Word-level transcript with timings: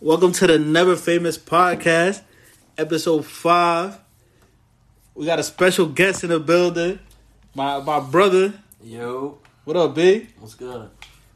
Welcome 0.00 0.32
to 0.32 0.46
the 0.46 0.58
Never 0.58 0.96
Famous 0.96 1.36
Podcast, 1.36 2.22
episode 2.76 3.26
five. 3.26 3.98
We 5.14 5.26
got 5.26 5.38
a 5.38 5.42
special 5.42 5.86
guest 5.86 6.22
in 6.22 6.30
the 6.30 6.38
building. 6.40 7.00
My 7.54 7.80
my 7.80 8.00
brother. 8.00 8.54
Yo, 8.82 9.38
What 9.64 9.76
up, 9.76 9.94
B? 9.96 10.28
what's 10.38 10.54
good? 10.54 10.88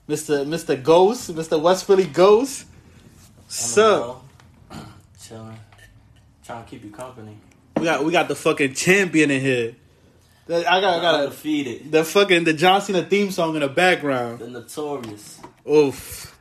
Mr. 0.08 0.46
Mr. 0.46 0.80
Ghost, 0.80 1.34
Mr. 1.34 1.60
West 1.60 1.86
Philly 1.86 2.04
Ghost. 2.06 2.66
What's 3.46 3.78
up? 3.78 4.24
Chilling. 5.20 5.58
Trying 6.44 6.64
to 6.64 6.70
keep 6.70 6.84
you 6.84 6.90
company. 6.90 7.36
We 7.76 7.84
got 7.84 8.04
we 8.04 8.12
got 8.12 8.28
the 8.28 8.36
fucking 8.36 8.74
champion 8.74 9.30
in 9.30 9.40
here. 9.40 9.74
I 10.48 10.62
got 10.62 10.66
I 10.66 10.80
got 11.00 11.14
a, 11.14 11.18
Undefeated. 11.24 11.90
the 11.90 12.04
fucking 12.04 12.44
the 12.44 12.52
John 12.52 12.80
Cena 12.80 13.02
theme 13.02 13.30
song 13.32 13.54
in 13.54 13.60
the 13.60 13.68
background. 13.68 14.38
The 14.40 14.48
notorious. 14.48 15.40
Oof. 15.68 16.31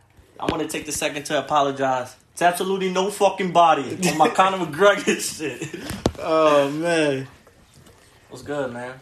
I 0.41 0.45
want 0.45 0.61
to 0.61 0.67
take 0.67 0.85
the 0.85 0.91
second 0.91 1.23
to 1.25 1.39
apologize. 1.39 2.15
It's 2.33 2.41
absolutely 2.41 2.91
no 2.91 3.11
fucking 3.11 3.51
body 3.51 3.97
on 4.09 4.17
my 4.17 4.29
Conor 4.29 4.57
McGregor 4.65 5.19
shit. 5.19 5.83
Oh 6.19 6.69
man. 6.71 7.27
What's 8.29 8.43
good, 8.43 8.71
man? 8.71 8.99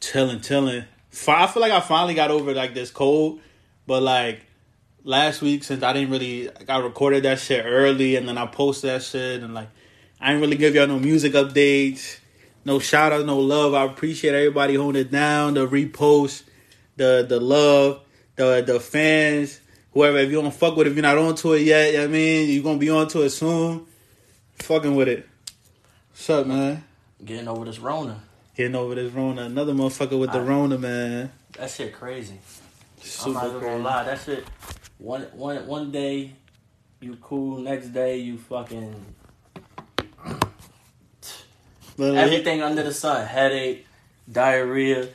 chilling, 0.00 0.40
chilling. 0.40 0.84
I 1.28 1.46
feel 1.46 1.60
like 1.60 1.72
I 1.72 1.80
finally 1.80 2.14
got 2.14 2.30
over 2.30 2.54
like 2.54 2.74
this 2.74 2.90
cold, 2.90 3.40
but 3.86 4.02
like 4.02 4.40
last 5.04 5.42
week 5.42 5.64
since 5.64 5.82
I 5.82 5.92
didn't 5.92 6.10
really, 6.10 6.46
like, 6.46 6.68
I 6.68 6.78
recorded 6.78 7.24
that 7.24 7.38
shit 7.38 7.64
early 7.64 8.16
and 8.16 8.26
then 8.28 8.38
I 8.38 8.46
posted 8.46 8.90
that 8.90 9.02
shit 9.02 9.42
and 9.42 9.54
like 9.54 9.68
I 10.20 10.28
didn't 10.28 10.42
really 10.42 10.56
give 10.56 10.74
y'all 10.74 10.86
no 10.86 10.98
music 10.98 11.32
updates, 11.34 12.18
no 12.64 12.78
shout 12.78 13.12
out, 13.12 13.26
no 13.26 13.38
love. 13.38 13.74
I 13.74 13.84
appreciate 13.84 14.34
everybody 14.34 14.74
holding 14.74 15.02
it 15.02 15.10
down, 15.10 15.54
the 15.54 15.66
repost, 15.66 16.44
the 16.96 17.24
the 17.28 17.40
love, 17.40 18.00
the 18.36 18.62
the 18.66 18.80
fans, 18.80 19.59
whoever. 19.92 20.18
If 20.18 20.30
you 20.30 20.40
don't 20.40 20.54
fuck 20.54 20.76
with, 20.76 20.86
it, 20.86 20.90
if 20.90 20.96
you're 20.96 21.02
not 21.02 21.18
onto 21.18 21.52
it 21.52 21.62
yet, 21.62 21.88
you 21.88 21.92
know 21.94 22.04
what 22.04 22.10
I 22.10 22.12
mean 22.12 22.50
you're 22.50 22.62
gonna 22.62 22.78
be 22.78 22.90
onto 22.90 23.22
it 23.22 23.30
soon. 23.30 23.86
Fucking 24.60 24.94
with 24.94 25.08
it. 25.08 25.28
What's 26.12 26.30
up, 26.30 26.46
man? 26.46 26.84
Getting 27.24 27.48
over 27.48 27.64
this 27.64 27.78
Rona. 27.78 28.20
Getting 28.56 28.74
over 28.74 28.94
this 28.94 29.12
Rona. 29.12 29.42
Another 29.42 29.72
motherfucker 29.72 30.18
with 30.18 30.32
the 30.32 30.38
Aight. 30.38 30.48
Rona, 30.48 30.78
man. 30.78 31.32
That 31.52 31.70
shit 31.70 31.92
crazy. 31.92 32.38
Super 33.00 33.28
I'm 33.28 33.34
not 33.34 33.46
even 33.48 33.60
gonna 33.60 33.82
lie. 33.82 34.04
That 34.04 34.20
shit. 34.20 34.44
One 34.98 35.22
one 35.32 35.66
one 35.66 35.90
day, 35.90 36.32
you 37.00 37.16
cool. 37.22 37.58
Next 37.58 37.88
day, 37.88 38.18
you 38.18 38.36
fucking 38.36 38.94
But 41.96 42.14
everything 42.14 42.62
under 42.62 42.82
the 42.82 42.94
sun. 42.94 43.26
Headache, 43.26 43.86
diarrhea, 44.30 45.08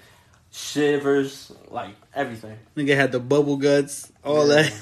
shivers, 0.52 1.52
like 1.70 1.96
everything. 2.16 2.58
Nigga 2.76 2.96
had 2.96 3.12
the 3.12 3.20
bubble 3.20 3.58
guts, 3.58 4.12
all 4.24 4.48
Yeah. 4.48 4.64
that. 4.64 4.74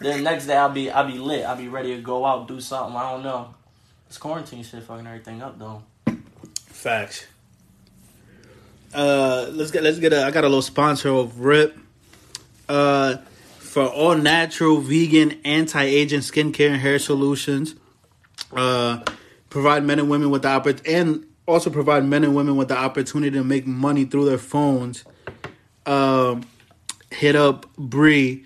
Then 0.00 0.22
next 0.24 0.46
day 0.46 0.56
I'll 0.56 0.68
be 0.70 0.90
I'll 0.90 1.06
be 1.10 1.18
lit. 1.18 1.44
I'll 1.46 1.56
be 1.56 1.68
ready 1.68 1.94
to 1.96 2.02
go 2.02 2.24
out, 2.26 2.48
do 2.48 2.60
something. 2.60 2.96
I 2.96 3.12
don't 3.12 3.22
know. 3.22 3.54
This 4.08 4.18
quarantine 4.18 4.62
shit 4.64 4.82
fucking 4.82 5.06
everything 5.06 5.40
up 5.42 5.58
though. 5.58 5.82
Facts. 6.66 7.24
Uh, 8.92 9.46
let's 9.52 9.70
get 9.70 9.82
let's 9.82 9.98
get 9.98 10.12
a. 10.12 10.24
I 10.24 10.30
got 10.30 10.44
a 10.44 10.48
little 10.48 10.62
sponsor 10.62 11.08
of 11.10 11.40
Rip. 11.40 11.76
Uh, 12.68 13.16
for 13.58 13.86
all 13.86 14.16
natural, 14.16 14.78
vegan, 14.80 15.40
anti-aging 15.44 16.20
skincare 16.20 16.70
and 16.70 16.80
hair 16.80 16.98
solutions. 17.00 17.74
Uh, 18.52 19.00
provide 19.50 19.82
men 19.84 19.98
and 19.98 20.08
women 20.08 20.30
with 20.30 20.42
the 20.42 20.48
oppor- 20.48 20.80
and 20.88 21.26
also 21.46 21.70
provide 21.70 22.04
men 22.04 22.22
and 22.24 22.36
women 22.36 22.56
with 22.56 22.68
the 22.68 22.76
opportunity 22.76 23.36
to 23.36 23.42
make 23.44 23.66
money 23.66 24.04
through 24.04 24.26
their 24.26 24.38
phones. 24.38 25.04
Um, 25.86 26.44
hit 27.14 27.36
up 27.36 27.66
Bree 27.76 28.44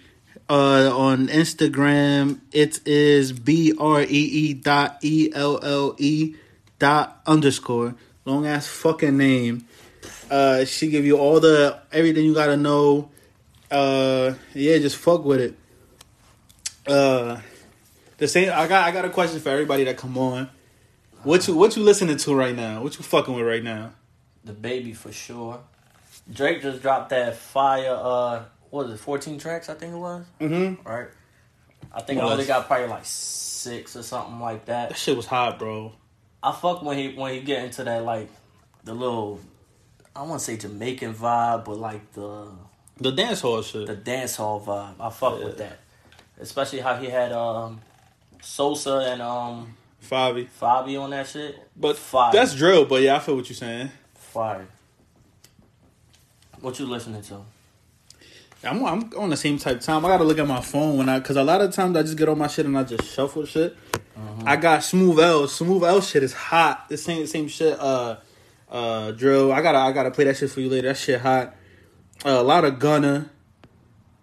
uh, 0.49 0.97
on 0.97 1.29
Instagram. 1.29 2.41
It 2.53 2.87
is 2.87 3.33
B 3.33 3.75
R 3.79 4.03
E 4.03 4.07
E 4.07 4.55
dot 4.55 4.99
E 5.03 5.31
L 5.35 5.59
L 5.63 5.95
E 5.99 6.35
dot 6.79 7.21
underscore. 7.27 7.95
Long 8.25 8.47
ass 8.47 8.67
fucking 8.67 9.17
name. 9.17 9.67
Uh, 10.31 10.65
she 10.65 10.89
give 10.89 11.05
you 11.05 11.17
all 11.17 11.41
the 11.41 11.81
everything 11.91 12.25
you 12.25 12.35
gotta 12.35 12.57
know. 12.57 13.11
Uh, 13.71 14.35
yeah, 14.55 14.79
just 14.79 14.97
fuck 14.97 15.25
with 15.25 15.41
it. 15.41 15.57
Uh, 16.87 17.41
the 18.19 18.29
same. 18.29 18.51
I 18.51 18.67
got. 18.67 18.87
I 18.87 18.91
got 18.91 19.05
a 19.05 19.11
question 19.11 19.41
for 19.41 19.51
everybody 19.51 19.85
that 19.85 19.97
come 19.97 20.17
on. 20.19 20.51
What 21.23 21.47
you 21.49 21.57
What 21.57 21.77
you 21.77 21.83
listening 21.83 22.17
to 22.17 22.35
right 22.35 22.55
now? 22.55 22.83
What 22.83 22.97
you 22.97 23.03
fucking 23.03 23.35
with 23.35 23.47
right 23.47 23.63
now? 23.63 23.93
DaBaby 24.47 24.97
for 24.97 25.13
sure. 25.13 25.61
Drake 26.33 26.63
just 26.63 26.83
dropped 26.83 27.11
that 27.11 27.37
fire. 27.37 27.99
Uh, 27.99 28.45
what 28.71 28.87
was 28.87 28.95
it? 28.95 29.01
Fourteen 29.01 29.39
tracks, 29.39 29.69
I 29.69 29.75
think 29.75 29.95
it 29.95 29.99
was. 29.99 30.25
Mm-hmm. 30.41 30.87
Right. 30.89 31.09
I 31.93 32.03
think 32.03 32.21
I 32.21 32.25
only 32.25 32.45
got 32.45 32.67
probably 32.67 32.89
like 32.89 33.05
six 33.05 33.97
or 33.97 34.03
something 34.03 34.41
like 34.41 34.67
That 34.67 34.91
that. 34.91 34.99
shit 34.99 35.17
was 35.17 35.27
hot, 35.27 35.59
bro. 35.59 35.93
I 36.43 36.53
fuck 36.53 36.83
when 36.83 36.99
he 36.99 37.15
when 37.15 37.33
he 37.35 37.41
get 37.41 37.65
into 37.65 37.85
that 37.85 38.05
like 38.05 38.29
the 38.85 38.95
little. 38.95 39.41
I 40.15 40.23
want 40.23 40.41
to 40.41 40.45
say 40.45 40.57
Jamaican 40.57 41.15
vibe, 41.15 41.65
but 41.65 41.79
like 41.79 42.13
the 42.13 42.49
The 43.01 43.13
dance 43.13 43.41
hall 43.41 43.63
shit. 43.63 43.87
the 43.87 43.95
dance 43.97 44.37
hall 44.37 44.61
vibe. 44.61 44.95
I 45.01 45.11
fuck 45.11 45.39
with 45.43 45.59
Yeah. 45.59 45.67
that, 45.69 45.79
especially 46.41 46.81
how 46.81 46.97
he 46.97 47.07
had 47.09 47.33
um 47.33 47.81
Sosa 48.43 48.99
and 48.99 49.23
um 49.23 49.75
Favi. 50.05 50.47
Fabi 50.61 51.01
on 51.01 51.11
that 51.11 51.27
shit. 51.29 51.57
But 51.77 51.97
Fire. 51.97 52.33
that's 52.33 52.55
drill. 52.55 52.85
But 52.85 53.03
yeah, 53.03 53.17
I 53.17 53.19
feel 53.21 53.37
what 53.37 53.49
you're 53.49 53.57
saying. 53.57 53.91
Fire. 54.15 54.67
What 56.61 56.79
you 56.79 56.87
listening 56.87 57.23
to? 57.23 57.41
I'm 58.65 58.85
I'm 58.85 59.11
on 59.17 59.31
the 59.31 59.37
same 59.37 59.59
type 59.59 59.77
of 59.77 59.83
time. 59.83 60.05
I 60.05 60.09
gotta 60.09 60.25
look 60.25 60.39
at 60.39 60.47
my 60.47 60.61
phone 60.61 60.97
when 60.99 61.09
I, 61.09 61.21
cause 61.21 61.37
a 61.37 61.45
lot 61.45 61.61
of 61.61 61.73
times 61.73 61.97
I 61.97 62.03
just 62.03 62.17
get 62.17 62.29
on 62.29 62.39
my 62.39 62.49
shit 62.49 62.67
and 62.67 62.77
I 62.77 62.83
just 62.83 63.05
shuffle 63.05 63.47
shit. 63.47 63.77
I 64.45 64.57
got 64.57 64.81
Smoove 64.81 65.23
L. 65.23 65.43
Smoove 65.47 65.87
L 65.87 66.01
shit 66.01 66.23
is 66.23 66.33
hot. 66.33 66.89
The 66.89 66.97
same 66.97 67.27
same 67.27 67.49
shit. 67.49 67.79
Uh, 67.79 68.17
uh, 68.71 69.13
drill. 69.13 69.53
I 69.53 69.63
gotta 69.63 69.79
I 69.79 69.93
gotta 69.93 70.11
play 70.11 70.25
that 70.25 70.37
shit 70.37 70.51
for 70.51 70.61
you 70.61 70.69
later. 70.69 70.89
That 70.89 70.97
shit 70.97 71.21
hot. 71.21 71.55
Uh, 72.25 72.31
a 72.31 72.43
lot 72.43 72.65
of 72.65 72.79
Gunna. 72.79 73.31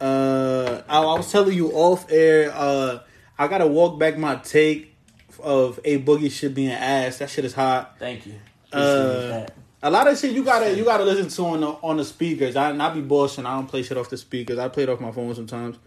Uh, 0.02 0.82
I, 0.90 0.98
I 1.02 1.18
was 1.18 1.32
telling 1.32 1.56
you 1.56 1.72
off 1.72 2.12
air. 2.12 2.52
Uh, 2.54 3.00
I 3.40 3.48
gotta 3.48 3.68
walk 3.68 3.98
back 4.00 4.18
my 4.18 4.36
take 4.36 4.94
of 5.42 5.80
a 5.86 6.00
boogie 6.02 6.32
shit 6.32 6.54
being 6.54 6.72
ass. 6.72 7.20
That 7.20 7.30
shit 7.30 7.46
is 7.46 7.54
hot. 7.54 7.96
Thank 8.00 8.26
you. 8.26 8.36
Uh. 8.74 9.46
A 9.86 9.92
lot 9.92 10.08
of 10.08 10.18
shit 10.18 10.32
you 10.32 10.44
gotta 10.44 10.76
you 10.76 10.84
gotta 10.84 11.04
listen 11.04 11.28
to 11.30 11.44
on 11.46 11.62
the 11.62 11.68
on 11.68 11.98
the 11.98 12.06
speakers. 12.06 12.56
I 12.56 12.72
not 12.72 12.96
be 12.96 13.02
bullshitting. 13.04 13.46
I 13.46 13.54
don't 13.56 13.68
play 13.68 13.84
shit 13.84 13.96
off 13.98 14.10
the 14.10 14.18
speakers. 14.18 14.58
I 14.58 14.68
play 14.68 14.82
it 14.82 14.90
off 14.90 15.00
my 15.00 15.12
phone 15.12 15.36
sometimes. 15.36 15.78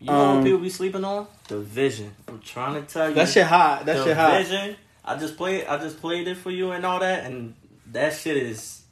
You 0.00 0.08
know 0.08 0.12
um, 0.20 0.36
what 0.36 0.44
people 0.44 0.58
be 0.58 0.68
sleeping 0.68 1.02
on? 1.02 1.26
The 1.48 1.60
Vision. 1.60 2.14
I'm 2.28 2.40
trying 2.40 2.74
to 2.74 2.82
tell 2.92 3.08
you. 3.08 3.14
That 3.14 3.30
shit 3.30 3.46
hot. 3.46 3.86
That 3.86 4.04
shit 4.04 4.14
hot. 4.14 4.32
Vision. 4.44 4.76
I 5.02 5.16
just 5.16 5.38
played. 5.38 5.64
I 5.64 5.78
just 5.78 5.98
played 5.98 6.28
it 6.28 6.36
for 6.36 6.50
you 6.50 6.72
and 6.72 6.84
all 6.84 7.00
that, 7.00 7.24
and 7.24 7.54
that 7.92 8.12
shit 8.12 8.36
is 8.36 8.82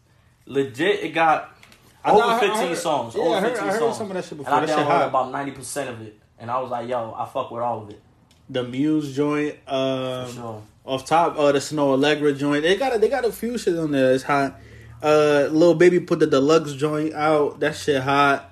legit. 0.47 1.01
It 1.05 1.11
got 1.11 1.55
I 2.03 2.12
over 2.12 2.22
heard- 2.22 2.41
15 2.41 2.57
I 2.57 2.67
heard- 2.69 2.78
songs. 2.78 3.15
yeah, 3.15 3.21
over 3.22 3.34
I 3.34 3.41
heard- 3.41 3.51
15 3.51 3.69
I 3.69 3.72
heard 3.72 3.78
songs. 3.81 3.97
some 3.99 4.07
of 4.07 4.15
that 4.15 4.25
shit 4.25 4.39
before. 4.39 4.55
And 4.55 4.62
I 4.65 4.67
That 4.75 4.78
downloaded 4.87 5.09
about 5.09 5.33
90 5.33 5.51
percent 5.53 5.91
of 5.91 6.01
it, 6.01 6.19
and 6.39 6.51
I 6.51 6.59
was 6.61 6.71
like, 6.71 6.89
"Yo, 6.89 7.15
I 7.15 7.27
fuck 7.27 7.51
with 7.51 7.61
all 7.62 7.83
of 7.83 7.91
it 7.91 8.01
The 8.50 8.65
Muse 8.65 9.15
joint. 9.15 9.56
Um, 9.66 10.33
sure." 10.33 10.62
Off 10.84 11.05
top, 11.06 11.38
uh, 11.38 11.53
the 11.53 11.59
Snoh 11.59 11.97
Aalegra 11.97 12.37
joint. 12.37 12.62
They 12.62 12.77
got 12.77 12.94
a, 12.97 12.99
they 12.99 13.09
got 13.09 13.25
a 13.25 13.31
few 13.31 13.56
shit 13.59 13.78
on 13.78 13.93
there. 13.93 14.12
It's 14.12 14.25
hot. 14.25 14.59
Uh, 15.03 15.49
Lil 15.50 15.75
Baby 15.75 16.00
put 16.00 16.19
the 16.19 16.27
deluxe 16.27 16.72
joint 16.75 17.15
out. 17.15 17.60
That 17.60 17.77
shit 17.77 18.03
hot. 18.03 18.50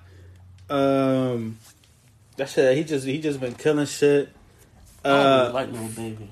Um, 0.70 1.58
that 2.36 2.48
shit. 2.48 2.76
He 2.76 2.84
just 2.84 3.06
he 3.06 3.20
just 3.20 3.40
been 3.40 3.54
killing 3.54 3.86
shit. 3.86 4.28
I 5.04 5.08
don't 5.08 5.18
really 5.18 5.48
Uh, 5.48 5.52
like 5.52 5.72
Lil 5.72 5.88
Baby. 5.88 6.30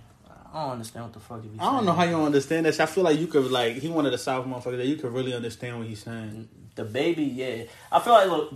I 0.52 0.62
don't 0.62 0.72
understand 0.72 1.04
what 1.06 1.12
the 1.12 1.20
fuck 1.20 1.42
he 1.42 1.48
be 1.48 1.60
I 1.60 1.64
don't 1.64 1.84
know 1.84 1.92
how 1.92 2.04
you 2.04 2.16
understand 2.16 2.64
this. 2.64 2.80
I 2.80 2.86
feel 2.86 3.04
like 3.04 3.18
you 3.18 3.26
could 3.26 3.50
like 3.50 3.76
he 3.76 3.88
wanted 3.88 4.10
the 4.10 4.18
South 4.18 4.46
motherfuckers 4.46 4.78
that 4.78 4.86
you 4.86 4.96
could 4.96 5.12
really 5.12 5.34
understand 5.34 5.78
what 5.78 5.86
he's 5.86 6.02
saying. 6.02 6.48
DaBaby, 6.76 7.34
yeah. 7.36 7.64
I 7.92 8.00
feel 8.00 8.12
like 8.14 8.28
look, 8.28 8.54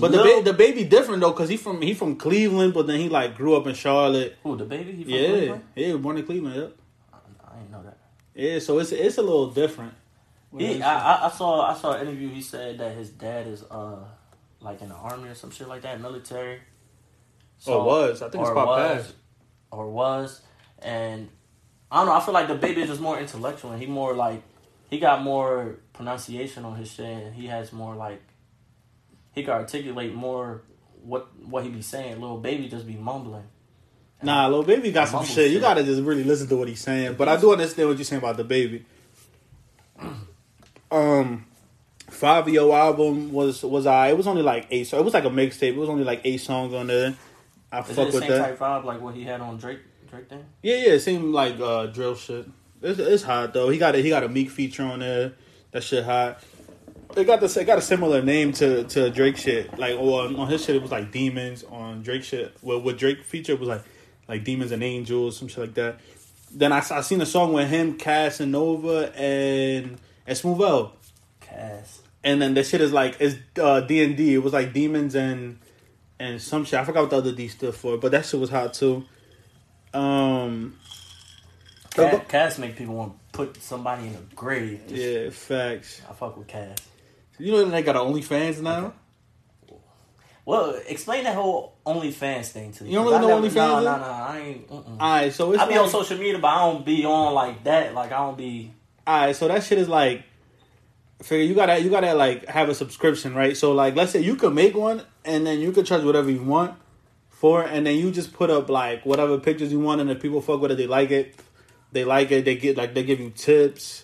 But 0.00 0.10
the 0.12 0.22
Lil- 0.22 0.42
ba- 0.42 0.52
DaBaby 0.52 0.88
different 0.88 1.20
though, 1.20 1.32
cause 1.32 1.48
he 1.48 1.56
from 1.56 1.80
he 1.82 1.94
from 1.94 2.16
Cleveland, 2.16 2.74
but 2.74 2.86
then 2.86 2.98
he 3.00 3.08
like 3.08 3.36
grew 3.36 3.56
up 3.56 3.66
in 3.66 3.74
Charlotte. 3.74 4.36
who 4.42 4.56
DaBaby? 4.56 4.96
He 4.96 5.04
from 5.04 5.12
Yeah, 5.12 5.28
Cleveland? 5.28 5.62
yeah, 5.76 5.86
he 5.86 5.92
was 5.92 6.02
born 6.02 6.18
in 6.18 6.26
Cleveland. 6.26 6.56
Yep. 6.56 6.76
I 7.12 7.56
didn't 7.58 7.70
know 7.70 7.82
that. 7.84 7.98
Yeah, 8.34 8.58
so 8.58 8.78
it's 8.80 8.92
it's 8.92 9.18
a 9.18 9.22
little 9.22 9.50
different. 9.50 9.94
He, 10.56 10.82
I, 10.82 11.16
I- 11.16 11.26
I 11.26 11.30
saw 11.30 11.62
I 11.70 11.74
saw 11.74 11.92
an 11.94 12.06
interview. 12.06 12.28
He 12.28 12.40
said 12.40 12.78
that 12.78 12.96
his 12.96 13.10
dad 13.10 13.46
is 13.46 13.62
uh 13.70 14.04
like 14.60 14.80
in 14.82 14.88
the 14.88 14.94
army 14.94 15.28
or 15.28 15.34
some 15.34 15.50
shit 15.50 15.68
like 15.68 15.82
that, 15.82 16.00
military. 16.00 16.60
oh, 17.66 17.80
it 17.80 17.84
was. 17.84 18.22
I 18.22 18.28
think 18.30 18.42
it's 18.42 18.50
or 18.50 18.54
Pop 18.54 18.66
was, 18.68 19.02
Pass. 19.04 19.12
or 19.70 19.90
was, 19.90 20.40
and 20.80 21.28
I 21.90 21.98
don't 21.98 22.06
know. 22.06 22.14
I 22.14 22.20
feel 22.24 22.34
like 22.34 22.48
DaBaby 22.48 22.78
is 22.78 22.88
just 22.88 23.00
more 23.00 23.18
intellectual, 23.18 23.70
and 23.72 23.80
he 23.80 23.86
more 23.86 24.14
like 24.14 24.42
he 24.90 24.98
got 24.98 25.22
more 25.22 25.76
pronunciation 25.92 26.64
on 26.64 26.76
his 26.76 26.90
shit. 26.90 27.04
And 27.06 27.34
he 27.34 27.46
has 27.48 27.72
more 27.72 27.94
like 27.94 28.22
he 29.34 29.42
could 29.42 29.52
articulate 29.52 30.14
more 30.14 30.62
what 31.02 31.28
what 31.46 31.64
he 31.64 31.70
be 31.70 31.82
saying. 31.82 32.20
Lil 32.20 32.38
Baby 32.38 32.68
just 32.68 32.86
be 32.86 32.94
mumbling. 32.94 33.44
Nah, 34.22 34.46
Lil 34.48 34.62
Baby 34.62 34.90
got 34.92 35.08
some 35.08 35.24
shit. 35.24 35.50
You 35.50 35.60
gotta 35.60 35.82
just 35.84 36.02
really 36.02 36.24
listen 36.24 36.48
to 36.48 36.56
what 36.56 36.68
he's 36.68 36.80
saying. 36.80 37.14
But 37.14 37.28
I 37.28 37.36
do 37.36 37.52
understand 37.52 37.88
what 37.88 37.98
you're 37.98 38.04
saying 38.04 38.22
about 38.22 38.36
DaBaby. 38.38 38.82
Um, 40.90 41.46
Fabio 42.08 42.72
album 42.72 43.32
was 43.32 43.64
was 43.64 43.84
I. 43.86 44.08
It 44.10 44.16
was 44.16 44.28
only 44.28 44.42
like 44.42 44.68
eight. 44.70 44.84
So 44.86 44.96
it 44.98 45.04
was 45.04 45.12
like 45.12 45.24
a 45.24 45.30
mixtape. 45.30 45.70
It 45.70 45.76
was 45.76 45.88
only 45.88 46.04
like 46.04 46.20
eight 46.22 46.40
songs 46.40 46.72
on 46.72 46.86
there. 46.86 47.14
I 47.72 47.80
Is 47.80 47.90
it 47.90 47.94
fuck 47.94 47.96
the 47.96 48.04
with 48.04 48.22
same 48.22 48.30
that. 48.30 48.38
type 48.38 48.58
vibe 48.60 48.84
like 48.84 49.00
what 49.00 49.14
he 49.14 49.24
had 49.24 49.40
on 49.40 49.56
Drake 49.56 49.80
Drake 50.08 50.28
thing? 50.28 50.44
Yeah, 50.62 50.76
yeah, 50.76 50.92
it 50.92 51.00
seemed 51.00 51.34
like 51.34 51.58
uh, 51.58 51.86
drill 51.86 52.14
shit. 52.14 52.46
It's, 52.80 53.00
it's 53.00 53.22
hot 53.24 53.52
though. 53.52 53.70
He 53.70 53.78
got 53.78 53.96
a 53.96 53.98
he 53.98 54.10
got 54.10 54.22
a 54.22 54.28
Meek 54.28 54.50
feature 54.50 54.84
on 54.84 55.00
there. 55.00 55.32
That 55.72 55.82
shit 55.82 56.04
hot. 56.04 56.40
It 57.16 57.24
got 57.26 57.40
the 57.40 57.60
it 57.60 57.64
got 57.64 57.78
a 57.78 57.82
similar 57.82 58.22
name 58.22 58.52
to 58.54 58.84
to 58.84 59.10
Drake 59.10 59.36
shit. 59.36 59.78
Like 59.78 59.94
on, 59.96 60.36
on 60.36 60.48
his 60.48 60.64
shit, 60.64 60.76
it 60.76 60.82
was 60.82 60.90
like 60.90 61.12
demons. 61.12 61.62
On 61.64 62.02
Drake 62.02 62.24
shit, 62.24 62.56
well, 62.62 62.80
with 62.80 62.98
Drake 62.98 63.22
featured 63.22 63.60
was 63.60 63.68
like 63.68 63.82
like 64.28 64.42
demons 64.44 64.72
and 64.72 64.82
angels, 64.82 65.36
some 65.36 65.48
shit 65.48 65.58
like 65.58 65.74
that. 65.74 66.00
Then 66.52 66.72
I, 66.72 66.78
I 66.78 67.00
seen 67.02 67.20
a 67.20 67.26
song 67.26 67.52
with 67.52 67.68
him, 67.68 67.96
Cass 67.98 68.40
and 68.40 68.52
Nova, 68.52 69.12
and 69.16 69.98
and 70.26 70.38
Smoove 70.38 70.60
L. 70.68 70.92
Cass. 71.40 72.00
And 72.24 72.40
then 72.40 72.54
the 72.54 72.64
shit 72.64 72.80
is 72.80 72.92
like 72.92 73.16
it's 73.20 73.36
uh 73.60 73.80
D 73.80 74.02
and 74.02 74.16
D. 74.16 74.34
It 74.34 74.38
was 74.42 74.52
like 74.52 74.72
demons 74.72 75.14
and 75.14 75.58
and 76.18 76.40
some 76.42 76.64
shit. 76.64 76.80
I 76.80 76.84
forgot 76.84 77.02
what 77.02 77.10
the 77.10 77.16
other 77.18 77.32
D 77.32 77.46
stood 77.48 77.74
for, 77.74 77.96
but 77.96 78.10
that 78.12 78.24
shit 78.26 78.40
was 78.40 78.50
hot 78.50 78.74
too. 78.74 79.04
Um. 79.92 80.78
Cass, 81.90 82.22
Cass 82.26 82.58
make 82.58 82.74
people 82.74 82.94
want 82.96 83.12
to 83.12 83.18
put 83.32 83.62
somebody 83.62 84.08
in 84.08 84.14
a 84.16 84.34
grave. 84.34 84.80
Just- 84.88 85.00
Yeah, 85.00 85.30
facts. 85.30 86.02
I 86.10 86.12
fuck 86.12 86.36
with 86.36 86.48
Cass. 86.48 86.78
You 87.38 87.52
know 87.52 87.64
they 87.64 87.82
got 87.82 87.96
OnlyFans 87.96 88.60
now. 88.60 88.92
Well, 90.46 90.78
explain 90.86 91.24
that 91.24 91.34
whole 91.34 91.74
OnlyFans 91.86 92.48
thing 92.48 92.72
to 92.72 92.84
me. 92.84 92.90
You 92.90 92.96
don't 92.96 93.06
really 93.06 93.16
I 93.16 93.20
know 93.22 93.40
never- 93.40 93.48
OnlyFans 93.48 93.54
No, 93.54 93.80
no, 93.80 93.96
no. 93.96 94.04
I 94.04 94.38
ain't. 94.40 94.68
Mm-mm. 94.68 94.96
All 95.00 95.14
right, 95.14 95.32
so 95.32 95.52
it's 95.52 95.62
I 95.62 95.66
be 95.66 95.72
like, 95.74 95.84
on 95.84 95.88
social 95.90 96.18
media, 96.18 96.38
but 96.38 96.48
I 96.48 96.58
don't 96.70 96.84
be 96.84 97.04
on 97.06 97.32
like 97.32 97.64
that. 97.64 97.94
Like 97.94 98.12
I 98.12 98.18
don't 98.18 98.36
be. 98.36 98.72
all 99.06 99.20
right, 99.26 99.34
so 99.34 99.48
that 99.48 99.64
shit 99.64 99.78
is 99.78 99.88
like, 99.88 100.22
figure 101.22 101.44
you 101.46 101.54
gotta 101.54 101.80
you 101.80 101.88
gotta 101.88 102.12
like 102.14 102.46
have 102.46 102.68
a 102.68 102.74
subscription, 102.74 103.34
right? 103.34 103.56
So 103.56 103.72
like, 103.72 103.96
let's 103.96 104.12
say 104.12 104.20
you 104.20 104.36
could 104.36 104.52
make 104.54 104.74
one, 104.76 105.02
and 105.24 105.46
then 105.46 105.60
you 105.60 105.72
could 105.72 105.86
charge 105.86 106.04
whatever 106.04 106.30
you 106.30 106.42
want 106.42 106.74
for, 107.30 107.64
it, 107.64 107.70
and 107.72 107.86
then 107.86 107.96
you 107.96 108.10
just 108.10 108.34
put 108.34 108.50
up 108.50 108.68
like 108.68 109.06
whatever 109.06 109.38
pictures 109.38 109.72
you 109.72 109.80
want, 109.80 110.02
and 110.02 110.10
if 110.10 110.20
people 110.20 110.42
fuck 110.42 110.60
with 110.60 110.72
it, 110.72 110.76
they 110.76 110.86
like 110.86 111.10
it, 111.10 111.36
they 111.92 112.04
like 112.04 112.30
it, 112.30 112.44
they 112.44 112.54
get 112.56 112.76
like 112.76 112.92
they 112.92 113.02
give 113.02 113.18
you 113.18 113.30
tips, 113.30 114.03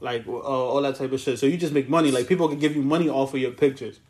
like 0.00 0.26
uh, 0.26 0.32
all 0.32 0.82
that 0.82 0.96
type 0.96 1.12
of 1.12 1.20
shit. 1.20 1.38
So 1.38 1.46
you 1.46 1.56
just 1.56 1.72
make 1.72 1.88
money. 1.88 2.10
Like 2.10 2.26
people 2.28 2.48
can 2.48 2.58
give 2.58 2.76
you 2.76 2.82
money 2.82 3.08
off 3.08 3.34
of 3.34 3.40
your 3.40 3.52
pictures. 3.52 4.00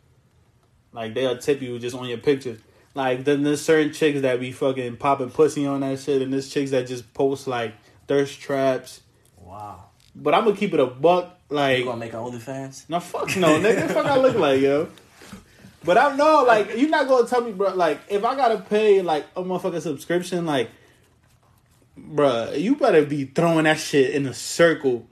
Like 0.93 1.13
they'll 1.13 1.37
tip 1.37 1.61
you 1.61 1.77
just 1.79 1.95
on 1.95 2.07
your 2.07 2.17
pictures. 2.17 2.59
Like 2.93 3.23
then 3.25 3.43
there's 3.43 3.61
certain 3.61 3.93
chicks 3.93 4.21
that 4.21 4.39
be 4.39 4.51
fucking 4.51 4.97
popping 4.97 5.29
pussy 5.29 5.65
on 5.65 5.81
that 5.81 5.99
shit, 5.99 6.21
and 6.21 6.33
there's 6.33 6.49
chicks 6.49 6.71
that 6.71 6.87
just 6.87 7.13
post 7.13 7.47
like 7.47 7.75
thirst 8.07 8.39
traps. 8.39 9.01
Wow. 9.37 9.85
But 10.15 10.33
I'm 10.33 10.45
gonna 10.45 10.55
keep 10.55 10.73
it 10.73 10.79
a 10.79 10.87
buck. 10.87 11.39
Like 11.49 11.79
You 11.79 11.85
gonna 11.85 11.97
make 11.97 12.13
an 12.13 12.19
OnlyFans? 12.19 12.89
no 12.89 12.99
fuck 12.99 13.35
no 13.37 13.59
nigga, 13.59 13.87
fuck 13.89 14.05
I 14.05 14.17
look 14.17 14.35
like 14.35 14.59
yo. 14.61 14.89
But 15.83 15.97
I 15.97 16.15
know 16.15 16.43
like 16.43 16.75
you're 16.75 16.89
not 16.89 17.07
gonna 17.07 17.27
tell 17.27 17.41
me, 17.41 17.53
bro. 17.53 17.73
Like 17.73 18.01
if 18.09 18.25
I 18.25 18.35
gotta 18.35 18.57
pay 18.57 19.01
like 19.01 19.25
a 19.35 19.43
motherfucking 19.43 19.81
subscription, 19.81 20.45
like, 20.45 20.69
bruh, 21.97 22.59
you 22.59 22.75
better 22.75 23.05
be 23.05 23.25
throwing 23.25 23.63
that 23.65 23.79
shit 23.79 24.13
in 24.13 24.25
a 24.25 24.33
circle. 24.33 25.07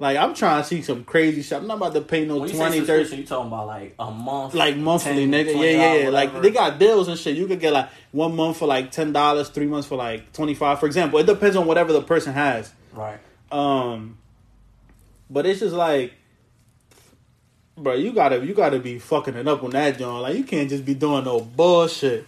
Like 0.00 0.16
I'm 0.16 0.34
trying 0.34 0.62
to 0.62 0.66
see 0.68 0.80
some 0.80 1.04
crazy 1.04 1.42
shit. 1.42 1.58
I'm 1.58 1.66
not 1.66 1.76
about 1.76 1.92
to 1.92 2.00
pay 2.00 2.24
no 2.24 2.38
When 2.38 2.48
you 2.48 2.56
20, 2.56 2.72
say 2.72 2.78
30 2.86 2.86
subscription, 2.86 3.18
you 3.18 3.26
talking 3.26 3.48
about 3.48 3.66
like 3.66 3.94
a 3.98 4.10
month, 4.10 4.54
like 4.54 4.76
monthly, 4.78 5.28
10, 5.28 5.30
nigga. 5.30 5.54
Yeah, 5.54 5.60
yeah, 5.62 5.94
yeah. 6.04 6.08
Like 6.08 6.40
they 6.40 6.50
got 6.50 6.78
deals 6.78 7.06
and 7.08 7.18
shit. 7.18 7.36
You 7.36 7.46
could 7.46 7.60
get 7.60 7.74
like 7.74 7.90
one 8.10 8.34
month 8.34 8.56
for 8.56 8.66
like 8.66 8.90
ten 8.90 9.12
dollars, 9.12 9.50
three 9.50 9.66
months 9.66 9.86
for 9.86 9.96
like 9.96 10.32
twenty 10.32 10.54
five. 10.54 10.80
For 10.80 10.86
example, 10.86 11.18
it 11.18 11.26
depends 11.26 11.54
on 11.54 11.66
whatever 11.66 11.92
the 11.92 12.00
person 12.02 12.32
has. 12.32 12.72
right. 12.94 13.18
Um, 13.52 14.16
but 15.28 15.44
it's 15.44 15.60
just 15.60 15.74
like, 15.74 16.14
bro, 17.76 17.92
you 17.94 18.12
gotta 18.12 18.44
you 18.44 18.54
gotta 18.54 18.78
be 18.78 18.98
fucking 18.98 19.34
it 19.34 19.46
up 19.46 19.62
on 19.62 19.70
that 19.70 19.98
joint. 19.98 20.22
Like 20.22 20.36
you 20.36 20.44
can't 20.44 20.70
just 20.70 20.86
be 20.86 20.94
doing 20.94 21.24
no 21.24 21.40
bullshit. 21.40 22.26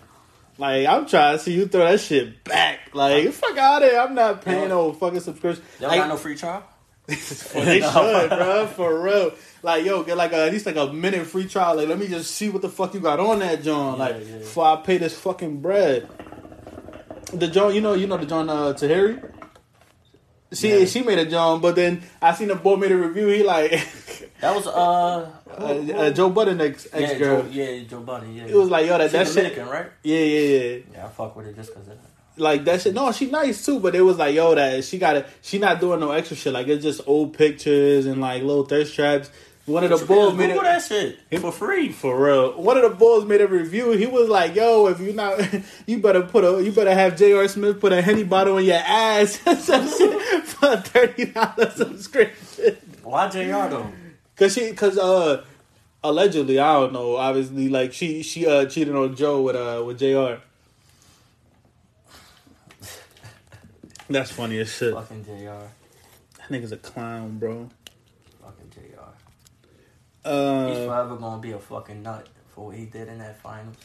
Like 0.59 0.87
I'm 0.87 1.07
trying 1.07 1.39
to 1.39 1.43
see 1.43 1.55
you 1.55 1.67
throw 1.69 1.85
that 1.85 2.01
shit 2.01 2.45
back. 2.45 2.91
Like 2.93 3.33
fuck 3.33 3.57
out 3.57 3.83
of 3.83 3.91
here. 3.91 3.99
I'm 3.99 4.15
not 4.15 4.43
paying 4.43 4.69
no 4.69 4.93
fucking 4.93 5.21
subscription. 5.21 5.65
Y'all 5.81 5.89
Like, 5.89 6.01
got 6.01 6.09
no 6.09 6.17
free 6.19 6.37
trial? 6.37 6.65
They 7.07 7.15
should, 7.81 8.29
bro, 8.29 8.67
for 8.69 9.03
real. 9.03 9.33
Like, 9.63 9.85
yo, 9.85 10.03
get 10.03 10.17
like 10.17 10.33
a, 10.33 10.47
at 10.47 10.53
least 10.53 10.67
like 10.67 10.77
a 10.77 10.93
minute 10.93 11.27
free 11.27 11.47
trial. 11.47 11.77
Like, 11.77 11.89
let 11.89 11.99
me 11.99 12.09
just 12.09 12.33
see 12.33 12.49
what 12.49 12.63
the 12.63 12.69
fuck 12.69 12.95
you 12.95 13.01
got 13.01 13.21
on 13.21 13.41
that 13.41 13.63
John. 13.63 13.99
Yeah, 13.99 14.05
like, 14.05 14.17
yeah. 14.27 14.39
before 14.39 14.65
I 14.67 14.77
pay 14.77 14.99
this 14.99 15.19
fucking 15.19 15.61
bread. 15.61 16.09
The 17.33 17.49
John, 17.49 17.75
you 17.75 17.81
know, 17.81 17.95
you 17.95 18.07
know 18.07 18.17
the 18.19 18.27
John 18.27 18.49
uh, 18.49 18.73
Tahiry. 18.73 19.31
She 20.53 20.81
Yeah. 20.81 20.85
she 20.85 21.03
made 21.03 21.19
a 21.19 21.25
John, 21.25 21.61
but 21.61 21.75
then 21.77 22.03
I 22.21 22.35
seen 22.35 22.49
the 22.49 22.55
boy 22.57 22.77
made 22.77 22.93
a 22.93 22.97
review. 22.97 23.29
He 23.29 23.43
like 23.43 23.71
That 24.43 24.55
was 24.55 24.67
uh, 24.67 25.31
uh, 25.49 25.63
uh, 25.63 26.11
Joe 26.11 26.29
Budden 26.29 26.61
ex 26.61 26.87
yeah, 26.93 26.99
ex 27.01 27.19
girl. 27.19 27.43
Joe, 27.43 27.49
yeah, 27.51 27.83
Joe 27.85 28.01
Budden. 28.01 28.35
Yeah, 28.35 28.47
It 28.47 28.55
was 28.55 28.69
like 28.69 28.87
yo 28.87 28.99
that 28.99 29.11
She 29.11 29.17
that 29.17 29.29
shit. 29.29 29.57
Right? 29.67 29.87
Yeah, 30.03 30.19
yeah, 30.19 30.49
yeah. 30.49 30.79
Yeah, 30.93 31.07
I 31.07 31.09
fuck 31.09 31.35
with 31.37 31.47
it 31.47 31.57
just 31.57 31.71
because 31.73 31.89
of 31.89 31.95
that. 32.03 32.12
Like 32.37 32.65
that 32.65 32.81
shit. 32.81 32.95
No, 32.95 33.13
she 33.13 33.31
nice 33.31 33.65
too, 33.65 33.79
but 33.79 33.95
it 33.95 34.01
was 34.01 34.17
like 34.17 34.35
yo 34.35 34.55
that 34.55 34.85
she 34.85 34.99
got 34.99 35.17
it. 35.17 35.27
She 35.43 35.59
not 35.59 35.81
doing 35.81 36.01
no 36.01 36.13
extra 36.13 36.37
shit. 36.37 36.53
Like 36.53 36.69
it's 36.69 36.83
just 36.83 37.03
old 37.07 37.35
pictures 37.37 38.07
and 38.07 38.21
like 38.21 38.43
little 38.43 38.65
thirst 38.65 38.95
traps. 38.95 39.31
One 39.65 39.85
of 39.85 39.91
the 39.91 40.05
bulls 40.07 40.35
made 40.35 40.51
it. 40.51 40.61
that 40.61 40.83
shit 40.83 41.21
for 41.41 41.53
free. 41.53 41.93
For 41.93 42.25
real, 42.25 42.61
one 42.61 42.77
of 42.77 42.83
the 42.83 42.97
bulls 42.97 43.25
made 43.25 43.41
a 43.41 43.47
review. 43.47 43.93
He 43.93 44.07
was 44.07 44.29
like, 44.29 44.57
"Yo, 44.57 44.89
if 44.89 44.99
you 44.99 45.13
not, 45.13 45.41
you 45.87 45.99
better 45.99 46.23
put 46.23 46.43
a, 46.43 46.63
you 46.65 46.73
better 46.73 46.93
have 46.93 47.17
J.R. 47.17 47.47
Smith 47.47 47.81
put 47.81 47.93
a 47.93 48.03
henny 48.03 48.25
bottle 48.25 48.59
in 48.59 48.65
your 48.65 48.77
ass 48.77 49.39
some 49.65 49.87
shit 49.89 50.45
for 50.45 50.73
a 50.73 50.77
thirty 50.79 51.27
dollars 51.27 51.75
subscription." 51.75 52.77
Why 53.05 53.29
Jr. 53.29 53.39
though? 53.41 53.93
Cause 54.35 54.55
she, 54.55 54.73
cause 54.73 54.99
uh, 54.99 55.45
allegedly, 56.03 56.59
I 56.59 56.73
don't 56.73 56.93
know. 56.93 57.15
Obviously, 57.17 57.69
like 57.69 57.93
she, 57.93 58.23
she 58.23 58.47
uh 58.47 58.65
cheated 58.67 58.97
on 58.97 59.15
Joe 59.15 59.43
with 59.43 59.55
uh 59.55 59.85
with 59.87 59.99
J.R. 60.01 60.41
That's 64.13 64.31
funny 64.31 64.59
as 64.59 64.73
shit. 64.73 64.95
Fucking 64.95 65.25
Jr. 65.25 65.33
That 66.39 66.49
nigga's 66.51 66.73
a 66.73 66.77
clown, 66.77 67.39
bro. 67.39 67.69
Fucking 68.43 68.71
Jr. 68.71 68.81
He's 68.81 70.33
Uh, 70.33 70.75
forever 70.87 71.17
gonna 71.17 71.41
be 71.41 71.53
a 71.53 71.59
fucking 71.59 72.03
nut 72.03 72.29
for 72.55 72.67
what 72.67 72.77
he 72.77 72.85
did 72.87 73.09
in 73.09 73.19
that 73.19 73.41
finals. 73.41 73.77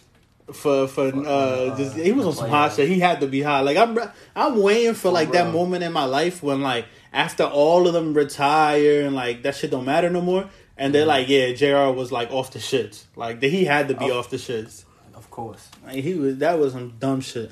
for 0.54 0.88
for 0.88 1.08
uh, 1.28 1.76
just 1.78 1.96
he 1.98 2.12
was 2.12 2.26
on 2.26 2.34
some 2.34 2.50
hot 2.50 2.74
shit. 2.74 2.88
He 2.88 3.00
had 3.00 3.20
to 3.22 3.28
be 3.28 3.42
hot. 3.42 3.66
Like 3.66 3.76
I'm 3.78 3.98
I'm 4.36 4.62
waiting 4.62 4.94
for 4.94 5.12
like 5.12 5.32
that 5.32 5.52
moment 5.52 5.84
in 5.84 5.92
my 5.92 6.06
life 6.06 6.42
when 6.44 6.62
like 6.62 6.86
after 7.12 7.44
all 7.44 7.88
of 7.88 7.94
them 7.94 8.14
retire 8.14 9.02
and 9.06 9.16
like 9.16 9.44
that 9.44 9.56
shit 9.56 9.72
don't 9.72 9.86
matter 9.86 10.10
no 10.10 10.22
more. 10.22 10.50
And 10.80 10.94
they're 10.94 11.08
like, 11.08 11.28
yeah, 11.28 11.54
Jr. 11.54 11.92
was 11.92 12.12
like 12.12 12.32
off 12.32 12.52
the 12.52 12.60
shits. 12.60 13.06
Like 13.16 13.42
he 13.42 13.66
had 13.66 13.88
to 13.88 13.96
be 13.96 14.12
Oh. 14.12 14.20
off 14.20 14.30
the 14.30 14.38
shits. 14.38 14.84
Of 15.16 15.32
course. 15.32 15.70
Like, 15.84 15.96
he 16.04 16.14
was 16.14 16.38
that 16.38 16.60
was 16.60 16.74
some 16.74 16.94
dumb 17.00 17.22
shit. 17.22 17.52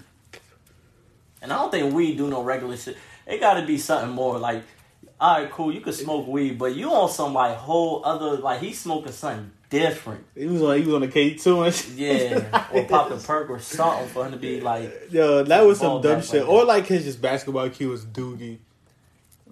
And 1.45 1.53
I 1.53 1.57
don't 1.57 1.69
think 1.69 1.93
weed 1.93 2.17
do 2.17 2.27
no 2.27 2.41
regular 2.41 2.75
shit. 2.75 2.97
It 3.27 3.39
got 3.39 3.53
to 3.59 3.65
be 3.67 3.77
something 3.77 4.09
more 4.09 4.39
like, 4.39 4.63
all 5.19 5.39
right, 5.41 5.51
cool, 5.51 5.71
you 5.71 5.79
can 5.79 5.93
smoke 5.93 6.25
weed, 6.27 6.57
but 6.57 6.75
you 6.75 6.89
on 6.91 7.07
some 7.07 7.35
like 7.35 7.55
whole 7.55 8.03
other 8.03 8.37
like 8.37 8.61
he's 8.61 8.79
smoking 8.79 9.11
something 9.11 9.51
different. 9.69 10.25
He 10.35 10.47
was 10.47 10.63
on 10.63 10.75
he 10.79 10.85
was 10.85 10.95
on 10.95 11.01
the 11.01 11.07
K 11.07 11.35
two 11.35 11.61
and 11.61 11.73
shit. 11.73 11.93
Yeah, 11.93 12.67
or 12.73 12.83
popping 12.89 13.19
perk 13.19 13.47
or 13.51 13.59
something 13.59 14.07
for 14.09 14.25
him 14.25 14.31
to 14.31 14.37
be 14.39 14.59
like. 14.59 14.91
Yo, 15.11 15.43
that 15.43 15.63
was 15.63 15.79
some 15.79 16.01
dumb 16.01 16.23
shit. 16.23 16.41
like 16.41 16.49
or 16.49 16.65
like 16.65 16.87
his 16.87 17.03
just 17.05 17.21
basketball 17.21 17.69
cue 17.69 17.89
was 17.89 18.03
doogie. 18.03 18.57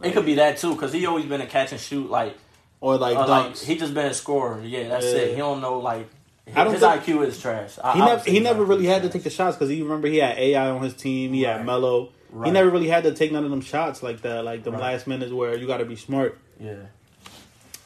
It 0.01 0.13
could 0.13 0.25
be 0.25 0.33
that 0.35 0.57
too, 0.57 0.75
cause 0.75 0.91
he 0.93 1.05
always 1.05 1.25
been 1.25 1.41
a 1.41 1.45
catch 1.45 1.71
and 1.73 1.79
shoot 1.79 2.09
like, 2.09 2.35
Or 2.81 2.97
like 2.97 3.15
like 3.15 3.55
he 3.55 3.77
just 3.77 3.93
been 3.93 4.07
a 4.07 4.13
scorer. 4.15 4.61
Yeah, 4.63 4.87
that's 4.89 5.05
Yeah. 5.05 5.11
it. 5.19 5.31
He 5.31 5.37
don't 5.37 5.61
know 5.61 5.77
like. 5.77 6.09
I 6.55 6.63
don't 6.63 6.73
his 6.73 6.81
think- 6.81 7.03
IQ 7.03 7.25
is 7.27 7.39
trash. 7.39 7.77
I, 7.83 7.93
he 7.93 7.99
never 7.99 8.29
he 8.31 8.39
never 8.39 8.63
really 8.63 8.85
had 8.85 9.01
to 9.03 9.09
take 9.09 9.23
the 9.23 9.29
shots 9.29 9.55
because 9.57 9.71
you 9.71 9.83
remember 9.83 10.07
he 10.07 10.17
had 10.17 10.37
AI 10.37 10.69
on 10.69 10.81
his 10.83 10.93
team. 10.93 11.33
He 11.33 11.41
had 11.43 11.65
Right. 11.65 12.47
He 12.47 12.51
never 12.51 12.69
really 12.69 12.87
had 12.89 13.03
to 13.03 13.13
take 13.13 13.31
none 13.31 13.43
of 13.45 13.51
them 13.51 13.61
shots 13.61 14.01
like 14.01 14.21
that, 14.21 14.43
like 14.43 14.63
the 14.63 14.71
Right. 14.71 14.81
last 14.81 15.05
minutes 15.07 15.31
where 15.31 15.55
you 15.55 15.67
got 15.67 15.77
to 15.77 15.85
be 15.85 15.95
smart. 15.95 16.37
Yeah. 16.59 16.75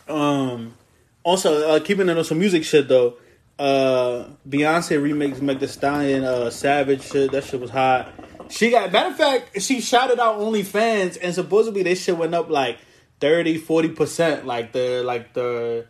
Um, 0.07 0.73
also 1.23 1.67
uh, 1.69 1.79
keeping 1.81 2.07
it 2.09 2.17
on 2.17 2.23
some 2.23 2.39
music 2.39 2.63
shit 2.63 2.87
though. 2.87 3.17
Uh, 3.59 4.27
Beyonce 4.47 5.01
remakes 5.01 5.41
Meg 5.41 5.59
The 5.59 5.67
Stallion, 5.67 6.23
uh, 6.23 6.49
Savage 6.49 7.01
shit. 7.03 7.31
That 7.31 7.43
shit 7.43 7.59
was 7.59 7.71
hot. 7.71 8.13
She 8.49 8.69
got 8.69 8.91
matter 8.91 9.09
of 9.09 9.17
fact, 9.17 9.61
she 9.61 9.81
shouted 9.81 10.19
out 10.19 10.39
OnlyFans, 10.39 11.17
and 11.21 11.33
supposedly 11.35 11.83
this 11.83 12.01
shit 12.03 12.17
went 12.17 12.33
up 12.33 12.49
like 12.49 12.77
30 13.19 13.57
40 13.57 13.89
percent. 13.89 14.45
Like 14.45 14.71
the 14.71 15.03
like 15.03 15.33
the 15.33 15.85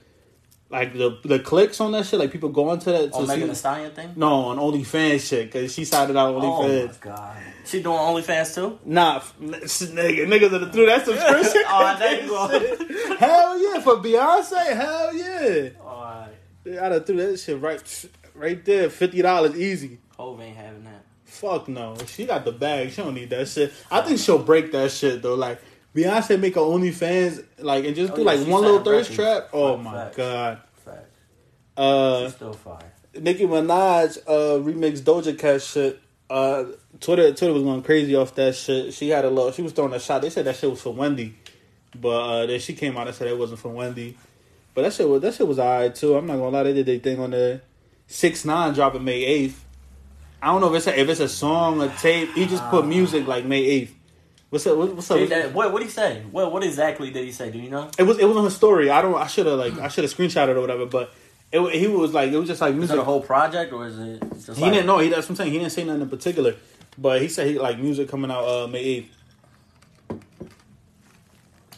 like 0.69 0.93
the 0.93 1.17
the 1.23 1.39
clicks 1.39 1.79
on 1.79 1.93
that 1.93 2.05
shit. 2.05 2.19
Like 2.19 2.31
people 2.31 2.49
going 2.49 2.79
to 2.79 2.91
that 2.91 3.11
to 3.11 3.17
oh, 3.17 3.21
On 3.21 3.27
see. 3.27 3.33
Megan 3.33 3.49
Thee 3.49 3.55
Stallion 3.55 3.91
thing. 3.91 4.13
no, 4.15 4.27
on 4.45 4.57
OnlyFans 4.57 5.27
shit 5.27 5.51
because 5.51 5.73
she 5.73 5.85
shouted 5.85 6.17
out 6.17 6.35
OnlyFans. 6.35 6.83
Oh 6.83 6.87
my 6.87 6.93
god. 6.99 7.37
She 7.65 7.81
doing 7.81 7.97
OnlyFans 7.97 8.55
too? 8.55 8.79
Nah, 8.85 9.19
nigga, 9.41 10.27
niggas 10.27 10.51
that 10.51 10.73
threw 10.73 10.85
that 10.85 11.05
subscription. 11.05 11.63
Oh. 11.69 13.15
Hell 13.19 13.61
yeah, 13.61 13.81
for 13.81 13.95
Beyonce, 13.97 14.75
hell 14.75 15.13
yeah. 15.13 15.69
Alright. 15.81 16.29
I 16.81 16.89
done 16.89 17.03
threw 17.03 17.17
that 17.17 17.39
shit 17.39 17.59
right, 17.59 18.05
right 18.35 18.63
there, 18.63 18.89
fifty 18.89 19.21
dollars 19.21 19.55
easy. 19.55 19.99
Hove 20.17 20.39
ain't 20.41 20.55
having 20.55 20.83
that. 20.83 21.03
Fuck 21.25 21.67
no, 21.67 21.95
she 22.07 22.25
got 22.25 22.45
the 22.45 22.51
bag. 22.51 22.91
She 22.91 23.01
don't 23.01 23.13
need 23.13 23.29
that 23.31 23.47
shit. 23.47 23.73
I 23.91 24.01
think 24.01 24.19
she'll 24.19 24.39
break 24.39 24.71
that 24.71 24.91
shit 24.91 25.21
though. 25.21 25.35
Like 25.35 25.61
Beyonce 25.97 26.39
make 26.39 26.55
her 26.55 26.61
OnlyFans, 26.61 27.43
like 27.59 27.85
and 27.85 27.95
just 27.95 28.13
Oh, 28.13 28.15
do 28.17 28.21
yeah, 28.21 28.31
like 28.31 28.47
one 28.47 28.61
little 28.61 28.83
thirst 28.83 29.13
trap. 29.13 29.49
Oh 29.53 29.77
my 29.77 30.11
god. 30.15 30.59
Fact. 30.85 31.05
Uh, 31.75 32.25
She's 32.25 32.35
still 32.35 32.53
fire. 32.53 32.93
Nicki 33.19 33.45
Minaj 33.47 34.17
uh 34.27 34.59
remix 34.63 34.99
Doja 34.99 35.37
Cat 35.37 35.61
shit. 35.61 35.99
uh, 36.29 36.65
Twitter 36.99 37.33
Twitter 37.33 37.53
was 37.53 37.63
going 37.63 37.81
crazy 37.81 38.15
off 38.15 38.35
that 38.35 38.55
shit. 38.55 38.93
She 38.93 39.09
had 39.09 39.25
a 39.25 39.29
little. 39.29 39.51
She 39.51 39.61
was 39.63 39.71
throwing 39.73 39.93
a 39.93 39.99
shot. 39.99 40.21
They 40.21 40.29
said 40.29 40.45
that 40.45 40.55
shit 40.55 40.69
was 40.69 40.81
for 40.81 40.93
Wendy, 40.93 41.33
but 41.99 42.09
uh, 42.09 42.45
then 42.45 42.59
she 42.59 42.73
came 42.73 42.95
out 42.97 43.07
and 43.07 43.15
said 43.15 43.27
it 43.27 43.37
wasn't 43.37 43.59
for 43.59 43.69
Wendy. 43.69 44.15
But 44.75 44.83
that 44.83 44.93
shit 44.93 45.09
was 45.09 45.21
that 45.23 45.33
shit 45.33 45.47
was 45.47 45.57
alright 45.57 45.95
too. 45.95 46.15
I'm 46.15 46.27
not 46.27 46.33
gonna 46.37 46.49
lie, 46.49 46.63
they 46.63 46.73
did 46.73 46.85
their 46.85 46.99
thing 46.99 47.19
on 47.19 47.31
the 47.31 47.61
six 48.05 48.45
nine 48.45 48.73
dropping 48.73 49.03
May 49.03 49.23
eighth. 49.23 49.63
I 50.41 50.47
don't 50.51 50.61
know 50.61 50.71
if 50.71 50.77
it's 50.77 50.87
a, 50.87 50.99
if 50.99 51.09
it's 51.09 51.19
a 51.19 51.27
song 51.29 51.81
or 51.81 51.89
tape. 51.89 52.33
He 52.33 52.45
just 52.45 52.63
put 52.69 52.85
music 52.85 53.25
like 53.25 53.45
May 53.45 53.63
eighth. 53.63 53.95
What's 54.49 54.65
up? 54.65 54.77
What's 54.77 55.11
up? 55.11 55.27
That- 55.29 55.53
what 55.53 55.73
what 55.73 55.79
did 55.79 55.85
he 55.85 55.91
say? 55.91 56.23
What 56.31 56.51
what 56.53 56.63
exactly 56.63 57.11
did 57.11 57.25
he 57.25 57.31
say? 57.31 57.51
Do 57.51 57.59
you 57.59 57.69
know? 57.69 57.89
It 57.99 58.03
was 58.03 58.17
it 58.17 58.25
was 58.25 58.37
on 58.37 58.45
his 58.45 58.55
story. 58.55 58.89
I 58.89 59.01
don't. 59.01 59.15
I 59.15 59.27
should 59.27 59.45
have 59.45 59.59
like 59.59 59.77
I 59.77 59.89
should 59.89 60.03
have 60.05 60.13
screenshotted 60.13 60.55
or 60.55 60.61
whatever. 60.61 60.85
But 60.85 61.11
it 61.51 61.59
he 61.75 61.87
was 61.87 62.13
like 62.13 62.31
it 62.31 62.37
was 62.37 62.47
just 62.47 62.61
like 62.61 62.71
Is 62.71 62.77
music. 62.77 62.95
it 62.95 62.99
a 62.99 63.03
whole 63.03 63.21
project 63.21 63.73
or 63.73 63.85
is 63.87 63.99
it 63.99 64.21
just 64.33 64.57
he 64.57 64.61
like, 64.63 64.73
didn't 64.73 64.85
know. 64.85 64.99
He 64.99 65.09
that's 65.09 65.25
what 65.27 65.31
I'm 65.31 65.35
saying. 65.35 65.51
He 65.51 65.59
didn't 65.59 65.73
say 65.73 65.83
nothing 65.83 66.01
in 66.03 66.09
particular. 66.09 66.55
But 66.97 67.21
he 67.21 67.27
said 67.27 67.47
he 67.47 67.59
like 67.59 67.77
music 67.77 68.07
coming 68.09 68.31
out 68.31 68.45
uh 68.45 68.67
May 68.67 68.79
eighth. 68.79 69.13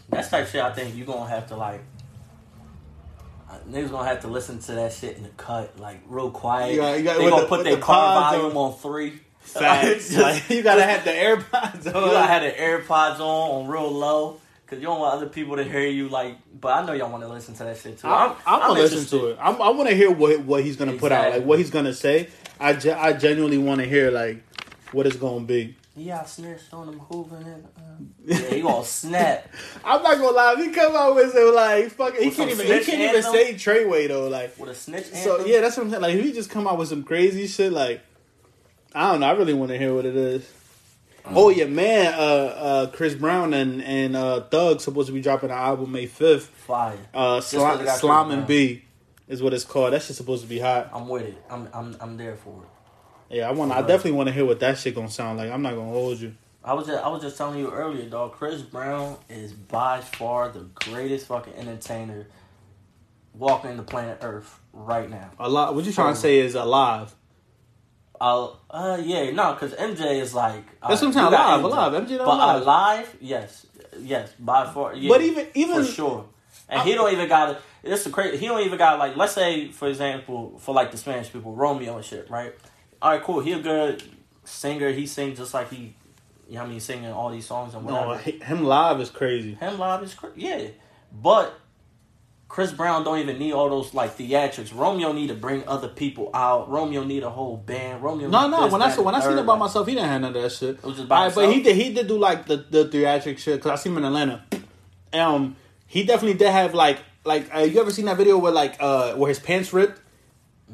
That's 0.09 0.29
type 0.29 0.47
shit. 0.47 0.61
I 0.61 0.71
think 0.71 0.95
you 0.95 1.05
gonna 1.05 1.29
have 1.29 1.47
to 1.47 1.55
like. 1.55 1.81
uh, 3.49 3.57
Niggas 3.69 3.89
gonna 3.91 4.07
have 4.07 4.21
to 4.21 4.27
listen 4.27 4.59
to 4.59 4.71
that 4.73 4.93
shit 4.93 5.17
in 5.17 5.23
the 5.23 5.29
cut, 5.29 5.79
like 5.79 6.01
real 6.07 6.29
quiet. 6.31 6.75
Got- 6.75 6.97
you 6.99 7.03
got- 7.03 7.17
they 7.17 7.29
gonna 7.29 7.41
the- 7.43 7.47
put 7.47 7.63
their 7.63 7.75
the 7.77 7.81
car 7.81 8.31
volume 8.31 8.55
on. 8.57 8.73
on 8.73 8.77
three. 8.77 9.19
Facts. 9.53 10.09
Just- 10.11 10.17
like, 10.19 10.49
you 10.49 10.61
gotta 10.61 10.83
have 10.83 11.03
the 11.03 11.11
AirPods 11.11 11.87
on. 11.87 12.03
You 12.09 12.11
gotta 12.11 12.27
have 12.27 12.43
the 12.43 12.51
AirPods 12.51 13.19
on 13.19 13.21
on 13.61 13.67
real 13.67 13.91
low 13.91 14.39
because 14.65 14.81
you 14.81 14.87
don't 14.87 14.99
want 14.99 15.15
other 15.15 15.27
people 15.27 15.55
to 15.55 15.63
hear 15.63 15.87
you. 15.87 16.09
Like, 16.09 16.37
but 16.59 16.69
I 16.69 16.85
know 16.85 16.93
y'all 16.93 17.11
want 17.11 17.23
to 17.23 17.29
listen 17.29 17.55
to 17.55 17.63
that 17.63 17.77
shit 17.77 17.97
too. 17.97 18.07
I'm, 18.07 18.35
I'm, 18.45 18.59
gonna 18.59 18.73
listen 18.73 19.19
to 19.19 19.27
it. 19.27 19.37
I'm, 19.41 19.61
I 19.61 19.69
want 19.69 19.89
to 19.89 19.95
hear 19.95 20.11
what 20.11 20.41
what 20.41 20.63
he's 20.63 20.75
gonna 20.75 20.93
put 20.93 21.11
out, 21.11 21.31
like 21.33 21.43
what 21.43 21.59
he's 21.59 21.69
gonna 21.71 21.93
say. 21.93 22.29
I, 22.59 22.73
ge- 22.73 22.87
I 22.87 23.13
genuinely 23.13 23.57
want 23.57 23.79
to 23.81 23.87
hear 23.87 24.11
like 24.11 24.43
what 24.91 25.07
it's 25.07 25.15
gonna 25.15 25.45
be. 25.45 25.75
Yeah, 25.95 26.21
I 26.21 26.25
snitched 26.25 26.73
on 26.73 26.87
him 26.87 26.99
hooving 26.99 27.45
it. 27.45 27.65
Uh, 27.77 27.81
yeah, 28.25 28.37
he 28.55 28.61
gonna 28.61 28.85
snap. 28.85 29.47
I'm 29.83 30.01
not 30.01 30.17
gonna 30.17 30.31
lie. 30.31 30.55
If 30.57 30.65
he 30.65 30.71
come 30.71 30.95
out 30.95 31.15
with 31.15 31.33
some 31.33 31.53
like 31.53 31.91
fucking, 31.91 32.23
he 32.23 32.31
can't 32.31 32.51
even 32.51 32.65
he 32.65 32.83
can't 32.83 33.01
even 33.01 33.23
say 33.23 33.53
Treyway 33.55 34.07
though. 34.07 34.29
Like 34.29 34.57
with 34.57 34.69
a 34.69 34.75
snitch. 34.75 35.05
so, 35.07 35.45
yeah, 35.45 35.61
that's 35.61 35.75
what 35.77 35.83
I'm 35.85 35.89
saying. 35.89 36.01
Like 36.01 36.15
if 36.15 36.23
he 36.23 36.31
just 36.31 36.49
come 36.49 36.67
out 36.67 36.77
with 36.77 36.89
some 36.89 37.03
crazy 37.03 37.47
shit, 37.47 37.73
like 37.73 38.01
I 38.93 39.11
don't 39.11 39.19
know. 39.21 39.27
I 39.27 39.31
really 39.31 39.53
want 39.53 39.71
to 39.71 39.77
hear 39.77 39.93
what 39.93 40.05
it 40.05 40.15
is. 40.15 40.43
Mm. 41.25 41.33
Oh 41.35 41.49
yeah, 41.49 41.65
man. 41.65 42.13
Uh, 42.13 42.17
uh, 42.17 42.87
Chris 42.91 43.13
Brown 43.13 43.53
and 43.53 43.81
and 43.83 44.15
uh, 44.15 44.41
Thug 44.41 44.81
supposed 44.81 45.07
to 45.07 45.13
be 45.13 45.21
dropping 45.21 45.51
an 45.51 45.57
album 45.57 45.91
May 45.91 46.05
fifth. 46.05 46.47
fire. 46.47 46.97
Uh, 47.13 47.37
Just 47.37 47.53
'cause 47.53 47.99
Slime, 47.99 47.99
Slime 47.99 48.31
and 48.31 48.47
B 48.47 48.83
is 49.27 49.41
what 49.43 49.53
it's 49.53 49.65
called. 49.65 49.93
That 49.93 50.01
shit's 50.01 50.17
supposed 50.17 50.43
to 50.43 50.49
be 50.49 50.59
hot. 50.59 50.89
I'm 50.93 51.07
with 51.07 51.23
it. 51.23 51.37
I'm 51.49 51.67
I'm 51.73 51.95
I'm 51.99 52.17
there 52.17 52.35
for 52.35 52.63
it. 52.63 53.35
Yeah, 53.37 53.47
I 53.47 53.51
want. 53.51 53.71
I 53.71 53.81
definitely 53.81 54.13
want 54.13 54.27
to 54.27 54.33
hear 54.33 54.45
what 54.45 54.59
that 54.61 54.77
shit 54.79 54.95
gonna 54.95 55.09
sound 55.09 55.37
like. 55.37 55.51
I'm 55.51 55.61
not 55.61 55.75
gonna 55.75 55.91
hold 55.91 56.19
you. 56.19 56.35
I 56.63 56.73
was 56.73 56.87
just 56.87 57.03
I 57.03 57.07
was 57.09 57.21
just 57.21 57.37
telling 57.37 57.59
you 57.59 57.69
earlier, 57.71 58.09
dog. 58.09 58.33
Chris 58.33 58.61
Brown 58.61 59.17
is 59.29 59.53
by 59.53 60.01
far 60.01 60.49
the 60.49 60.61
greatest 60.85 61.27
fucking 61.27 61.53
entertainer 61.53 62.27
walking 63.33 63.77
the 63.77 63.83
planet 63.83 64.17
Earth 64.21 64.59
right 64.73 65.09
now. 65.09 65.29
A 65.39 65.47
lot. 65.47 65.75
What 65.75 65.85
you 65.85 65.91
trying 65.91 66.13
to 66.15 66.19
say 66.19 66.39
is 66.39 66.55
alive. 66.55 67.13
Uh, 68.21 68.49
uh 68.69 69.01
yeah, 69.01 69.31
no, 69.31 69.53
because 69.53 69.73
MJ 69.73 70.19
is 70.21 70.33
like 70.33 70.63
uh, 70.81 70.89
That's 70.89 71.01
what 71.01 71.07
I'm 71.07 71.13
saying, 71.13 71.25
you 71.25 71.31
got 71.31 71.59
alive, 71.59 71.93
alive. 71.93 72.03
MJ 72.03 72.17
not 72.17 72.25
but 72.25 72.33
alive. 72.33 72.61
alive, 72.61 73.17
yes, 73.21 73.65
yes, 73.99 74.33
by 74.39 74.71
far. 74.71 74.93
Yeah, 74.93 75.09
But 75.09 75.21
even 75.21 75.47
even 75.53 75.83
for 75.83 75.91
sure. 75.91 76.25
And 76.67 76.81
he 76.81 76.93
don't 76.93 77.11
even 77.11 77.27
got 77.27 77.49
it. 77.51 77.61
It's 77.83 78.05
a 78.05 78.09
crazy. 78.11 78.37
He 78.37 78.47
don't 78.47 78.61
even 78.61 78.77
got 78.77 78.99
like. 78.99 79.15
Let's 79.15 79.33
say, 79.33 79.71
for 79.71 79.87
example, 79.87 80.57
for 80.59 80.73
like 80.75 80.91
the 80.91 80.97
Spanish 80.97 81.31
people, 81.31 81.55
Romeo 81.55 81.95
and 81.95 82.05
shit, 82.05 82.29
right? 82.29 82.53
All 83.01 83.11
right, 83.11 83.23
cool. 83.23 83.39
He 83.39 83.53
a 83.53 83.59
good 83.59 84.03
singer. 84.43 84.91
He 84.91 85.07
sings 85.07 85.37
just 85.37 85.53
like 85.53 85.69
he, 85.69 85.95
you 86.47 86.55
know, 86.55 86.61
what 86.61 86.67
I 86.67 86.69
mean, 86.69 86.79
singing 86.79 87.11
all 87.11 87.31
these 87.31 87.45
songs 87.45 87.73
and 87.73 87.85
whatever. 87.85 88.15
no, 88.15 88.45
him 88.45 88.63
live 88.65 88.99
is 88.99 89.09
crazy. 89.09 89.55
Him 89.55 89.79
live 89.79 90.03
is 90.03 90.13
cra- 90.13 90.31
yeah, 90.35 90.67
but 91.11 91.59
Chris 92.49 92.71
Brown 92.71 93.03
don't 93.03 93.19
even 93.19 93.37
need 93.37 93.53
all 93.53 93.69
those 93.69 93.93
like 93.93 94.17
theatrics. 94.17 94.75
Romeo 94.75 95.13
need 95.13 95.27
to 95.27 95.35
bring 95.35 95.65
other 95.67 95.87
people 95.87 96.31
out. 96.33 96.67
Romeo 96.69 97.03
need 97.03 97.21
a 97.23 97.29
whole 97.29 97.55
band. 97.55 98.01
Romeo. 98.03 98.27
No, 98.27 98.49
no. 98.49 98.63
this, 98.63 98.73
When 98.73 98.81
I 98.81 98.89
saw 98.89 99.03
when 99.03 99.13
I 99.15 99.19
seen 99.21 99.37
it 99.37 99.45
by 99.45 99.55
myself, 99.55 99.87
he 99.87 99.93
didn't 99.93 100.09
have 100.09 100.21
none 100.21 100.35
of 100.35 100.41
that 100.41 100.51
shit. 100.51 100.69
It 100.77 100.83
was 100.83 100.95
just 100.97 101.07
by 101.07 101.17
Alright, 101.19 101.35
but 101.35 101.53
he 101.53 101.61
did 101.61 101.75
he 101.75 101.93
did 101.93 102.07
do 102.07 102.17
like 102.17 102.47
the 102.47 102.57
the 102.57 102.85
theatric 102.85 103.37
shit 103.37 103.57
because 103.59 103.71
I 103.71 103.75
seen 103.81 103.91
him 103.93 103.99
in 103.99 104.05
Atlanta. 104.05 104.43
Um, 105.13 105.55
he 105.85 106.03
definitely 106.03 106.37
did 106.39 106.49
have 106.51 106.73
like 106.73 106.97
like 107.23 107.53
uh, 107.55 107.59
you 107.59 107.79
ever 107.79 107.91
seen 107.91 108.05
that 108.05 108.17
video 108.17 108.37
where 108.39 108.51
like 108.51 108.77
uh 108.79 109.13
where 109.13 109.29
his 109.29 109.39
pants 109.39 109.71
ripped. 109.71 110.01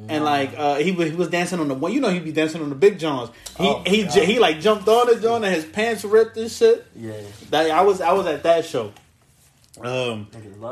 And 0.08 0.24
like 0.24 0.52
uh, 0.58 0.74
he 0.76 0.92
was 0.92 1.08
he 1.10 1.16
was 1.16 1.28
dancing 1.28 1.58
on 1.58 1.68
the 1.68 1.74
one, 1.74 1.90
you 1.90 2.00
know 2.00 2.10
he'd 2.10 2.22
be 2.24 2.32
dancing 2.32 2.60
on 2.60 2.68
the 2.68 2.74
big 2.74 2.98
Johns. 2.98 3.30
He 3.58 3.66
Oh, 3.66 3.82
he 3.86 4.06
j- 4.06 4.26
he 4.26 4.38
like 4.38 4.60
jumped 4.60 4.86
on 4.88 5.06
the 5.06 5.18
John 5.20 5.42
and 5.42 5.54
his 5.54 5.64
pants 5.64 6.04
ripped 6.04 6.36
and 6.36 6.50
shit. 6.50 6.86
Yeah, 6.94 7.14
That 7.48 7.70
I 7.70 7.80
was 7.80 8.02
I 8.02 8.12
was 8.12 8.26
at 8.26 8.42
that 8.42 8.66
show. 8.66 8.92
Um, 9.82 10.28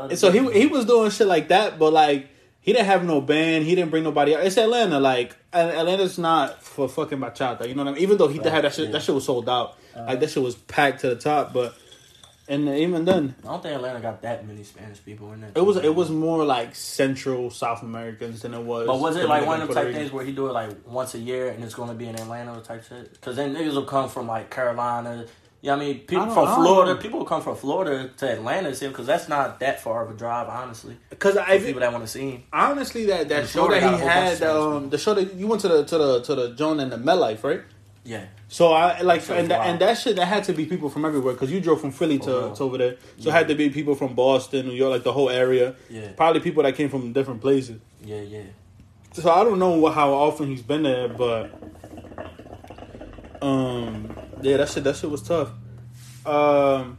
and 0.09 0.17
so 0.17 0.31
he 0.31 0.51
he 0.59 0.67
was 0.67 0.85
doing 0.85 1.11
shit 1.11 1.27
like 1.27 1.49
that, 1.49 1.77
but 1.77 1.93
like 1.93 2.29
he 2.61 2.73
didn't 2.73 2.87
have 2.87 3.03
no 3.05 3.21
band. 3.21 3.65
He 3.65 3.75
didn't 3.75 3.91
bring 3.91 4.03
nobody. 4.03 4.35
out. 4.35 4.43
It's 4.43 4.57
Atlanta. 4.57 4.99
Like 4.99 5.35
Atlanta's 5.53 6.17
not 6.17 6.63
for 6.63 6.89
fucking 6.89 7.19
bachata. 7.19 7.67
You 7.67 7.75
know 7.75 7.83
what 7.83 7.91
I 7.91 7.93
mean? 7.93 8.01
Even 8.03 8.17
though 8.17 8.27
he 8.27 8.39
did 8.39 8.51
have 8.51 8.63
that 8.63 8.73
shit, 8.73 8.85
Yeah. 8.87 8.91
that 8.93 9.03
shit 9.03 9.13
was 9.15 9.25
sold 9.25 9.47
out. 9.47 9.77
like 9.95 10.19
that 10.19 10.29
shit 10.29 10.41
was 10.43 10.55
packed 10.55 11.01
to 11.01 11.09
the 11.09 11.15
top. 11.15 11.53
But 11.53 11.75
and 12.47 12.67
even 12.69 13.05
then, 13.05 13.35
I 13.43 13.47
don't 13.47 13.63
think 13.63 13.75
Atlanta 13.75 13.99
got 13.99 14.21
that 14.21 14.45
many 14.47 14.63
Spanish 14.63 15.03
people 15.03 15.31
in 15.33 15.41
there. 15.41 15.51
it 15.55 15.65
was 15.65 15.77
it 15.77 15.93
was 15.95 16.09
more 16.09 16.43
like 16.45 16.75
Central 16.75 17.49
South 17.49 17.81
Americans 17.83 18.41
than 18.41 18.53
it 18.53 18.61
was. 18.61 18.87
But 18.87 18.99
was 18.99 19.15
it 19.15 19.27
like 19.29 19.45
one 19.45 19.61
of 19.61 19.67
them 19.67 19.75
type 19.75 19.85
Rican. 19.85 20.01
things 20.01 20.11
where 20.11 20.25
he 20.25 20.31
do 20.31 20.47
it 20.47 20.53
like 20.53 20.71
once 20.87 21.13
a 21.15 21.19
year 21.19 21.49
and 21.49 21.63
it's 21.63 21.73
going 21.75 21.89
to 21.89 21.95
be 21.95 22.07
in 22.07 22.15
Atlanta 22.15 22.59
type 22.61 22.83
shit? 22.87 23.13
Because 23.13 23.35
then 23.35 23.55
niggas 23.55 23.73
will 23.73 23.85
come 23.85 24.09
from 24.09 24.27
like 24.27 24.49
Carolina. 24.49 25.25
Yeah, 25.65 25.73
I 25.73 25.79
mean, 25.79 26.01
people 26.01 26.29
I 26.29 26.33
from 26.35 26.55
Florida. 26.61 26.95
People 27.01 27.25
come 27.25 27.41
from 27.41 27.55
Florida 27.55 28.11
to 28.17 28.31
Atlanta 28.33 28.69
to 28.69 28.75
see 28.75 28.85
him 28.85 28.91
because 28.91 29.07
that's 29.07 29.27
not 29.27 29.59
that 29.61 29.81
far 29.81 30.03
of 30.05 30.11
a 30.11 30.13
drive, 30.13 30.47
honestly. 30.47 30.95
Because 31.09 31.35
people 31.63 31.79
that 31.79 31.91
want 31.91 32.03
to 32.03 32.07
see 32.07 32.29
him. 32.29 32.43
honestly 32.53 33.07
that 33.07 33.29
that 33.29 33.47
show 33.47 33.67
that 33.69 33.81
he 33.81 33.87
a 33.87 33.89
whole 33.89 33.97
bunch 33.97 34.39
had, 34.39 34.43
um, 34.43 34.89
the 34.91 34.99
show 34.99 35.15
that 35.15 35.33
you 35.33 35.47
went 35.47 35.63
to 35.63 35.67
the 35.67 35.83
to 35.83 35.97
the 35.97 36.21
to 36.21 36.35
the 36.35 36.49
Joan 36.53 36.79
and 36.79 36.91
the 36.91 36.97
MetLife, 36.97 37.43
right? 37.43 37.61
Yeah, 38.03 38.25
So 38.47 38.73
I 38.73 39.01
like 39.01 39.27
and 39.31 39.49
that, 39.49 39.65
and 39.65 39.79
that 39.81 39.97
shit 39.97 40.17
that 40.17 40.27
had 40.27 40.43
to 40.43 40.53
be 40.53 40.67
people 40.67 40.91
from 40.91 41.03
everywhere 41.03 41.33
because 41.33 41.51
you 41.51 41.59
drove 41.59 41.81
from 41.81 41.89
Philly 41.91 42.19
to, 42.19 42.29
real. 42.29 42.53
to 42.53 42.63
over 42.63 42.77
there, 42.77 42.97
so 43.17 43.29
it 43.29 43.33
had 43.33 43.47
to 43.47 43.55
be 43.55 43.71
people 43.71 43.95
from 43.95 44.13
Boston, 44.13 44.67
New 44.67 44.75
York, 44.75 44.91
like 44.91 45.03
the 45.03 45.11
whole 45.13 45.31
area. 45.31 45.73
yeah, 45.89 46.09
Probably 46.09 46.41
people 46.41 46.61
that 46.61 46.75
came 46.75 46.89
from 46.89 47.11
different 47.13 47.41
places. 47.41 47.81
yeah, 48.03 48.21
yeah. 48.21 48.43
So 49.13 49.31
I 49.31 49.43
don't 49.43 49.57
know 49.57 49.83
how 49.87 50.13
often 50.13 50.45
he's 50.49 50.61
been 50.61 50.83
there, 50.83 51.07
but 51.09 51.49
um, 53.41 54.15
yeah, 54.45 54.57
that 54.57 54.69
shit 54.69 54.83
that 54.83 54.95
shit 54.95 55.09
was 55.09 55.21
tough. 55.21 55.49
Um, 56.25 56.97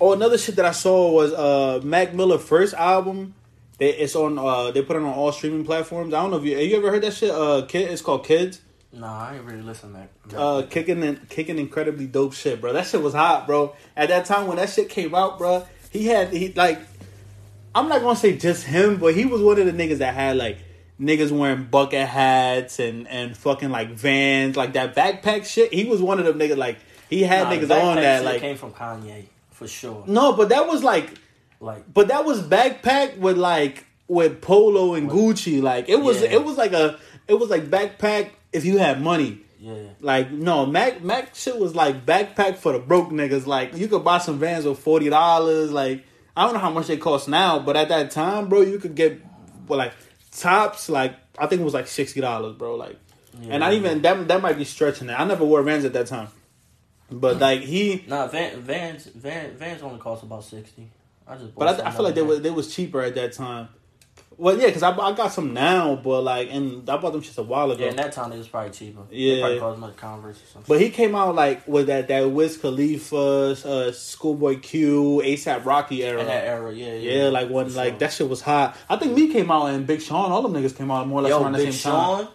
oh, 0.00 0.12
another 0.12 0.38
shit 0.38 0.56
that 0.56 0.64
I 0.64 0.72
saw 0.72 1.10
was 1.12 1.32
uh 1.32 1.80
Mac 1.82 2.14
Miller 2.14 2.38
first 2.38 2.74
album. 2.74 3.34
They, 3.78 3.90
it's 3.94 4.14
on 4.14 4.38
uh 4.38 4.70
they 4.70 4.82
put 4.82 4.96
it 4.96 5.02
on 5.02 5.06
all 5.08 5.32
streaming 5.32 5.64
platforms. 5.64 6.14
I 6.14 6.22
don't 6.22 6.30
know 6.30 6.36
if 6.38 6.44
you 6.44 6.56
have 6.56 6.64
you 6.64 6.76
ever 6.76 6.90
heard 6.90 7.02
that 7.02 7.14
shit. 7.14 7.30
Uh, 7.30 7.66
kid, 7.66 7.90
it's 7.90 8.02
called 8.02 8.24
Kids. 8.24 8.60
Nah, 8.92 9.28
I 9.30 9.36
ain't 9.36 9.44
really 9.44 9.62
listen 9.62 9.94
to 9.94 10.08
that. 10.28 10.38
uh, 10.38 10.66
kicking 10.66 11.02
and 11.02 11.26
kicking 11.28 11.58
incredibly 11.58 12.06
dope 12.06 12.34
shit, 12.34 12.60
bro. 12.60 12.74
That 12.74 12.86
shit 12.86 13.00
was 13.02 13.14
hot, 13.14 13.46
bro. 13.46 13.74
At 13.96 14.10
that 14.10 14.26
time 14.26 14.46
when 14.46 14.58
that 14.58 14.68
shit 14.68 14.90
came 14.90 15.14
out, 15.14 15.38
bro, 15.38 15.66
he 15.90 16.06
had 16.06 16.32
he 16.32 16.52
like 16.52 16.78
I'm 17.74 17.88
not 17.88 18.02
gonna 18.02 18.16
say 18.16 18.36
just 18.36 18.64
him, 18.64 18.98
but 18.98 19.14
he 19.14 19.24
was 19.24 19.40
one 19.40 19.58
of 19.58 19.66
the 19.66 19.72
niggas 19.72 19.98
that 19.98 20.14
had 20.14 20.36
like 20.36 20.58
niggas 21.02 21.30
wearing 21.32 21.64
bucket 21.64 22.06
hats 22.08 22.78
and 22.78 23.08
and 23.08 23.36
fucking 23.36 23.70
like 23.70 23.90
vans, 23.90 24.56
like 24.56 24.74
that 24.74 24.94
backpack 24.94 25.44
shit. 25.44 25.72
He 25.74 25.84
was 25.84 26.00
one 26.00 26.18
of 26.18 26.24
them 26.24 26.38
niggas 26.38 26.56
like 26.56 26.78
he 27.10 27.22
had 27.22 27.44
Nah, 27.44 27.50
niggas 27.52 27.82
on 27.82 27.96
that 27.96 28.24
like 28.24 28.40
came 28.40 28.56
from 28.56 28.72
Kanye 28.72 29.24
for 29.50 29.66
sure. 29.68 30.04
no, 30.06 30.32
but 30.32 30.48
that 30.50 30.66
was 30.68 30.82
like 30.84 31.10
Like 31.60 31.92
but 31.92 32.08
that 32.08 32.24
was 32.24 32.40
backpack 32.40 33.18
with 33.18 33.36
like 33.36 33.84
with 34.08 34.40
polo 34.40 34.94
and 34.94 35.10
Gucci. 35.10 35.60
Like 35.62 35.88
it 35.88 36.00
was 36.00 36.22
Yeah. 36.22 36.32
it 36.34 36.44
was 36.44 36.56
like 36.56 36.72
a 36.72 36.98
it 37.28 37.34
was 37.34 37.50
like 37.50 37.64
backpack 37.70 38.30
if 38.52 38.64
you 38.64 38.78
had 38.78 39.00
money. 39.02 39.40
yeah, 39.60 39.74
Like 40.00 40.30
no, 40.30 40.66
Mac 40.66 41.02
Mac 41.02 41.34
shit 41.34 41.58
was 41.58 41.74
like 41.74 42.04
backpack 42.06 42.56
for 42.56 42.72
the 42.72 42.78
broke 42.78 43.10
niggas. 43.10 43.46
Like 43.46 43.76
you 43.76 43.88
could 43.88 44.04
buy 44.04 44.18
some 44.18 44.38
vans 44.38 44.64
for 44.64 44.74
forty 44.74 45.08
dollars. 45.10 45.70
Like 45.72 46.04
I 46.36 46.44
don't 46.44 46.54
know 46.54 46.60
how 46.60 46.70
much 46.70 46.86
they 46.86 46.96
cost 46.96 47.28
now, 47.28 47.58
but 47.58 47.76
at 47.76 47.88
that 47.90 48.10
time, 48.10 48.48
bro, 48.48 48.62
you 48.62 48.78
could 48.78 48.94
get 48.94 49.20
well, 49.68 49.78
like 49.78 49.92
tops. 50.32 50.88
Like 50.88 51.16
I 51.38 51.46
think 51.46 51.60
it 51.60 51.64
was 51.64 51.74
like 51.74 51.86
sixty 51.86 52.20
dollars, 52.20 52.56
bro. 52.56 52.74
Like, 52.74 52.98
yeah. 53.40 53.54
and 53.54 53.64
I 53.64 53.74
even 53.74 54.02
that. 54.02 54.28
That 54.28 54.42
might 54.42 54.58
be 54.58 54.64
stretching 54.64 55.08
it. 55.08 55.18
I 55.18 55.24
never 55.24 55.44
wore 55.44 55.62
vans 55.62 55.84
at 55.84 55.92
that 55.92 56.06
time, 56.06 56.28
but 57.10 57.38
like 57.38 57.60
he. 57.60 58.04
Nah, 58.06 58.26
Van, 58.26 58.60
Vans 58.60 59.06
Van, 59.06 59.56
Vans 59.56 59.82
only 59.82 59.98
cost 59.98 60.22
about 60.22 60.44
sixty. 60.44 60.88
I 61.26 61.36
just. 61.36 61.54
But 61.54 61.80
I, 61.80 61.88
I 61.88 61.90
feel 61.92 62.02
like 62.02 62.14
they 62.14 62.22
was 62.22 62.40
they 62.40 62.50
was 62.50 62.74
cheaper 62.74 63.00
at 63.00 63.14
that 63.14 63.32
time. 63.32 63.68
Well, 64.36 64.58
yeah, 64.58 64.66
because 64.66 64.82
I, 64.82 64.96
I 64.96 65.12
got 65.12 65.32
some 65.32 65.52
now, 65.52 65.96
but 65.96 66.22
like, 66.22 66.48
and 66.50 66.88
I 66.88 66.96
bought 66.96 67.12
them 67.12 67.22
just 67.22 67.38
a 67.38 67.42
while 67.42 67.70
ago. 67.70 67.84
Yeah, 67.84 67.90
in 67.90 67.96
that 67.96 68.12
time 68.12 68.30
they 68.30 68.38
was 68.38 68.48
probably 68.48 68.70
cheaper. 68.70 69.02
Yeah. 69.10 69.34
they 69.34 69.40
probably 69.40 69.58
cost 69.58 69.78
much 69.78 69.96
Converse 69.96 70.36
or 70.36 70.46
something. 70.46 70.64
But 70.68 70.80
he 70.80 70.90
came 70.90 71.14
out 71.14 71.34
like 71.34 71.66
with 71.66 71.86
that 71.86 72.08
that 72.08 72.30
Wiz 72.30 72.56
Khalifa, 72.56 73.16
uh, 73.16 73.92
Schoolboy 73.92 74.60
Q, 74.60 75.22
ASAP 75.24 75.64
Rocky 75.64 76.04
era. 76.04 76.20
in 76.20 76.26
that 76.26 76.44
era, 76.44 76.72
yeah, 76.72 76.94
yeah, 76.94 77.24
yeah, 77.24 77.28
like 77.28 77.48
when 77.48 77.72
like 77.74 77.90
sure. 77.90 77.98
that 77.98 78.12
shit 78.12 78.28
was 78.28 78.40
hot. 78.40 78.76
I 78.88 78.96
think 78.96 79.14
me 79.14 79.32
came 79.32 79.50
out 79.50 79.66
and 79.66 79.86
Big 79.86 80.00
Sean, 80.00 80.32
all 80.32 80.42
them 80.42 80.52
niggas 80.52 80.76
came 80.76 80.90
out 80.90 81.06
more 81.06 81.20
or 81.20 81.22
less 81.22 81.30
Yo, 81.30 81.42
around 81.42 81.52
the 81.52 81.58
Big 81.58 81.72
same 81.72 81.92
time. 81.92 82.18
Sean, 82.24 82.28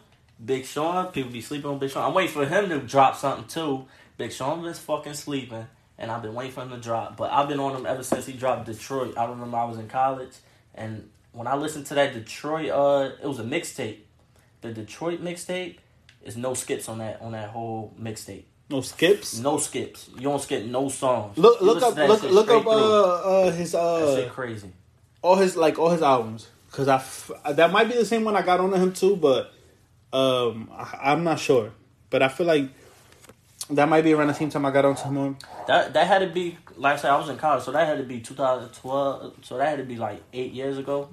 Big 0.44 0.66
Sean, 0.66 1.08
people 1.08 1.32
be 1.32 1.42
sleeping 1.42 1.70
on 1.70 1.80
Big 1.80 1.90
Sean. 1.90 2.08
I'm 2.08 2.14
waiting 2.14 2.34
for 2.34 2.46
him 2.46 2.70
to 2.70 2.80
drop 2.80 3.16
something 3.16 3.48
too. 3.48 3.86
Big 4.18 4.32
Sean 4.32 4.62
been 4.62 4.74
fucking 4.74 5.14
sleeping, 5.14 5.68
and 5.98 6.12
I've 6.12 6.22
been 6.22 6.34
waiting 6.34 6.54
for 6.54 6.62
him 6.62 6.70
to 6.70 6.78
drop. 6.78 7.18
But 7.18 7.32
I've 7.32 7.48
been 7.48 7.60
on 7.60 7.76
him 7.76 7.86
ever 7.86 8.04
since 8.04 8.26
he 8.26 8.34
dropped 8.34 8.66
Detroit. 8.66 9.18
I 9.18 9.26
remember 9.26 9.58
I 9.58 9.66
was 9.66 9.78
in 9.78 9.88
college, 9.88 10.34
and 10.74 11.10
when 11.38 11.48
I 11.48 11.56
listened 11.56 11.86
to 11.88 11.94
that 11.96 12.14
Detroit, 12.14 12.70
uh, 12.70 13.12
it 13.22 13.28
was 13.28 13.40
a 13.40 13.44
mixtape. 13.44 14.00
The 14.62 14.74
Detroit 14.74 15.24
mixtape 15.24 15.78
is 16.24 16.36
no 16.36 16.54
skips 16.56 16.90
on 16.90 16.98
that 16.98 17.22
on 17.22 17.34
that 17.34 17.50
whole 17.50 17.94
mixtape. 18.02 18.44
No 18.70 18.82
skips. 18.82 19.40
No 19.40 19.58
skips. 19.60 20.10
You 20.16 20.22
don't 20.22 20.42
skip 20.42 20.66
no 20.66 20.90
songs. 20.90 21.38
Look, 21.38 21.62
You 21.62 21.68
look 21.68 21.84
up, 21.84 21.96
look, 21.96 22.24
look 22.24 22.50
up, 22.50 22.66
uh, 22.66 22.72
uh, 22.72 23.52
his 23.52 23.72
that 23.72 23.80
uh, 23.80 24.16
shit 24.16 24.32
crazy. 24.32 24.72
all 25.22 25.36
his 25.36 25.56
like 25.56 25.78
all 25.80 25.90
his 25.90 26.02
albums. 26.02 26.48
Cause 26.72 26.88
I 26.90 26.96
f- 26.96 27.32
that 27.52 27.72
might 27.72 27.88
be 27.88 27.96
the 27.96 28.06
same 28.06 28.24
one 28.26 28.36
I 28.36 28.42
got 28.42 28.60
on 28.60 28.74
him 28.74 28.92
too, 28.92 29.16
but 29.16 29.54
um, 30.12 30.70
I, 30.74 31.12
I'm 31.12 31.24
not 31.24 31.40
sure. 31.40 31.72
But 32.10 32.22
I 32.22 32.28
feel 32.28 32.46
like 32.46 32.70
that 33.70 33.88
might 33.88 34.04
be 34.04 34.14
around 34.14 34.28
the 34.28 34.34
same 34.34 34.50
time 34.50 34.66
I 34.66 34.72
got 34.72 34.86
onto 34.86 35.04
him. 35.04 35.38
That 35.68 35.94
that 35.94 36.08
had 36.08 36.20
to 36.20 36.28
be 36.28 36.58
like 36.76 36.96
I 36.96 36.98
said, 36.98 37.12
I 37.12 37.18
was 37.18 37.30
in 37.30 37.38
college, 37.38 37.64
so 37.64 37.72
that 37.72 37.88
had 37.88 37.98
to 38.00 38.04
be 38.04 38.20
2012. 38.20 39.34
So 39.44 39.58
that 39.58 39.70
had 39.70 39.78
to 39.78 39.86
be 39.86 39.96
like 39.96 40.22
eight 40.34 40.52
years 40.52 40.78
ago, 40.78 41.10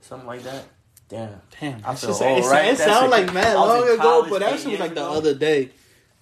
something 0.00 0.26
like 0.26 0.42
that. 0.44 0.64
Damn, 1.08 1.40
Damn, 1.60 1.80
I 1.84 1.94
feel 1.96 2.10
just, 2.10 2.22
old, 2.22 2.38
it, 2.38 2.44
right? 2.48 2.66
it 2.66 2.78
That's 2.78 2.84
sound 2.90 3.06
a- 3.06 3.10
like 3.10 3.34
mad 3.34 3.54
long 3.56 3.82
ago, 3.88 4.26
but 4.30 4.40
that 4.40 4.58
shit 4.60 4.70
was 4.70 4.80
like 4.80 4.94
the 4.94 5.02
ago. 5.04 5.12
other 5.14 5.34
day. 5.34 5.70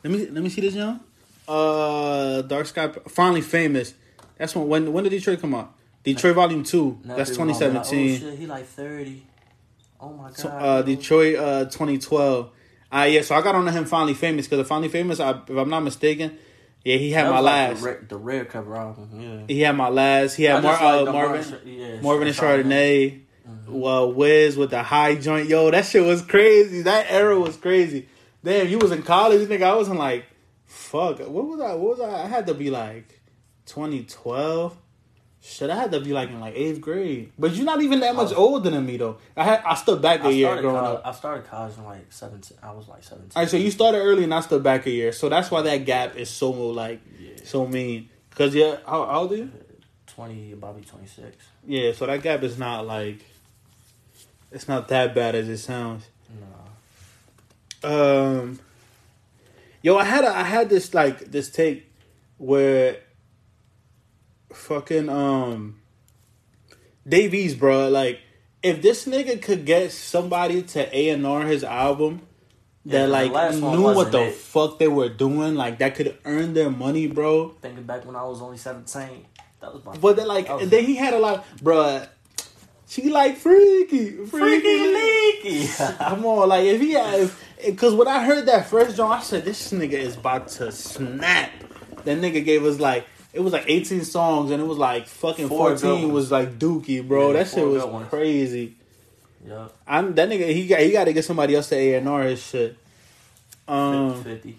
Let 0.02 0.12
me 0.12 0.26
let 0.26 0.42
me 0.42 0.48
see 0.48 0.62
this, 0.62 0.74
young. 0.74 1.00
Uh, 1.46 2.42
Dark 2.42 2.66
Sky 2.66 2.88
finally 3.08 3.40
famous. 3.42 3.94
That's 4.38 4.54
when 4.54 4.66
when 4.68 4.92
when 4.92 5.04
did 5.04 5.10
Detroit 5.10 5.40
come 5.40 5.54
out? 5.54 5.74
Detroit 6.04 6.34
Volume 6.36 6.62
Two. 6.64 6.98
Now 7.04 7.16
That's 7.16 7.30
people 7.30 7.46
gonna 7.46 7.58
be 7.58 7.64
like, 7.74 7.84
2017. 7.84 8.28
oh 8.32 8.36
he 8.36 8.46
like 8.46 8.66
30. 8.66 9.22
Oh 10.00 10.12
my 10.12 10.28
god. 10.28 10.36
So, 10.36 10.48
uh, 10.48 10.82
Detroit, 10.82 11.36
uh, 11.36 11.64
2012. 11.64 12.50
Ah, 12.90 13.04
yeah. 13.04 13.20
So 13.22 13.34
I 13.34 13.42
got 13.42 13.54
on 13.56 13.64
to 13.66 13.72
him 13.72 13.84
finally 13.84 14.14
famous 14.14 14.46
because 14.46 14.58
the 14.58 14.64
finally 14.64 14.88
famous, 14.88 15.20
I, 15.20 15.32
if 15.32 15.50
I'm 15.50 15.68
not 15.68 15.80
mistaken, 15.80 16.38
yeah, 16.84 16.96
he 16.96 17.10
had 17.10 17.24
my 17.28 17.40
like 17.40 17.44
last. 17.70 17.80
the, 17.80 17.84
rare, 17.86 18.06
the 18.08 18.16
rare 18.16 18.44
cover 18.46 18.76
album. 18.76 19.10
Yeah. 19.20 19.40
he 19.54 19.60
had 19.60 19.76
my 19.76 19.88
last. 19.88 20.36
He 20.36 20.44
had 20.44 20.62
Mar- 20.62 20.72
like 20.72 21.08
uh, 21.08 21.12
Marvin, 21.12 21.50
Mar- 21.50 21.60
yeah, 21.66 22.00
Marvin 22.00 22.28
and 22.28 22.36
Chardonnay. 22.36 23.20
Chardonnay. 23.48 23.68
Well, 23.68 24.12
Wiz 24.12 24.56
with 24.56 24.70
the 24.70 24.82
high 24.82 25.14
joint. 25.16 25.48
Yo, 25.48 25.70
that 25.70 25.86
shit 25.86 26.04
was 26.04 26.22
crazy. 26.22 26.82
That 26.82 27.06
era 27.10 27.38
was 27.38 27.56
crazy. 27.56 28.08
Damn, 28.44 28.68
you 28.68 28.78
was 28.78 28.92
in 28.92 29.02
college, 29.02 29.48
nigga. 29.48 29.62
I 29.62 29.74
was 29.74 29.88
in 29.88 29.96
like, 29.98 30.24
fuck. 30.66 31.18
What 31.20 31.46
was 31.46 31.60
I? 31.60 31.74
What 31.74 31.98
was 31.98 32.00
I? 32.00 32.24
I 32.24 32.26
had 32.26 32.46
to 32.46 32.54
be 32.54 32.70
like, 32.70 33.20
2012. 33.66 34.76
Shit, 35.40 35.70
I 35.70 35.76
had 35.76 35.92
to 35.92 36.00
be 36.00 36.12
like 36.12 36.30
in 36.30 36.40
like 36.40 36.54
eighth 36.56 36.80
grade. 36.80 37.32
But 37.38 37.54
you're 37.54 37.64
not 37.64 37.80
even 37.80 38.00
that 38.00 38.14
much 38.16 38.32
Oh. 38.32 38.36
older 38.54 38.70
than 38.70 38.84
me 38.84 38.96
though. 38.96 39.18
I 39.36 39.44
had 39.44 39.62
I 39.64 39.76
stood 39.76 40.02
back 40.02 40.24
a 40.24 40.32
year 40.32 40.60
growing 40.60 40.76
college, 40.76 40.98
up. 40.98 41.06
I 41.06 41.12
started 41.12 41.46
college 41.46 41.78
in 41.78 41.84
like 41.84 42.12
17. 42.12 42.58
I 42.60 42.72
was 42.72 42.88
like 42.88 43.04
17. 43.04 43.30
All 43.36 43.42
right, 43.42 43.48
so 43.48 43.56
you 43.56 43.70
started 43.70 43.98
early 43.98 44.24
and 44.24 44.34
I 44.34 44.40
stood 44.40 44.64
back 44.64 44.84
a 44.86 44.90
year. 44.90 45.12
So 45.12 45.28
that's 45.28 45.48
why 45.50 45.62
that 45.62 45.78
gap 45.86 46.16
is 46.16 46.28
so 46.28 46.50
like 46.50 47.00
Yeah. 47.20 47.30
so 47.44 47.66
mean. 47.66 48.08
Cause 48.30 48.52
yeah, 48.54 48.78
how, 48.84 49.06
how 49.06 49.20
old 49.20 49.32
are 49.32 49.36
you? 49.36 49.50
20, 50.08 50.52
about 50.52 50.74
to 50.74 50.80
be 50.82 50.86
26. 50.86 51.36
Yeah, 51.66 51.92
so 51.92 52.06
that 52.06 52.20
gap 52.22 52.42
is 52.42 52.58
not 52.58 52.84
like 52.86 53.24
it's 54.50 54.68
not 54.68 54.88
that 54.88 55.14
bad 55.14 55.34
as 55.34 55.48
it 55.48 55.58
sounds. 55.58 56.06
No. 57.82 58.40
Um, 58.40 58.60
yo, 59.82 59.96
I 59.96 60.04
had 60.04 60.24
a, 60.24 60.36
I 60.36 60.42
had 60.42 60.68
this 60.68 60.94
like 60.94 61.30
this 61.30 61.50
take 61.50 61.90
where 62.38 62.98
fucking 64.52 65.08
um 65.08 65.78
Davies, 67.08 67.54
bro. 67.54 67.88
Like, 67.88 68.20
if 68.62 68.82
this 68.82 69.06
nigga 69.06 69.40
could 69.40 69.64
get 69.64 69.92
somebody 69.92 70.62
to 70.62 70.96
A 70.96 71.08
and 71.10 71.26
R 71.26 71.42
his 71.42 71.64
album 71.64 72.22
that 72.84 73.06
the 73.06 73.08
like 73.08 73.54
knew 73.54 73.82
what 73.82 74.12
the 74.12 74.26
it. 74.26 74.34
fuck 74.34 74.78
they 74.78 74.88
were 74.88 75.08
doing, 75.08 75.54
like 75.54 75.78
that 75.78 75.94
could 75.94 76.18
earn 76.24 76.54
their 76.54 76.70
money, 76.70 77.06
bro. 77.06 77.50
Thinking 77.62 77.84
back 77.84 78.04
when 78.04 78.16
I 78.16 78.24
was 78.24 78.42
only 78.42 78.58
17. 78.58 79.24
That 79.60 79.74
was 79.74 79.84
my 79.84 79.96
But 79.96 80.16
then, 80.16 80.28
like, 80.28 80.46
then 80.68 80.84
he 80.84 80.94
had 80.96 81.14
a 81.14 81.18
lot, 81.18 81.44
bruh. 81.58 82.08
She 82.88 83.10
like 83.10 83.36
freaky, 83.36 84.12
freaky, 84.12 84.26
Freaky 84.26 84.78
leaky. 84.88 85.66
Come 85.98 86.24
on, 86.24 86.48
like 86.48 86.64
if 86.64 86.80
he 86.80 86.92
had, 86.92 87.30
because 87.66 87.94
when 87.94 88.08
I 88.08 88.24
heard 88.24 88.46
that 88.46 88.66
first 88.68 88.96
John, 88.96 89.12
I 89.12 89.20
said 89.20 89.44
this 89.44 89.72
nigga 89.72 89.92
is 89.92 90.16
about 90.16 90.48
to 90.48 90.72
snap. 90.72 91.50
That 92.04 92.18
nigga 92.18 92.42
gave 92.42 92.64
us 92.64 92.80
like 92.80 93.06
it 93.34 93.40
was 93.40 93.52
like 93.52 93.64
18 93.68 94.04
songs 94.04 94.50
and 94.50 94.62
it 94.62 94.64
was 94.64 94.78
like 94.78 95.06
fucking 95.06 95.48
Four 95.48 95.76
14 95.76 96.10
was 96.10 96.30
like 96.32 96.58
Dookie, 96.58 97.06
bro. 97.06 97.28
Yeah, 97.32 97.44
that 97.44 97.48
shit 97.48 97.66
was 97.66 98.08
crazy. 98.08 98.76
yeah. 99.46 99.68
I'm 99.86 100.14
that 100.14 100.28
nigga. 100.30 100.52
He 100.54 100.66
got 100.66 100.80
he 100.80 100.90
got 100.92 101.04
to 101.04 101.12
get 101.12 101.24
somebody 101.26 101.54
else 101.54 101.68
to 101.68 101.76
A 101.76 101.94
and 101.94 102.08
R 102.08 102.22
his 102.22 102.42
shit. 102.42 102.78
Um, 103.68 104.24
50. 104.24 104.58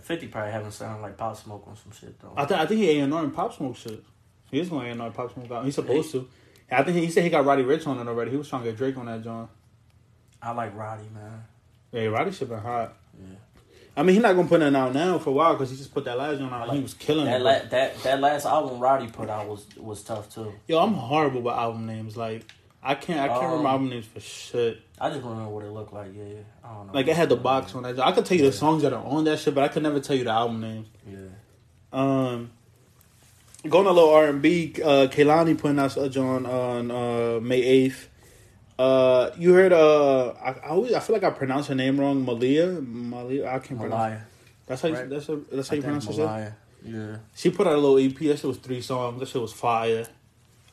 50 0.00 0.26
probably 0.28 0.52
haven't 0.52 0.72
sounded 0.72 1.02
like 1.02 1.16
Pop 1.16 1.36
Smoke 1.36 1.64
on 1.66 1.76
some 1.76 1.92
shit, 1.92 2.18
though. 2.20 2.32
I 2.36 2.44
think 2.44 2.60
I 2.60 2.66
think 2.66 2.80
he 2.80 2.98
A 2.98 3.00
and 3.02 3.12
R 3.12 3.24
and 3.24 3.34
Pop 3.34 3.52
Smoke 3.54 3.76
shit. 3.76 4.02
He 4.50 4.60
is 4.60 4.68
going 4.68 4.86
A 4.86 4.90
and 4.92 5.02
R 5.02 5.10
Pop 5.10 5.34
Smoke 5.34 5.50
out. 5.50 5.64
He's 5.64 5.74
supposed 5.74 6.12
to. 6.12 6.28
I 6.70 6.82
think 6.82 6.96
he, 6.96 7.06
he 7.06 7.10
said 7.10 7.24
he 7.24 7.30
got 7.30 7.44
Roddy 7.46 7.62
Ricch 7.62 7.86
on 7.86 7.98
it 7.98 8.08
already. 8.08 8.30
He 8.30 8.36
was 8.36 8.48
trying 8.48 8.62
to 8.64 8.68
get 8.70 8.76
Drake 8.76 8.96
on 8.98 9.06
that 9.06 9.22
joint. 9.24 9.48
I 10.42 10.52
like 10.52 10.76
Roddy, 10.76 11.04
man. 11.14 11.44
Yeah, 11.92 12.06
Roddy 12.06 12.30
shit 12.30 12.48
been 12.48 12.58
hot. 12.58 12.94
Yeah. 13.18 13.36
I 13.96 14.02
mean, 14.04 14.14
he's 14.14 14.22
not 14.22 14.36
gonna 14.36 14.46
put 14.46 14.62
it 14.62 14.76
out 14.76 14.92
now 14.94 15.18
for 15.18 15.30
a 15.30 15.32
while 15.32 15.54
because 15.54 15.70
he 15.70 15.76
just 15.76 15.92
put 15.92 16.04
that 16.04 16.16
last 16.18 16.40
one 16.40 16.52
out. 16.52 16.68
and 16.68 16.76
he 16.76 16.82
was 16.82 16.94
killing 16.94 17.24
That, 17.24 17.40
it. 17.40 17.44
la- 17.44 17.68
that 17.70 18.02
that 18.04 18.20
last 18.20 18.46
album 18.46 18.78
Roddy 18.78 19.08
put 19.08 19.28
out 19.28 19.48
was 19.48 19.66
was 19.76 20.02
tough 20.04 20.32
too. 20.32 20.52
Yo, 20.68 20.78
I'm 20.78 20.94
horrible 20.94 21.40
with 21.42 21.54
album 21.54 21.86
names. 21.86 22.16
Like, 22.16 22.44
I 22.80 22.94
can't, 22.94 23.18
I 23.18 23.26
can't 23.26 23.40
Um, 23.42 23.48
remember 23.50 23.68
album 23.70 23.88
names 23.88 24.06
for 24.06 24.20
shit. 24.20 24.80
I 25.00 25.08
just 25.10 25.22
remember 25.24 25.48
what 25.50 25.64
it 25.64 25.70
looked 25.72 25.92
like. 25.92 26.12
Yeah, 26.14 26.24
I 26.62 26.74
don't 26.74 26.86
know. 26.88 26.92
Like, 26.92 27.08
it 27.08 27.16
had 27.16 27.28
the 27.28 27.36
box 27.36 27.74
on 27.74 27.82
that. 27.82 27.98
I 27.98 28.12
could 28.12 28.24
tell 28.24 28.36
you 28.36 28.44
the 28.44 28.52
songs 28.52 28.82
that 28.82 28.92
are 28.92 29.04
on 29.04 29.24
that 29.24 29.40
shit, 29.40 29.54
but 29.54 29.64
I 29.64 29.68
could 29.68 29.82
never 29.82 29.98
tell 29.98 30.14
you 30.14 30.22
the 30.24 30.30
album 30.30 30.60
names. 30.60 30.86
Yeah. 31.04 31.18
Um, 31.92 32.52
going 33.68 33.86
a 33.86 33.92
little 33.92 34.10
R 34.10 34.26
and 34.26 34.40
B. 34.42 34.74
Uh, 34.82 35.08
Kehlani 35.10 35.56
putting 35.58 35.78
out 35.78 35.96
a 35.96 36.08
John 36.08 36.46
on 36.46 36.90
uh, 36.90 37.40
May 37.40 37.62
eighth. 37.62 38.08
Uh, 38.78 39.30
you 39.36 39.52
heard? 39.54 39.72
Uh, 39.72 40.28
I, 40.40 40.50
I 40.52 40.68
always 40.68 40.92
I 40.92 41.00
feel 41.00 41.14
like 41.14 41.24
I 41.24 41.30
pronounce 41.30 41.66
her 41.68 41.74
name 41.74 41.98
wrong. 41.98 42.24
Malia, 42.24 42.66
Malia. 42.80 43.46
I 43.48 43.58
can't 43.58 43.80
pronounce. 43.80 43.90
Malaya. 43.90 44.20
That's 44.66 44.82
how 44.82 44.88
you, 44.88 44.94
Right. 44.94 45.08
that's 45.10 45.26
how, 45.26 45.40
that's 45.50 45.68
how 45.68 45.74
I 45.74 45.76
you 45.76 45.82
think 45.82 45.84
pronounce 45.84 46.06
it. 46.08 46.18
Malaya. 46.18 46.52
Yeah. 46.84 47.16
She 47.34 47.50
put 47.50 47.66
out 47.66 47.74
a 47.74 47.78
little 47.78 47.98
EP. 47.98 48.16
That 48.18 48.36
shit 48.38 48.44
was 48.44 48.58
three 48.58 48.80
songs. 48.80 49.18
That 49.18 49.28
shit 49.28 49.42
was 49.42 49.52
fire. 49.52 50.06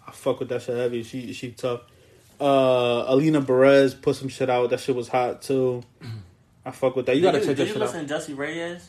I 0.08 0.12
fuck 0.12 0.40
with 0.40 0.50
that 0.50 0.62
shit 0.62 0.76
heavy. 0.78 1.02
She 1.04 1.34
she 1.34 1.52
tough. 1.52 1.82
Uh, 2.40 3.06
Alina 3.08 3.42
Baraz 3.42 4.00
put 4.00 4.16
some 4.16 4.28
shit 4.30 4.50
out. 4.50 4.70
That 4.70 4.80
shit 4.82 4.96
was 4.96 5.08
hot 5.08 5.42
too. 5.42 5.84
I 6.66 6.72
fuck 6.72 6.96
with 6.96 7.06
that. 7.08 7.16
You 7.16 7.22
gotta 7.24 7.40
did 7.40 7.48
check 7.48 7.56
did 7.56 7.58
that 7.58 7.68
you 7.68 7.74
shit 7.74 7.82
listen 7.82 8.00
out. 8.02 8.02
to 8.04 8.08
Jessie 8.08 8.34
Reyez? 8.34 8.82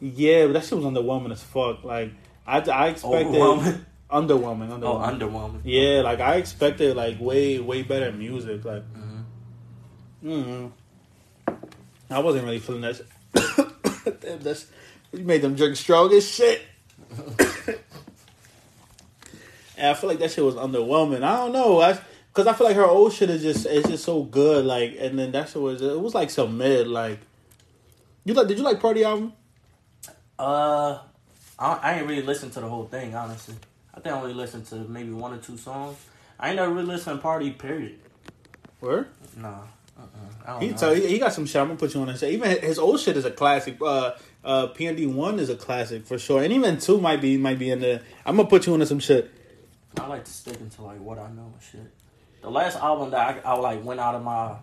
Yeah, 0.00 0.46
but 0.46 0.54
that 0.54 0.64
shit 0.64 0.78
was 0.78 0.84
underwhelming 0.86 1.30
as 1.32 1.42
fuck. 1.42 1.84
Like 1.84 2.12
I 2.46 2.58
I 2.60 2.88
expected 2.88 3.34
underwhelming. 3.34 3.84
Underwhelming. 4.10 4.82
Oh, 4.84 4.98
underwhelming. 4.98 5.62
Yeah, 5.64 6.02
like 6.02 6.20
I 6.20 6.36
expected 6.36 6.94
like 6.96 7.20
way 7.20 7.58
way 7.58 7.82
better 7.82 8.12
music. 8.12 8.64
Like, 8.64 8.84
Mhm. 8.94 9.24
mm 10.24 10.72
I 12.08 12.20
wasn't 12.20 12.44
really 12.44 12.60
feeling 12.60 12.82
that. 12.82 12.96
Shit. 12.96 13.06
Damn, 14.20 14.38
that's 14.38 14.66
you 15.12 15.24
made 15.24 15.42
them 15.42 15.56
drink 15.56 15.74
strong 15.76 16.12
as 16.12 16.28
shit. 16.28 16.62
and 19.76 19.88
I 19.88 19.94
feel 19.94 20.08
like 20.08 20.20
that 20.20 20.30
shit 20.30 20.44
was 20.44 20.54
underwhelming. 20.54 21.24
I 21.24 21.36
don't 21.38 21.52
know, 21.52 21.80
I 21.80 21.98
because 22.28 22.46
I 22.46 22.52
feel 22.52 22.66
like 22.68 22.76
her 22.76 22.84
old 22.86 23.12
shit 23.12 23.28
is 23.30 23.42
just 23.42 23.66
it's 23.66 23.88
just 23.88 24.04
so 24.04 24.22
good. 24.22 24.64
Like, 24.64 24.96
and 25.00 25.18
then 25.18 25.32
that 25.32 25.48
shit 25.48 25.60
was 25.60 25.82
it 25.82 26.00
was 26.00 26.14
like 26.14 26.30
some 26.30 26.56
mid. 26.58 26.86
Like, 26.86 27.18
you 28.24 28.34
like 28.34 28.46
did 28.46 28.58
you 28.58 28.64
like 28.64 28.78
Party 28.80 29.02
album? 29.04 29.32
Uh, 30.38 30.98
I, 31.58 31.74
I 31.82 31.98
ain't 31.98 32.06
really 32.06 32.22
listened 32.22 32.52
to 32.54 32.60
the 32.60 32.68
whole 32.68 32.84
thing, 32.84 33.14
honestly. 33.14 33.54
I 33.94 34.00
think 34.00 34.14
I 34.14 34.18
only 34.20 34.34
listened 34.34 34.66
to 34.66 34.76
maybe 34.76 35.10
one 35.10 35.32
or 35.32 35.38
two 35.38 35.56
songs. 35.56 35.96
I 36.38 36.48
ain't 36.48 36.56
never 36.56 36.72
really 36.72 36.86
listened 36.86 37.16
to 37.18 37.22
Party, 37.22 37.50
period. 37.50 37.98
Where? 38.80 39.08
Nah. 39.36 39.48
Uh-uh. 39.98 40.06
I 40.46 40.52
don't 40.52 40.60
He 40.62 40.68
know. 40.68 40.76
tell 40.76 40.94
he, 40.94 41.06
he 41.06 41.18
got 41.18 41.32
some 41.32 41.46
shit. 41.46 41.56
I'm 41.56 41.68
gonna 41.68 41.78
put 41.78 41.94
you 41.94 42.00
on 42.02 42.08
that 42.08 42.18
shit. 42.18 42.32
Even 42.32 42.60
his 42.60 42.78
old 42.78 43.00
shit 43.00 43.16
is 43.16 43.24
a 43.24 43.30
classic. 43.30 43.78
Uh, 43.80 44.12
uh, 44.44 44.66
PND 44.68 45.10
one 45.12 45.38
is 45.40 45.48
a 45.48 45.56
classic 45.56 46.04
for 46.06 46.18
sure, 46.18 46.42
and 46.42 46.52
even 46.52 46.78
two 46.78 47.00
might 47.00 47.22
be 47.22 47.38
might 47.38 47.58
be 47.58 47.70
in 47.70 47.80
there. 47.80 48.02
I'm 48.26 48.36
gonna 48.36 48.46
put 48.48 48.66
you 48.66 48.74
into 48.74 48.84
some 48.84 48.98
shit. 48.98 49.30
I 49.98 50.06
like 50.06 50.24
to 50.24 50.30
stick 50.30 50.60
into 50.60 50.82
like 50.82 51.00
what 51.00 51.18
I 51.18 51.30
know 51.30 51.50
and 51.54 51.62
shit. 51.72 51.90
The 52.42 52.50
last 52.50 52.76
album 52.78 53.10
that 53.12 53.42
I, 53.46 53.50
I 53.50 53.54
like 53.54 53.82
went 53.82 53.98
out 53.98 54.14
of 54.14 54.22
my 54.22 54.56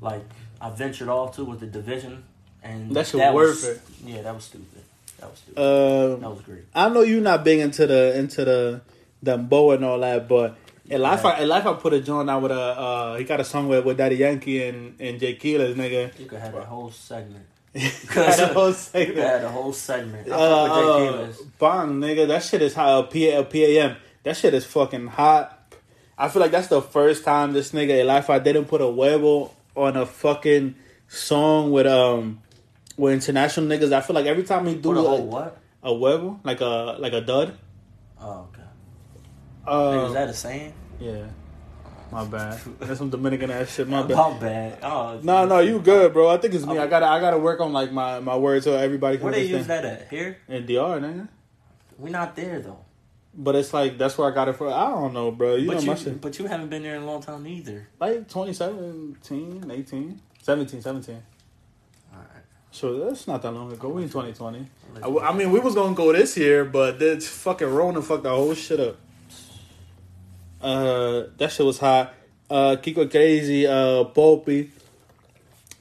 like 0.00 0.22
I 0.62 0.70
ventured 0.70 1.08
off 1.10 1.36
to 1.36 1.44
was 1.44 1.60
the 1.60 1.66
Division, 1.66 2.24
and 2.62 2.90
That 2.96 3.06
shit 3.06 3.16
was, 3.20 3.34
worth 3.34 3.64
it. 3.68 4.08
Yeah, 4.08 4.22
that 4.22 4.34
was 4.34 4.44
stupid. 4.44 4.82
That 5.20 5.30
was 5.30 5.38
stupid. 5.38 5.60
Um, 5.60 6.20
that 6.20 6.30
was 6.30 6.40
great. 6.42 6.64
I 6.74 6.88
know 6.88 7.02
you're 7.02 7.20
not 7.20 7.44
big 7.44 7.60
into 7.60 7.86
the 7.86 8.18
into 8.18 8.44
the 8.44 8.80
the 9.22 9.36
bow 9.36 9.72
and 9.72 9.84
all 9.84 9.98
that, 10.00 10.28
but 10.28 10.56
in 10.88 11.00
life, 11.02 11.24
I, 11.24 11.40
in 11.40 11.48
life, 11.48 11.66
I 11.66 11.74
put 11.74 11.92
a 11.92 12.00
joint 12.00 12.28
out 12.30 12.42
with 12.42 12.50
a. 12.52 12.54
Uh, 12.60 13.16
he 13.16 13.24
got 13.24 13.38
a 13.38 13.44
song 13.44 13.68
with, 13.68 13.84
with 13.84 13.96
Daddy 13.98 14.16
Yankee 14.16 14.64
and 14.64 15.00
and 15.00 15.20
Jay 15.20 15.34
Keeler's 15.34 15.76
nigga. 15.76 16.18
You 16.18 16.26
could 16.26 16.40
have 16.40 16.54
a 16.54 16.64
whole 16.64 16.90
segment. 16.90 17.46
Got 18.12 18.40
a 18.40 18.46
whole 18.52 18.68
You 18.68 18.72
could 18.72 18.76
segment. 18.80 19.18
have 19.18 19.42
the 19.42 19.48
whole 19.48 19.72
segment. 19.72 20.28
I 20.28 20.32
Uh, 20.34 20.66
fuck 20.66 21.28
with 21.28 21.38
Jay 21.38 21.66
uh, 21.66 21.86
nigga, 21.86 22.26
that 22.28 22.42
shit 22.42 22.62
is 22.62 22.74
hot. 22.74 22.88
Uh, 22.88 23.02
P- 23.02 23.32
uh, 23.32 23.44
PAM, 23.44 23.96
that 24.24 24.36
shit 24.36 24.54
is 24.54 24.64
fucking 24.66 25.06
hot. 25.06 25.56
I 26.18 26.28
feel 26.28 26.42
like 26.42 26.50
that's 26.50 26.66
the 26.66 26.82
first 26.82 27.22
time 27.24 27.52
this 27.52 27.70
nigga 27.70 28.00
in 28.00 28.08
life 28.08 28.28
I 28.28 28.40
didn't 28.40 28.64
put 28.64 28.80
a 28.80 28.84
huevo 28.84 29.52
on 29.76 29.96
a 29.96 30.04
fucking 30.04 30.74
song 31.06 31.70
with 31.70 31.86
um 31.86 32.40
with 33.00 33.14
international 33.14 33.66
niggas. 33.66 33.92
I 33.92 34.00
feel 34.02 34.14
like 34.14 34.26
every 34.26 34.42
time 34.44 34.66
he 34.66 34.74
do 34.74 34.82
For 34.90 34.94
the 34.94 35.00
like, 35.02 35.24
what? 35.24 35.58
a 35.82 35.90
huevo, 35.90 36.38
like 36.44 36.60
a 36.60 36.96
like 36.98 37.12
a 37.14 37.20
dud. 37.22 37.56
Oh, 38.20 38.48
okay. 38.52 38.62
Uh, 39.66 40.06
Is 40.08 40.12
that 40.14 40.28
a 40.28 40.34
saying? 40.34 40.72
yeah. 41.00 41.26
My 42.12 42.24
bad. 42.34 42.60
That's 42.80 42.98
some 42.98 43.08
Dominican 43.08 43.50
ass 43.52 43.72
shit. 43.72 43.88
My 43.88 44.02
bad. 44.02 44.16
My 44.16 44.38
bad. 44.38 44.78
Oh, 44.82 45.20
No, 45.22 45.46
no, 45.46 45.60
you 45.60 45.78
good, 45.78 46.12
bro. 46.12 46.28
I 46.28 46.38
think 46.38 46.54
it's 46.54 46.66
me. 46.66 46.76
I 46.76 46.88
gotta, 46.88 47.06
I 47.06 47.20
gotta 47.20 47.38
work 47.38 47.60
on 47.60 47.72
like 47.72 47.92
my, 47.92 48.18
my 48.18 48.36
words 48.36 48.64
so 48.64 48.76
everybody 48.76 49.16
can 49.16 49.26
Where 49.26 49.34
they 49.34 49.44
use 49.44 49.68
that 49.68 49.84
at? 49.84 50.08
Here? 50.08 50.38
In 50.48 50.66
DR, 50.66 50.98
nigga. 51.00 51.28
We 51.98 52.10
not 52.10 52.34
there 52.34 52.58
though. 52.60 52.84
But 53.32 53.54
it's 53.54 53.72
like 53.72 53.96
that's 53.96 54.18
where 54.18 54.26
I 54.30 54.34
got 54.34 54.48
it 54.48 54.56
from. 54.56 54.72
I 54.72 54.88
don't 54.90 55.14
know, 55.14 55.30
bro. 55.30 55.54
You 55.54 55.68
but 55.68 55.74
know 55.76 55.80
you, 55.82 55.86
my 55.86 55.94
shit. 55.94 56.20
but 56.20 56.36
you 56.38 56.46
haven't 56.46 56.68
been 56.68 56.82
there 56.82 56.96
in 56.96 57.02
a 57.02 57.06
long 57.06 57.22
time 57.22 57.46
either. 57.46 57.88
Like 58.00 58.26
2017, 58.28 59.70
18, 59.70 60.20
17, 60.42 60.82
17. 60.82 61.22
So 62.72 62.98
that's 63.04 63.26
not 63.26 63.42
that 63.42 63.50
long 63.52 63.72
ago. 63.72 63.88
We 63.88 64.04
in 64.04 64.08
2020. 64.08 64.66
I, 65.02 65.28
I 65.28 65.34
mean, 65.34 65.50
we 65.50 65.60
was 65.60 65.74
gonna 65.74 65.94
go 65.94 66.12
this 66.12 66.36
year, 66.36 66.64
but 66.64 66.98
this 66.98 67.28
fucking 67.28 67.68
Rona 67.68 68.02
fucked 68.02 68.22
the 68.24 68.30
whole 68.30 68.54
shit 68.54 68.80
up. 68.80 68.96
Uh, 70.60 71.24
that 71.38 71.50
shit 71.52 71.66
was 71.66 71.78
hot. 71.78 72.14
Uh, 72.48 72.76
Kiko 72.76 73.10
Crazy, 73.10 73.66
uh, 73.66 74.04
Popey. 74.04 74.70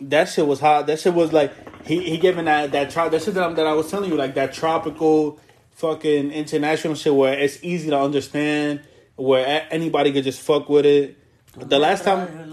That 0.02 0.26
shit 0.30 0.48
was 0.48 0.60
hot. 0.60 0.88
That 0.88 1.00
shit 1.00 1.14
was 1.14 1.34
like 1.34 1.52
he 1.86 2.10
he 2.10 2.18
giving 2.18 2.46
that 2.46 2.72
that 2.72 2.90
trop 2.90 3.12
that 3.12 3.22
shit 3.22 3.34
that, 3.34 3.44
i 3.44 3.54
that 3.54 3.68
I 3.68 3.74
was 3.74 3.90
telling 3.90 4.10
you 4.10 4.18
like 4.18 4.36
that 4.36 4.54
tropical 4.54 5.40
fucking 5.72 6.32
international 6.32 6.96
shit 6.96 7.14
where 7.14 7.38
it's 7.38 7.64
easy 7.64 7.90
to 7.90 8.00
understand 8.00 8.82
where 9.16 9.46
a- 9.46 9.74
anybody 9.74 10.12
could 10.12 10.24
just 10.24 10.42
fuck 10.42 10.70
with 10.70 10.86
it. 10.86 11.18
The 11.56 11.80
last 11.80 12.04
time 12.04 12.50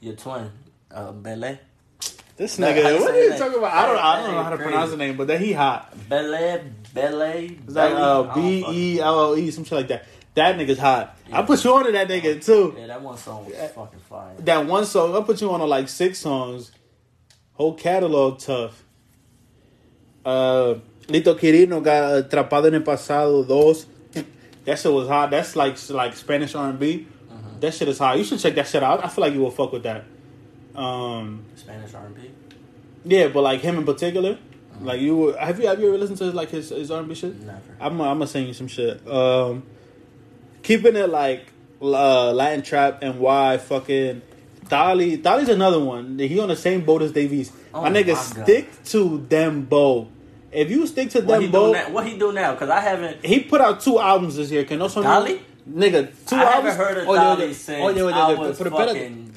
your 0.00 0.16
twin, 0.16 0.50
uh, 0.90 1.12
Bele, 1.12 1.58
this 2.40 2.58
Nah, 2.58 2.68
nigga, 2.68 2.98
what 2.98 3.14
are 3.14 3.22
you 3.22 3.36
talking 3.36 3.58
about? 3.58 3.74
I 3.74 3.86
don't 3.86 3.98
I 3.98 4.16
don't 4.22 4.34
know 4.34 4.42
how 4.42 4.48
to 4.48 4.56
pronounce 4.56 4.90
the 4.92 4.96
name, 4.96 5.18
but 5.18 5.26
that 5.26 5.42
he 5.42 5.52
hot. 5.52 5.94
Bele, 6.08 6.62
Bele. 6.94 7.58
It's 7.66 7.74
like 7.74 7.92
uh, 7.92 8.34
B 8.34 8.64
E 8.66 8.98
L 8.98 9.20
L 9.20 9.36
E, 9.36 9.50
some 9.50 9.64
shit 9.64 9.72
like 9.72 9.88
that. 9.88 10.06
That 10.34 10.56
nigga's 10.56 10.78
hot. 10.78 11.18
I 11.30 11.42
put 11.42 11.62
you 11.62 11.74
on 11.74 11.84
to 11.84 11.92
that 11.92 12.08
nigga 12.08 12.42
too. 12.42 12.74
Yeah, 12.78 12.86
that 12.86 13.02
one 13.02 13.18
song 13.18 13.44
was 13.44 13.54
fucking 13.72 14.00
fire. 14.00 14.36
That 14.38 14.64
one 14.64 14.86
song, 14.86 15.14
I 15.14 15.20
put 15.22 15.38
you 15.42 15.50
on 15.50 15.60
to 15.60 15.66
like 15.66 15.90
six 15.90 16.18
songs. 16.18 16.72
Whole 17.52 17.74
catalog 17.74 18.38
tough. 18.38 18.82
Uh, 20.24 20.76
Lito 21.08 21.38
Kirino 21.38 21.84
got 21.84 22.30
Atrapado 22.30 22.68
en 22.68 22.76
el 22.76 22.80
Pasado 22.80 23.44
dos. 23.46 23.84
That 24.64 24.78
shit 24.78 24.90
was 24.90 25.08
hot. 25.08 25.30
That's 25.30 25.56
like 25.56 25.76
like 25.90 26.16
Spanish 26.16 26.54
R 26.54 26.70
and 26.70 26.78
B. 26.78 27.06
That 27.60 27.74
shit 27.74 27.88
is 27.88 27.98
hot. 27.98 28.16
You 28.16 28.24
should 28.24 28.40
check 28.40 28.54
that 28.54 28.66
shit 28.66 28.82
out. 28.82 29.04
I 29.04 29.08
feel 29.08 29.24
like 29.24 29.34
you 29.34 29.40
will 29.40 29.50
fuck 29.50 29.72
with 29.72 29.82
that. 29.82 30.04
Um, 30.74 31.44
Spanish 31.56 31.92
R&B. 31.94 32.30
yeah, 33.04 33.28
but 33.28 33.42
like 33.42 33.60
him 33.60 33.76
in 33.78 33.84
particular, 33.84 34.38
like 34.80 35.00
you 35.00 35.32
have 35.32 35.60
you 35.60 35.66
have 35.66 35.80
you 35.80 35.88
ever 35.88 35.98
listened 35.98 36.18
to 36.18 36.24
his, 36.24 36.34
like 36.34 36.50
his 36.50 36.70
his 36.70 36.90
R 36.90 37.00
and 37.00 37.08
B 37.08 37.14
shit? 37.14 37.38
Never. 37.40 37.58
I'm 37.80 38.00
I'm 38.00 38.18
gonna 38.18 38.26
sing 38.26 38.46
you 38.46 38.54
some 38.54 38.68
shit. 38.68 39.06
Um, 39.08 39.62
keeping 40.62 40.96
it 40.96 41.08
like 41.08 41.46
uh, 41.82 42.32
Latin 42.32 42.62
trap 42.62 43.00
and 43.02 43.18
why 43.18 43.58
fucking 43.58 44.22
Dolly. 44.68 45.16
Dolly's 45.16 45.48
another 45.48 45.80
one. 45.80 46.18
He 46.18 46.38
on 46.40 46.48
the 46.48 46.56
same 46.56 46.84
boat 46.84 47.02
as 47.02 47.12
Davies. 47.12 47.52
Oh 47.74 47.82
my 47.82 47.90
nigga, 47.90 48.14
my 48.14 48.42
stick 48.44 48.84
to 48.86 49.18
them 49.28 49.62
both. 49.62 50.08
If 50.52 50.70
you 50.70 50.86
stick 50.86 51.10
to 51.10 51.20
What 51.20 51.40
them 51.40 51.50
now? 51.72 51.90
What 51.90 52.06
he 52.06 52.18
do 52.18 52.32
now? 52.32 52.52
Because 52.52 52.70
I 52.70 52.80
haven't. 52.80 53.24
he 53.24 53.40
put 53.40 53.60
out 53.60 53.80
two 53.80 53.98
albums 53.98 54.36
this 54.36 54.50
year. 54.50 54.64
Can 54.64 54.78
no 54.78 54.88
son 54.88 55.04
Dolly? 55.04 55.40
Nigga, 55.68 56.10
two 56.26 56.36
I 56.36 56.42
albums. 56.54 56.74
haven't 56.74 56.76
heard 56.76 56.98
of 56.98 57.08
Oye, 57.08 57.12
oye, 57.12 57.16
Dolly 57.16 57.44
oye, 57.48 57.52
since 57.52 57.84
oye, 57.84 58.00
oye, 58.02 58.12
I 58.12 58.32
oye, 58.32 58.38
was 58.38 58.58
pero 58.58 58.70
espérate. 58.70 58.86
fucking. 58.88 59.29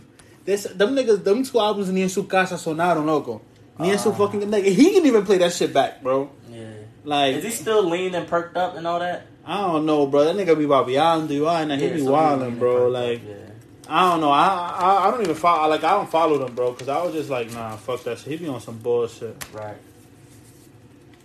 This, 0.45 0.63
them 0.63 0.95
niggas, 0.95 1.23
them 1.23 1.43
two 1.43 1.59
albums 1.59 1.89
ni 1.89 2.01
en 2.01 2.09
su 2.09 2.23
casa 2.27 2.55
sonaron, 2.55 3.05
loco. 3.05 3.41
Ni 3.79 3.91
en 3.91 3.97
su 3.99 4.09
Ah. 4.09 4.13
fucking 4.13 4.41
nigga. 4.41 4.65
He 4.65 4.93
can 4.93 5.05
even 5.05 5.25
play 5.25 5.37
that 5.37 5.53
shit 5.53 5.73
back, 5.73 6.03
bro. 6.03 6.29
Yeah. 6.51 6.65
Like, 7.05 7.35
Is 7.37 7.43
he 7.43 7.49
still 7.51 7.83
lean 7.89 8.13
and 8.15 8.27
perked 8.27 8.55
up 8.57 8.75
and 8.75 8.85
all 8.87 8.99
that? 8.99 9.25
I 9.45 9.57
don't 9.61 9.85
know, 9.85 10.05
bro. 10.07 10.23
That 10.25 10.35
nigga 10.35 10.57
be 10.57 10.65
babiando 10.65 11.29
you, 11.31 11.47
and 11.49 11.71
he 11.71 11.87
Yeah, 11.87 11.93
be 11.93 12.03
so 12.03 12.11
wilding, 12.11 12.57
bro. 12.59 12.87
up, 12.87 12.93
Like, 12.93 13.21
yeah. 13.27 13.35
I 13.89 14.09
don't 14.11 14.21
know. 14.21 14.31
I, 14.31 14.47
I 14.79 15.07
I 15.07 15.11
don't 15.11 15.21
even 15.21 15.35
follow. 15.35 15.67
Like, 15.69 15.83
I 15.83 15.91
don't 15.91 16.09
follow 16.09 16.37
them, 16.37 16.55
bro, 16.55 16.71
because 16.71 16.87
I 16.87 17.03
was 17.03 17.13
just 17.13 17.29
like, 17.29 17.51
nah, 17.51 17.75
fuck 17.75 18.03
that 18.05 18.19
shit. 18.19 18.27
He 18.27 18.37
be 18.37 18.47
on 18.47 18.61
some 18.61 18.77
bullshit. 18.77 19.35
Right. 19.53 19.75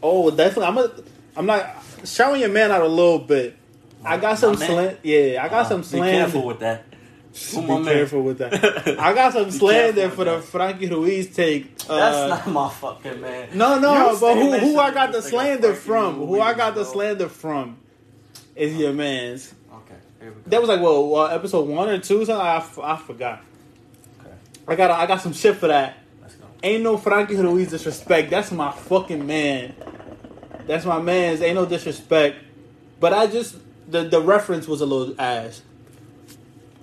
Oh, 0.03 0.31
definitely. 0.31 0.65
I'm 0.67 0.79
a. 0.79 0.91
I'm 1.37 1.47
not 1.47 1.77
showing 2.05 2.41
your 2.41 2.51
man 2.51 2.73
out 2.73 2.83
a 2.83 2.89
little 2.89 3.21
bit. 3.21 3.55
I 4.05 4.17
got 4.17 4.39
some 4.39 4.57
slant. 4.57 4.99
Yeah, 5.05 5.43
I 5.45 5.49
got 5.49 5.67
Uh, 5.67 5.69
some 5.69 5.83
slant. 5.85 6.05
Be 6.05 6.11
careful 6.11 6.45
with 6.47 6.61
that. 6.61 6.85
Who 7.55 7.63
Be 7.63 7.67
man? 7.69 7.85
careful 7.85 8.23
with 8.23 8.39
that. 8.39 8.53
I 9.01 9.15
got 9.15 9.33
some 9.33 9.51
slander 9.51 10.11
for 10.11 10.25
the 10.25 10.41
Frankie 10.41 10.89
Ruiz 10.89 11.35
take. 11.35 11.77
That's 11.79 11.89
Uh, 11.91 12.29
not 12.29 12.47
my 12.49 12.69
fucking 12.69 13.21
man. 13.21 13.49
no, 13.55 13.79
no, 13.79 14.13
You 14.13 14.19
but 14.21 14.35
who 14.35 14.59
who 14.59 14.79
I 14.79 14.93
got 14.93 15.13
the 15.13 15.23
slander 15.23 15.75
from? 15.75 16.17
Who 16.17 16.41
I 16.41 16.49
Ruiz, 16.49 16.57
got 16.57 16.75
the 16.75 16.85
slander 16.85 17.29
from? 17.29 17.79
Is 18.57 18.77
your 18.77 18.93
man's. 18.93 19.55
Okay. 19.73 19.95
We. 20.21 20.29
That 20.47 20.61
was 20.61 20.69
like 20.69 20.81
well, 20.81 21.07
what 21.07 21.33
episode 21.33 21.69
one 21.69 21.89
or 21.89 21.99
two? 21.99 22.25
Something 22.25 22.45
I, 22.45 22.57
f- 22.57 22.79
I 22.79 22.97
forgot. 22.97 23.43
Okay. 24.21 24.35
I 24.67 24.75
got 24.75 24.91
I 24.91 25.07
got 25.07 25.21
some 25.21 25.33
shit 25.33 25.57
for 25.57 25.69
that. 25.69 25.99
Let's 26.21 26.35
go. 26.35 26.47
Ain't 26.63 26.83
no 26.83 26.97
Frankie 26.97 27.37
Ruiz 27.37 27.71
disrespect. 27.71 28.31
That's 28.31 28.51
my 28.51 28.73
fucking 28.73 29.27
man. 29.27 29.75
That's 30.67 30.85
my 30.85 31.01
man's. 31.01 31.41
Ain't 31.41 31.55
no 31.55 31.67
disrespect. 31.67 32.37
But 33.01 33.13
I 33.13 33.27
just 33.29 33.57
the 33.91 34.03
the 34.09 34.21
reference 34.21 34.67
was 34.67 34.81
a 34.81 34.87
little 34.87 35.15
ass. 35.21 35.63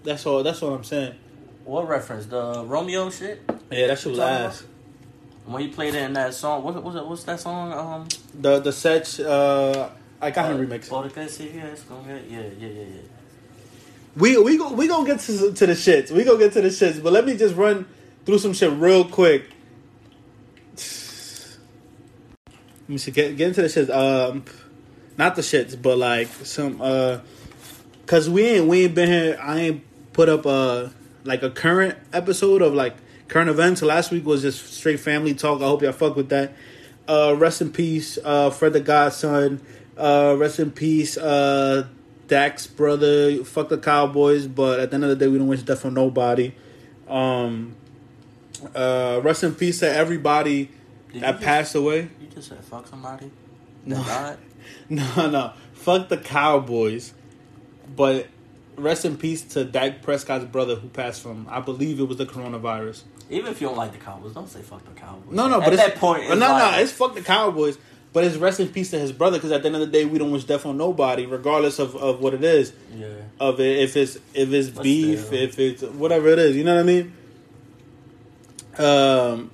That's 0.06 0.26
all. 0.26 0.44
That's 0.44 0.62
all 0.62 0.74
I'm 0.76 0.84
saying. 0.84 1.16
What 1.66 1.88
reference? 1.90 2.28
The 2.28 2.64
Romeo 2.64 3.10
shit? 3.10 3.42
Yeah, 3.72 3.88
that 3.88 4.00
shit 4.00 4.12
was 4.12 4.20
ass. 4.20 4.64
When 5.46 5.62
he 5.62 5.68
played 5.68 5.96
it 5.96 6.04
in 6.04 6.14
that 6.14 6.34
song, 6.34 6.64
what 6.64 6.82
was 6.82 6.96
it? 6.96 7.06
What's 7.06 7.24
that 7.24 7.40
song? 7.40 7.74
Um, 7.74 8.08
The 8.40 8.60
the 8.60 8.72
set. 8.72 9.20
Uh, 9.20 9.90
I 10.22 10.32
got 10.32 10.52
him 10.52 10.66
remix. 10.66 10.88
Porque 10.90 11.28
si 11.28 11.50
es 11.60 11.84
con 11.84 12.06
él. 12.08 12.22
Yeah, 12.30 12.42
yeah, 12.58 12.68
yeah, 12.68 12.84
yeah. 12.84 13.02
We 14.16 14.38
we 14.38 14.58
go 14.58 14.72
we 14.74 14.88
gonna 14.88 15.06
get 15.06 15.20
to 15.22 15.52
to 15.54 15.66
the 15.66 15.74
shits. 15.74 16.12
We 16.12 16.24
gonna 16.24 16.40
get 16.40 16.54
to 16.54 16.62
the 16.62 16.70
shits. 16.70 17.02
But 17.02 17.12
let 17.12 17.26
me 17.26 17.36
just 17.36 17.56
run 17.56 17.86
through 18.26 18.40
some 18.40 18.54
shit 18.54 18.72
real 18.72 19.06
quick. 19.06 19.50
Let 22.84 22.90
me 22.90 22.98
see. 22.98 23.12
Get 23.12 23.36
get 23.38 23.48
into 23.50 23.62
the 23.64 23.68
shits. 23.68 23.90
Um, 23.90 24.46
not 25.18 25.36
the 25.36 25.42
shits, 25.42 25.80
but 25.80 25.98
like 25.98 26.28
some. 26.44 26.80
Uh, 26.82 27.20
cause 28.06 28.30
we 28.30 28.44
ain't 28.46 28.68
we 28.68 28.86
ain't 28.86 28.96
been 28.96 29.10
here. 29.10 29.40
I 29.42 29.60
ain't 29.60 29.84
put 30.16 30.30
up 30.30 30.46
a 30.46 30.92
like 31.26 31.44
a 31.44 31.50
current 31.52 31.98
episode 32.14 32.62
of 32.62 32.74
like 32.74 32.96
current 33.28 33.50
events. 33.50 33.82
Last 33.82 34.12
week 34.12 34.26
was 34.26 34.42
just 34.42 34.74
straight 34.74 35.00
family 35.00 35.34
talk. 35.34 35.62
I 35.62 35.66
hope 35.66 35.82
y'all 35.82 35.92
fuck 35.92 36.16
with 36.16 36.30
that. 36.30 36.54
Uh, 37.08 37.36
rest 37.38 37.62
in 37.62 37.72
peace, 37.72 38.18
uh, 38.24 38.50
Fred 38.50 38.72
the 38.74 38.80
Godson. 38.80 39.62
Uh, 39.98 40.36
rest 40.38 40.60
in 40.60 40.72
peace, 40.72 41.18
uh, 41.18 41.86
Dak's 42.28 42.66
brother. 42.66 43.44
Fuck 43.44 43.70
the 43.70 43.78
Cowboys, 43.78 44.48
but 44.48 44.80
at 44.80 44.90
the 44.90 44.96
end 44.96 45.04
of 45.04 45.10
the 45.12 45.16
day, 45.18 45.28
we 45.28 45.38
don't 45.38 45.48
wish 45.48 45.62
death 45.64 45.86
on 45.86 45.94
nobody. 45.94 46.54
Um, 47.10 47.76
uh, 48.74 49.20
rest 49.24 49.44
in 49.44 49.54
peace 49.54 49.80
to 49.82 49.90
everybody 49.94 50.72
Did 51.12 51.22
that 51.24 51.32
just- 51.34 51.44
passed 51.44 51.76
away. 51.76 52.10
You 52.22 52.28
just 52.34 52.48
said 52.50 52.64
fuck 52.64 52.88
somebody. 52.88 53.30
No. 53.86 54.36
No, 54.90 55.30
no. 55.30 55.54
Fuck 55.74 56.10
the 56.10 56.18
Cowboys. 56.18 57.14
But 57.96 58.28
rest 58.76 59.06
in 59.06 59.18
peace 59.18 59.42
to 59.42 59.64
Dak 59.64 60.02
Prescott's 60.02 60.46
brother 60.46 60.76
who 60.76 60.88
passed 60.90 61.22
from, 61.22 61.48
I 61.50 61.60
believe 61.60 62.00
it 62.00 62.08
was 62.08 62.18
the 62.18 62.26
coronavirus. 62.26 63.04
Even 63.30 63.52
if 63.52 63.62
you 63.62 63.68
don't 63.68 63.78
like 63.78 63.92
the 63.92 63.98
Cowboys, 63.98 64.34
don't 64.34 64.50
say 64.50 64.62
fuck 64.62 64.84
the 64.86 64.92
Cowboys. 65.00 65.34
No, 65.34 65.48
no, 65.48 65.60
At 65.60 65.66
but 65.66 65.74
it's, 65.74 65.84
that 65.84 65.96
point, 65.96 66.28
no, 66.30 66.36
like, 66.36 66.74
no, 66.74 66.80
it's 66.80 66.92
fuck 66.92 67.16
the 67.16 67.22
Cowboys. 67.22 67.78
But 68.14 68.24
it's 68.24 68.38
rest 68.38 68.62
in 68.62 68.70
peace 68.70 68.92
to 68.92 69.00
his 69.00 69.12
brother 69.12 69.38
because 69.38 69.52
at 69.52 69.62
the 69.62 69.68
end 69.68 69.76
of 69.76 69.82
the 69.82 69.88
day, 69.88 70.06
we 70.06 70.18
don't 70.18 70.32
wish 70.32 70.46
death 70.46 70.66
on 70.66 70.78
nobody, 70.78 71.26
regardless 71.26 71.80
of, 71.80 71.98
of 71.98 72.22
what 72.22 72.34
it 72.34 72.46
is. 72.46 72.72
yeah. 72.96 73.08
Of 73.42 73.60
it, 73.60 73.80
if 73.80 73.98
it's 73.98 74.16
if 74.34 74.54
it's 74.54 74.70
beef, 74.70 75.34
if 75.34 75.60
it's 75.60 75.82
whatever 75.84 76.30
it 76.30 76.40
is, 76.40 76.56
you 76.56 76.64
know 76.64 76.76
what 76.76 76.80
I 76.80 76.84
mean. 76.84 77.14
Um, 78.78 79.52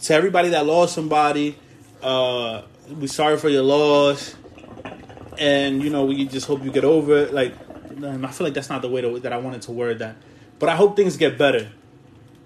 to 0.00 0.14
everybody 0.14 0.48
that 0.50 0.64
lost 0.64 0.94
somebody, 0.94 1.58
uh, 2.02 2.62
we 2.88 3.06
sorry 3.06 3.36
for 3.36 3.50
your 3.50 3.64
loss, 3.64 4.34
and 5.38 5.82
you 5.82 5.90
know 5.90 6.06
we 6.06 6.24
just 6.26 6.46
hope 6.46 6.64
you 6.64 6.70
get 6.70 6.84
over 6.84 7.18
it. 7.18 7.34
Like, 7.34 7.54
um, 8.04 8.24
I 8.24 8.30
feel 8.30 8.46
like 8.46 8.54
that's 8.54 8.68
not 8.68 8.82
the 8.82 8.88
way 8.88 9.00
to, 9.00 9.18
that 9.20 9.32
I 9.32 9.38
wanted 9.38 9.62
to 9.62 9.72
word 9.72 9.98
that, 10.00 10.16
but 10.58 10.68
I 10.68 10.76
hope 10.76 10.96
things 10.96 11.16
get 11.16 11.38
better. 11.38 11.70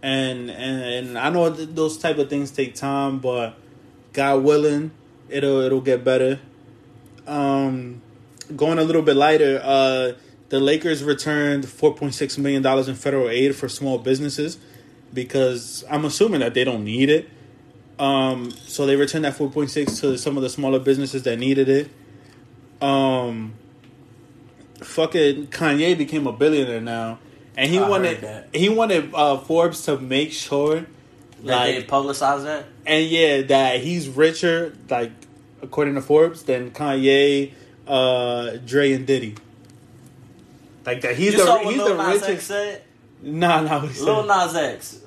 And 0.03 0.51
and, 0.51 0.83
and 0.83 1.19
I 1.19 1.31
know 1.31 1.55
th- 1.55 1.71
those 1.73 1.97
type 1.97 2.19
of 2.19 2.29
things 2.29 2.51
take 2.51 2.75
time, 2.75 3.21
but 3.21 3.57
God 4.13 4.45
willing, 4.45 4.91
it'll 5.29 5.61
it'll 5.61 5.81
get 5.81 6.05
better. 6.05 6.41
Um, 7.27 8.03
going 8.55 8.79
a 8.79 8.85
little 8.85 9.03
bit 9.03 9.17
lighter, 9.17 9.61
uh, 9.65 10.13
the 10.51 10.61
Lakers 10.61 11.03
returned 11.03 11.67
four 11.69 11.95
point 11.95 12.15
six 12.15 12.37
million 12.37 12.63
dollars 12.63 12.89
in 12.89 12.95
federal 12.97 13.31
aid 13.31 13.57
for 13.57 13.69
small 13.69 13.99
businesses 13.99 14.59
because 15.13 15.85
I'm 15.91 16.05
assuming 16.05 16.41
that 16.41 16.55
they 16.55 16.65
don't 16.65 16.85
need 16.85 17.09
it. 17.09 17.31
Um, 17.99 18.51
so 18.51 18.87
they 18.87 18.97
returned 18.97 19.25
that 19.25 19.37
four 19.37 19.51
point 19.51 19.71
six 19.71 20.01
to 20.01 20.19
some 20.19 20.37
of 20.37 20.43
the 20.43 20.51
smaller 20.51 20.81
businesses 20.81 21.23
that 21.23 21.39
needed 21.39 21.69
it. 21.69 21.91
Um, 22.83 23.55
fucking 24.85 25.49
Kanye 25.49 25.97
became 25.97 26.27
a 26.27 26.33
billionaire 26.33 26.81
now, 26.81 27.19
and 27.57 27.71
he 27.71 27.79
I 27.79 27.89
wanted 27.89 28.45
he 28.55 28.69
wanted 28.69 29.13
uh, 29.15 29.39
Forbes 29.39 29.83
to 29.87 29.99
make 29.99 30.33
sure, 30.33 30.87
That 31.45 31.65
they 31.67 31.77
like, 31.77 31.89
publicize 31.89 32.45
that. 32.45 32.67
and 32.87 33.07
yeah, 33.07 33.43
that 33.43 33.81
he's 33.81 34.09
richer, 34.09 34.75
like 34.89 35.11
according 35.63 35.95
to 35.97 36.03
Forbes, 36.03 36.43
than 36.45 36.71
Kanye, 36.71 37.53
uh, 37.87 38.57
Dre, 38.65 38.93
and 38.93 39.07
Diddy. 39.07 39.35
Like 40.87 41.01
that, 41.01 41.17
he's 41.17 41.33
you 41.33 41.45
the 41.45 41.59
he's 41.61 41.77
Lil 41.79 41.97
the 41.97 42.03
Nas 42.03 42.17
X 42.23 42.29
richest. 42.29 42.47
said. 42.49 42.83
Nah, 43.23 43.61
nah, 43.63 43.81
what 43.81 43.89
he 43.89 43.95
said. 43.95 44.05
Lil 44.05 44.25
Nas 44.27 44.55
X, 44.55 45.01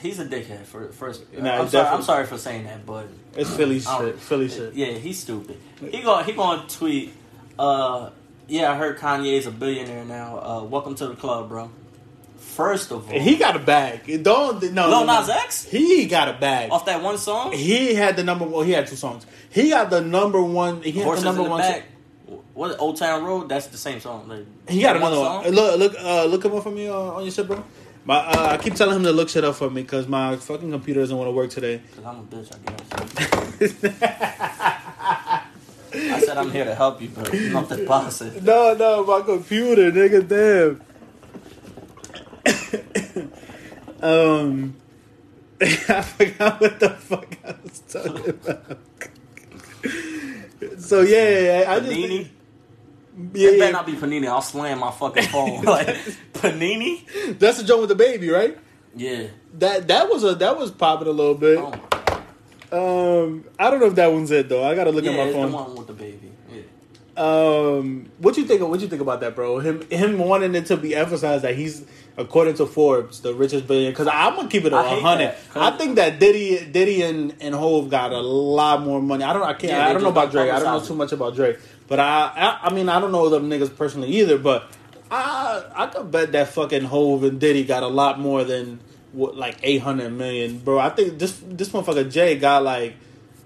he's 0.00 0.18
a 0.20 0.24
dickhead. 0.26 0.62
For 0.64 0.92
first, 0.92 1.24
Nah, 1.32 1.60
I'm 1.62 1.68
sorry. 1.68 1.88
I'm 1.88 2.02
sorry 2.02 2.26
for 2.26 2.38
saying 2.38 2.64
that, 2.64 2.86
but 2.86 3.08
It's 3.36 3.50
Philly 3.50 3.80
shit. 3.80 4.18
Philly 4.20 4.48
shit. 4.48 4.74
Yeah, 4.74 4.92
he's 4.92 5.18
stupid. 5.18 5.58
He 5.80 6.02
going 6.02 6.24
he 6.24 6.32
to 6.32 6.62
tweet. 6.68 7.12
Uh, 7.58 8.10
yeah, 8.48 8.70
I 8.72 8.76
heard 8.76 8.98
Kanye's 8.98 9.46
a 9.46 9.50
billionaire 9.50 10.04
now. 10.04 10.38
Uh, 10.38 10.62
welcome 10.64 10.94
to 10.96 11.06
the 11.08 11.14
club, 11.16 11.48
bro. 11.48 11.70
First 12.36 12.92
of 12.92 13.10
all, 13.12 13.18
He 13.18 13.36
got 13.36 13.56
a 13.56 13.58
bag. 13.58 14.22
Don't 14.22 14.62
no. 14.72 14.88
Lil 14.88 15.06
no, 15.06 15.18
Nas 15.18 15.28
no. 15.28 15.34
X 15.34 15.64
He 15.64 16.06
got 16.06 16.28
a 16.28 16.34
bag. 16.34 16.70
off 16.70 16.84
that 16.86 17.02
one 17.02 17.18
song. 17.18 17.52
He 17.52 17.94
had 17.94 18.16
the 18.16 18.22
number 18.22 18.44
one. 18.44 18.64
He 18.66 18.72
had 18.72 18.86
two 18.86 18.96
songs. 18.96 19.26
He 19.50 19.70
got 19.70 19.90
the 19.90 20.00
number 20.00 20.40
one. 20.42 20.82
He 20.82 20.92
had 20.92 21.04
Horses 21.04 21.24
the 21.24 21.28
number 21.30 21.42
the 21.44 21.50
one. 21.50 21.60
back. 21.60 21.84
What 22.54 22.78
Old 22.78 22.96
Town 22.96 23.24
Road? 23.24 23.48
That's 23.48 23.66
the 23.66 23.76
same 23.78 23.98
song. 23.98 24.28
Like, 24.28 24.44
He 24.68 24.80
got 24.82 25.00
one 25.00 25.12
another 25.12 25.16
song? 25.26 25.44
one. 25.44 25.52
Look, 25.54 25.78
look, 25.78 25.94
uh, 26.00 26.24
look 26.26 26.44
him 26.44 26.54
up 26.54 26.62
for 26.62 26.70
me 26.70 26.86
uh, 26.88 26.94
on 26.94 27.22
your 27.24 27.32
shit, 27.32 27.46
bro. 27.48 27.64
My, 28.04 28.16
uh, 28.18 28.48
I 28.52 28.58
keep 28.58 28.74
telling 28.74 28.96
him 28.96 29.02
to 29.04 29.12
look 29.12 29.28
shit 29.30 29.42
up 29.44 29.56
for 29.56 29.68
me 29.70 29.82
because 29.82 30.06
my 30.06 30.36
fucking 30.36 30.70
computer 30.70 31.00
doesn't 31.00 31.16
want 31.16 31.26
to 31.28 31.32
work 31.32 31.50
today. 31.50 31.80
Cause 31.96 32.04
I'm 32.04 32.20
a 32.20 32.22
bitch, 32.22 32.52
I 32.54 32.58
guess. 35.40 35.40
I 35.94 36.20
said 36.20 36.36
I'm 36.36 36.50
here 36.50 36.64
to 36.64 36.74
help 36.74 37.00
you, 37.00 37.08
but 37.08 37.32
nothing 37.32 37.86
positive. 37.86 38.42
no, 38.50 38.74
no, 38.74 39.04
my 39.04 39.20
computer, 39.24 39.92
nigga, 39.92 40.28
damn. 40.28 40.80
um, 44.02 44.76
I 45.60 46.02
forgot 46.02 46.60
what 46.60 46.80
the 46.80 46.90
fuck 46.90 47.36
I 47.44 47.54
was 47.62 47.80
talking 47.88 48.30
about. 48.30 48.78
so 50.80 51.00
yeah, 51.02 51.38
yeah, 51.62 51.72
I 51.72 51.80
just 51.80 51.92
Panini. 51.92 52.28
yeah, 53.34 53.48
It 53.50 53.58
better 53.60 53.72
not 53.72 53.86
be 53.86 53.92
Panini. 53.92 54.26
I'll 54.26 54.42
slam 54.42 54.80
my 54.80 54.90
fucking 54.90 55.24
phone. 55.24 55.62
like 55.64 55.86
Panini. 56.34 57.38
that's 57.38 57.58
the 57.58 57.64
joint 57.64 57.88
with 57.88 57.98
DaBaby, 57.98 58.30
right? 58.32 58.58
Yeah. 58.96 59.28
That 59.54 59.88
that 59.88 60.08
was 60.08 60.24
a 60.24 60.34
that 60.36 60.56
was 60.58 60.70
popping 60.70 61.08
a 61.08 61.12
little 61.12 61.34
bit. 61.34 61.58
Oh, 61.58 61.72
Um, 62.74 63.44
I 63.56 63.70
don't 63.70 63.78
know 63.78 63.86
if 63.86 63.94
that 63.94 64.12
one's 64.12 64.30
it 64.32 64.48
though. 64.48 64.64
I 64.64 64.74
gotta 64.74 64.90
look 64.90 65.04
yeah, 65.04 65.12
at 65.12 65.26
my 65.26 65.32
phone. 65.32 65.50
the 65.50 65.56
one 65.56 65.74
with 65.76 65.86
the 65.86 65.92
baby. 65.92 66.32
Yeah. 66.52 66.62
Um, 67.16 68.10
what 68.18 68.36
you 68.36 68.44
think? 68.44 68.62
What 68.62 68.80
you 68.80 68.88
think 68.88 69.00
about 69.00 69.20
that, 69.20 69.36
bro? 69.36 69.60
Him, 69.60 69.88
him 69.90 70.18
wanting 70.18 70.54
it 70.56 70.66
to 70.66 70.76
be 70.76 70.94
emphasized 70.96 71.44
that 71.44 71.54
he's, 71.54 71.86
according 72.16 72.54
to 72.54 72.66
Forbes, 72.66 73.20
the 73.20 73.32
richest 73.32 73.68
billionaire. 73.68 73.92
Because 73.92 74.08
I'm 74.08 74.34
gonna 74.34 74.48
keep 74.48 74.64
it 74.64 74.72
a 74.72 74.82
hundred. 74.82 75.36
I 75.54 75.70
think 75.72 75.94
that 75.96 76.18
Diddy, 76.18 76.66
Diddy, 76.66 77.02
and 77.02 77.32
and 77.40 77.54
Hove 77.54 77.90
got 77.90 78.12
a 78.12 78.20
lot 78.20 78.82
more 78.82 79.00
money. 79.00 79.22
I 79.22 79.32
don't. 79.32 79.44
I 79.44 79.52
can't. 79.52 79.72
Yeah, 79.72 79.86
I 79.86 79.92
don't 79.92 80.02
know 80.02 80.08
about 80.08 80.32
Drake. 80.32 80.50
I 80.50 80.58
don't 80.58 80.80
know 80.80 80.84
too 80.84 80.96
much 80.96 81.12
about 81.12 81.36
Drake. 81.36 81.58
But 81.86 82.00
I, 82.00 82.32
I, 82.34 82.58
I 82.68 82.74
mean, 82.74 82.88
I 82.88 82.98
don't 82.98 83.12
know 83.12 83.28
them 83.28 83.48
niggas 83.48 83.76
personally 83.76 84.08
either. 84.08 84.38
But 84.38 84.68
I, 85.12 85.64
I 85.74 85.86
could 85.86 86.10
bet 86.10 86.32
that 86.32 86.48
fucking 86.48 86.84
Hove 86.84 87.22
and 87.22 87.38
Diddy 87.38 87.64
got 87.64 87.84
a 87.84 87.88
lot 87.88 88.18
more 88.18 88.42
than 88.42 88.80
what, 89.14 89.36
like 89.36 89.56
eight 89.62 89.78
hundred 89.82 90.10
million, 90.12 90.58
bro. 90.58 90.78
I 90.78 90.90
think 90.90 91.18
this 91.18 91.40
this 91.46 91.70
motherfucker 91.70 92.10
Jay 92.10 92.36
got 92.38 92.62
like. 92.62 92.94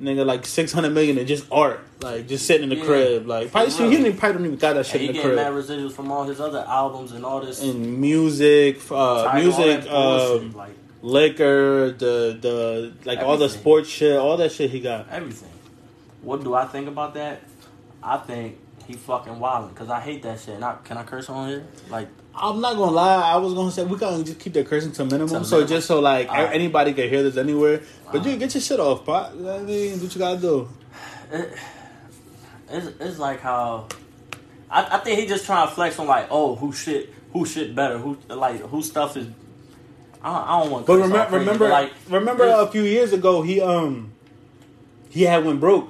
Nigga, 0.01 0.25
like 0.25 0.47
six 0.47 0.71
hundred 0.71 0.91
million 0.91 1.19
in 1.19 1.27
just 1.27 1.45
art, 1.51 1.81
like 2.03 2.29
just 2.29 2.47
sitting 2.47 2.63
in 2.63 2.69
the 2.69 2.77
Yeah. 2.77 2.85
crib, 2.85 3.27
like 3.27 3.51
probably, 3.51 3.75
real. 3.81 3.91
he 3.91 3.97
didn't 3.97 4.17
probably 4.17 4.39
don't 4.39 4.47
even 4.47 4.59
got 4.59 4.75
that 4.75 4.87
shit 4.87 5.01
And 5.01 5.03
in 5.03 5.07
the 5.09 5.13
getting 5.15 5.37
crib. 5.37 5.45
mad 5.45 5.53
residuals 5.53 5.91
from 5.91 6.13
all 6.13 6.23
his 6.23 6.41
other 6.41 6.65
albums 6.69 7.11
and 7.11 7.25
all 7.25 7.41
this. 7.41 7.61
And 7.61 8.01
music, 8.01 8.79
uh, 8.93 9.33
music, 9.35 9.91
um, 9.91 10.53
like 10.53 10.71
liquor, 11.03 11.91
the 11.99 12.39
the 12.41 12.93
like 13.05 13.19
all 13.19 13.37
the 13.37 13.49
sports 13.49 13.89
shit, 13.89 14.17
all 14.17 14.37
that 14.37 14.53
shit 14.53 14.71
he 14.71 14.79
got. 14.79 15.09
everything. 15.11 15.51
What 16.23 16.45
do 16.45 16.55
I 16.55 16.67
think 16.67 16.87
about 16.87 17.15
that? 17.15 17.41
I 18.01 18.19
think 18.19 18.57
he 18.89 18.95
fucking 18.95 19.39
wilding 19.39 19.69
because 19.69 19.91
I 19.91 20.01
hate 20.01 20.23
that 20.23 20.41
shit. 20.41 20.61
I, 20.63 20.77
can 20.83 20.97
I 20.97 21.03
curse 21.05 21.29
on 21.29 21.49
here? 21.49 21.65
Like, 21.91 22.09
I'm 22.35 22.61
not 22.61 22.75
gonna 22.75 22.91
lie, 22.93 23.33
I 23.33 23.37
was 23.37 23.53
gonna 23.53 23.71
say 23.71 23.85
we 23.85 23.99
gotta 23.99 24.25
just 24.25 24.41
keep 24.41 24.55
that 24.55 24.67
cursing 24.67 24.93
to 24.93 25.05
minimum, 25.05 25.29
To 25.29 25.45
so 25.45 25.57
minimum. 25.57 25.69
just 25.69 25.87
so 25.87 26.01
like 26.01 26.29
anybody 26.33 26.95
can 26.95 27.09
hear 27.11 27.23
this 27.23 27.37
anywhere. 27.37 27.83
But 28.11 28.25
you 28.25 28.37
get 28.39 28.55
your 28.55 28.63
shit 28.63 28.81
off, 28.81 29.05
pot. 29.05 29.37
What 29.37 29.61
I 29.61 29.63
mean, 29.63 30.01
what 30.01 30.15
you 30.15 30.19
gotta 30.19 30.41
do? 30.41 30.69
it, 31.31 31.53
it's, 32.71 32.87
it's 32.99 33.19
like 33.19 33.41
how 33.41 33.89
I, 34.71 34.97
I 34.97 34.99
think 34.99 35.21
he 35.21 35.27
just 35.27 35.45
trying 35.45 35.69
to 35.69 35.75
flex 35.75 35.99
on 35.99 36.07
like, 36.07 36.29
oh, 36.31 36.55
who 36.57 36.73
shit, 36.73 37.13
who 37.35 37.45
shit 37.45 37.75
better, 37.75 37.99
who 37.99 38.17
like 38.31 38.61
who 38.63 38.83
stuff 38.83 39.19
is. 39.19 39.29
I 40.23 40.33
don't, 40.33 40.49
I 40.49 40.61
don't 40.63 40.71
want. 40.71 40.87
But 40.87 40.97
remember, 40.99 41.39
remember, 41.39 41.69
like 41.69 41.93
remember 42.09 42.45
a 42.49 42.67
few 42.69 42.83
years 42.85 43.13
ago, 43.13 43.43
he 43.43 43.61
um 43.61 44.13
he 45.11 45.25
had 45.25 45.45
went 45.45 45.61
broke, 45.61 45.89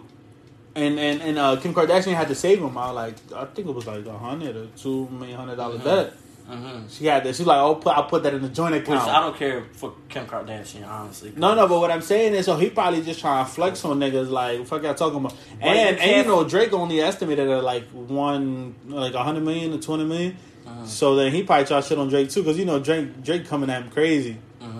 and 0.78 0.98
and 0.98 1.20
and 1.22 1.38
uh, 1.38 1.56
Kim 1.56 1.74
Kardashian 1.74 2.14
had 2.14 2.28
to 2.28 2.34
save 2.34 2.58
him. 2.60 2.76
I 2.78 2.90
like 2.90 3.14
I 3.34 3.44
think 3.46 3.68
it 3.68 3.74
was 3.74 3.86
like 3.86 4.06
a 4.06 4.18
hundred 4.18 4.56
or 4.56 4.66
two 4.76 5.08
million 5.10 5.36
hundred 5.38 5.56
dollar 5.56 5.78
Mhm. 5.78 5.84
debt. 5.84 6.12
Mhm. 6.50 6.88
She 6.90 7.04
had 7.04 7.24
that. 7.24 7.36
She's 7.36 7.44
like, 7.46 7.58
"Oh, 7.58 7.74
put, 7.74 7.94
I'll 7.94 8.04
put 8.04 8.22
that 8.22 8.32
in 8.32 8.40
the 8.40 8.48
joint 8.48 8.72
Which 8.72 8.84
account." 8.84 9.06
I 9.10 9.20
don't 9.20 9.36
care 9.36 9.64
for 9.72 9.92
Kim 10.08 10.24
Kardashian, 10.26 10.88
honestly. 10.88 11.30
No, 11.36 11.54
no, 11.54 11.68
but 11.68 11.78
what 11.78 11.90
I'm 11.90 12.00
saying 12.00 12.32
is, 12.34 12.46
so 12.46 12.56
he 12.56 12.70
probably 12.70 13.02
just 13.02 13.20
trying 13.20 13.44
to 13.44 13.50
flex 13.50 13.84
on 13.84 13.98
niggas. 14.00 14.30
Like, 14.30 14.66
fuck 14.66 14.82
y'all 14.82 14.94
talking 14.94 15.18
about? 15.18 15.34
But 15.60 15.68
And 15.68 15.98
and 15.98 16.16
you 16.26 16.32
know, 16.32 16.44
Drake 16.44 16.72
only 16.72 17.02
estimated 17.02 17.48
at 17.50 17.62
like 17.62 17.84
one, 17.90 18.74
like 18.86 19.12
a 19.12 19.22
hundred 19.22 19.44
million 19.44 19.72
to 19.72 19.78
twenty 19.78 20.04
million. 20.04 20.36
Uh-huh. 20.66 20.86
So 20.86 21.16
then 21.16 21.32
he 21.32 21.42
probably 21.42 21.66
try 21.66 21.80
shit 21.82 21.98
on 21.98 22.08
Drake 22.08 22.30
too, 22.30 22.42
because 22.42 22.58
you 22.58 22.64
know 22.64 22.78
Drake 22.78 23.22
Drake 23.22 23.46
coming 23.46 23.68
at 23.68 23.82
him 23.82 23.90
crazy. 23.90 24.38
Mhm. 24.62 24.77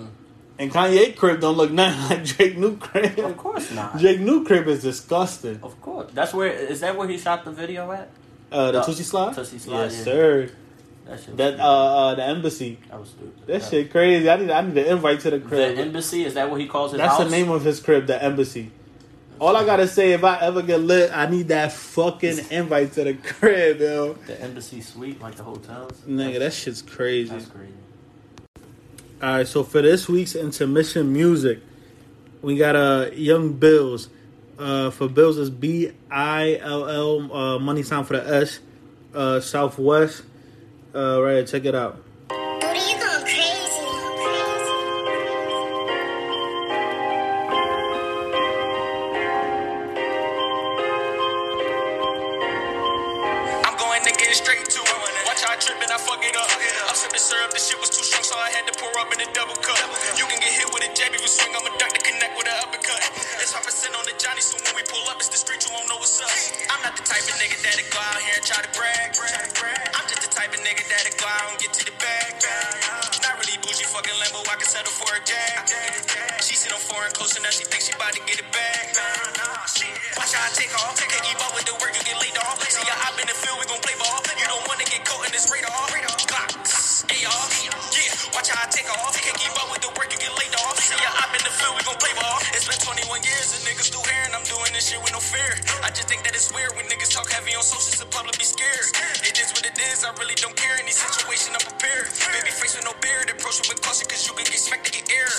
And 0.59 0.73
Kanye 0.73 1.15
crib 1.17 1.41
don't 1.41 1.57
look 1.57 1.71
nothing 1.71 2.09
like 2.19 2.27
Drake 2.27 2.59
new 2.59 2.77
crib. 2.77 3.19
Of 3.19 3.37
course 3.37 3.71
not. 3.71 3.99
Drake 3.99 4.21
new 4.21 4.45
crib 4.45 4.67
is 4.69 4.83
disgusting. 4.83 5.61
Of 5.63 5.81
course, 5.81 6.11
that's 6.13 6.35
where 6.35 6.49
is 6.53 6.81
that 6.81 6.97
where 6.97 7.07
he 7.09 7.17
shot 7.19 7.45
the 7.45 7.53
video 7.53 7.91
at? 7.93 8.09
Uh, 8.51 8.73
the 8.73 8.81
The 8.81 8.87
Toosie 8.87 9.03
Slide. 9.05 9.35
Toosie 9.37 9.61
Slide, 9.61 9.85
yes, 9.85 9.99
yeah. 9.99 10.05
sir. 10.05 10.51
That 11.07 11.19
shit. 11.21 11.29
was 11.29 11.37
That 11.37 11.61
uh, 11.61 11.63
uh, 11.65 12.15
the 12.17 12.25
embassy. 12.25 12.79
that 12.91 12.99
was 12.99 13.11
stupid. 13.11 13.47
That 13.47 13.63
shit 13.63 13.91
crazy. 13.91 14.29
I 14.29 14.37
need 14.37 14.51
I 14.51 14.61
need 14.63 14.77
an 14.79 14.87
invite 14.97 15.21
to 15.21 15.31
the 15.31 15.39
crib. 15.41 15.77
The 15.77 15.83
embassy 15.83 16.25
is 16.25 16.35
that 16.35 16.51
what 16.51 16.61
he 16.61 16.67
calls 16.67 16.91
his 16.93 16.99
That's 16.99 17.17
house? 17.19 17.25
the 17.25 17.31
name 17.31 17.51
of 17.51 17.63
his 17.65 17.79
crib, 17.81 18.07
the 18.07 18.23
embassy. 18.23 18.71
All 19.41 19.57
I 19.57 19.65
gotta 19.65 19.87
say, 19.87 20.13
if 20.13 20.25
I 20.25 20.41
ever 20.41 20.63
get 20.63 20.81
lit, 20.81 21.13
I 21.17 21.31
need 21.31 21.47
that 21.49 21.71
fucking 21.73 22.47
invite 22.51 22.93
to 22.95 23.05
the 23.05 23.15
crib, 23.15 23.79
yo. 23.81 24.15
The 24.27 24.41
embassy 24.43 24.81
suite, 24.81 25.21
like 25.21 25.37
the 25.37 25.45
hotels. 25.45 25.93
Nigga, 26.09 26.41
that 26.41 26.53
shit's 26.53 26.83
crazy. 26.83 27.31
That's 27.31 27.47
crazy. 27.47 27.73
All 29.21 29.29
right, 29.29 29.49
so 29.49 29.65
for 29.65 29.83
this 29.83 30.09
week's 30.09 30.37
intermission 30.37 31.13
music, 31.13 31.59
we 32.41 32.57
got 32.57 32.77
uh 32.77 33.11
Young 33.15 33.53
Bills. 33.53 34.09
Uh, 34.57 34.91
for 34.91 35.09
Bills 35.09 35.39
is 35.39 35.51
B 35.51 35.91
I 36.09 36.57
L 36.61 36.89
L. 36.89 37.33
Uh, 37.33 37.59
money 37.59 37.83
sign 37.83 38.05
for 38.05 38.17
the 38.17 38.35
S. 38.43 38.61
Uh, 39.13 39.41
Southwest. 39.41 40.23
Uh, 40.95 41.21
right, 41.21 41.45
check 41.45 41.65
it 41.65 41.75
out. 41.75 42.01
Get 104.47 104.61
smacked 104.61 104.87
to 104.87 104.93
get 104.95 105.07
air. 105.11 105.31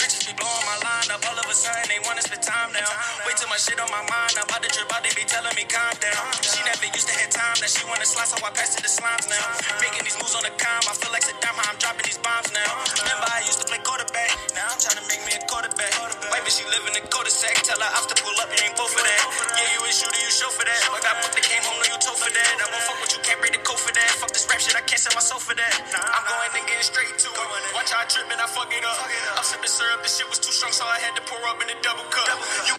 Bitches 0.00 0.26
be 0.26 0.34
blowing 0.34 0.66
my 0.66 0.78
line 0.82 1.08
up 1.14 1.22
all 1.28 1.38
of 1.38 1.46
a 1.46 1.54
sudden. 1.54 1.86
they 1.86 2.00
wanna 2.06 2.22
spend 2.22 2.42
time 2.42 2.72
now. 2.74 2.88
Wait 3.26 3.36
till 3.38 3.50
my 3.52 3.60
shit 3.60 3.78
on 3.78 3.90
my 3.92 4.02
mind. 4.10 4.34
I'm 4.38 4.46
about 4.48 4.62
to 4.64 4.70
trip 4.70 4.90
out, 4.90 5.02
they 5.06 5.14
be 5.14 5.26
telling 5.28 5.54
me 5.54 5.64
calm 5.68 5.94
down. 6.02 6.24
She 6.42 6.58
never 6.66 6.86
used 6.90 7.06
to 7.06 7.14
have 7.14 7.30
time, 7.30 7.56
now 7.62 7.70
she 7.70 7.82
wanna 7.86 8.06
slide, 8.08 8.30
so 8.30 8.38
I 8.42 8.50
pass 8.50 8.74
to 8.74 8.82
the 8.82 8.90
slimes 8.90 9.30
now. 9.30 9.44
Making 9.78 10.02
these 10.02 10.18
moves 10.18 10.34
on 10.34 10.42
the 10.42 10.54
calm, 10.58 10.82
I 10.90 10.94
feel 10.98 11.12
like 11.12 11.22
Saddam, 11.22 11.54
how 11.54 11.70
I'm 11.70 11.78
dropping 11.78 12.06
these 12.08 12.18
bombs 12.18 12.50
now. 12.50 12.70
Remember, 13.04 13.28
I 13.30 13.44
used 13.46 13.60
to 13.62 13.66
play 13.70 13.78
quarterback, 13.84 14.34
now 14.58 14.66
I'm 14.66 14.80
trying 14.80 14.98
to 14.98 15.06
make 15.06 15.22
me 15.28 15.38
a 15.38 15.42
quarterback. 15.46 16.09
White 16.50 16.58
bitch, 16.58 16.58
she 16.58 16.66
live 16.66 16.82
in 16.86 16.94
the 16.98 17.06
cul-de-sac, 17.06 17.62
tell 17.62 17.78
her 17.78 17.90
ops 17.94 18.06
to 18.10 18.16
pull 18.18 18.34
up, 18.42 18.50
you 18.50 18.58
ain't 18.66 18.74
both 18.74 18.90
for 18.90 19.02
that. 19.06 19.22
Yeah, 19.54 19.70
you 19.70 19.86
a 19.86 19.90
shooter, 19.94 20.18
you 20.18 20.30
show 20.30 20.50
for 20.50 20.64
that. 20.66 20.82
I 20.90 20.98
got 20.98 21.22
booked, 21.22 21.38
they 21.38 21.46
came 21.46 21.62
home, 21.62 21.78
no, 21.78 21.86
you 21.86 21.98
told 22.02 22.18
for 22.18 22.26
that. 22.26 22.54
I 22.58 22.66
won't 22.74 22.82
fuck 22.90 22.98
with 22.98 23.14
you, 23.14 23.22
can't 23.22 23.38
break 23.38 23.54
the 23.54 23.62
code 23.62 23.78
for 23.78 23.94
that. 23.94 24.10
Fuck 24.18 24.34
this 24.34 24.46
rap 24.50 24.58
shit, 24.58 24.74
I 24.74 24.82
can't 24.82 24.98
sell 24.98 25.14
my 25.14 25.22
soul 25.22 25.38
for 25.38 25.54
that. 25.54 25.74
I'm 25.94 26.24
going 26.26 26.50
and 26.58 26.66
getting 26.66 26.82
straight 26.82 27.14
to 27.14 27.28
it. 27.30 27.74
Watch 27.74 27.94
how 27.94 28.02
I 28.02 28.06
trip 28.10 28.26
and 28.26 28.40
I 28.40 28.46
fuck 28.50 28.70
it 28.74 28.82
up. 28.82 28.98
I'm 29.38 29.46
sipping 29.46 29.70
syrup, 29.70 30.02
this 30.02 30.18
shit 30.18 30.26
was 30.26 30.42
too 30.42 30.50
strong, 30.50 30.74
so 30.74 30.82
I 30.90 30.98
had 30.98 31.14
to 31.14 31.22
pour 31.22 31.38
up 31.46 31.62
in 31.62 31.70
a 31.70 31.78
double 31.86 32.06
cup. 32.10 32.34
You 32.66 32.74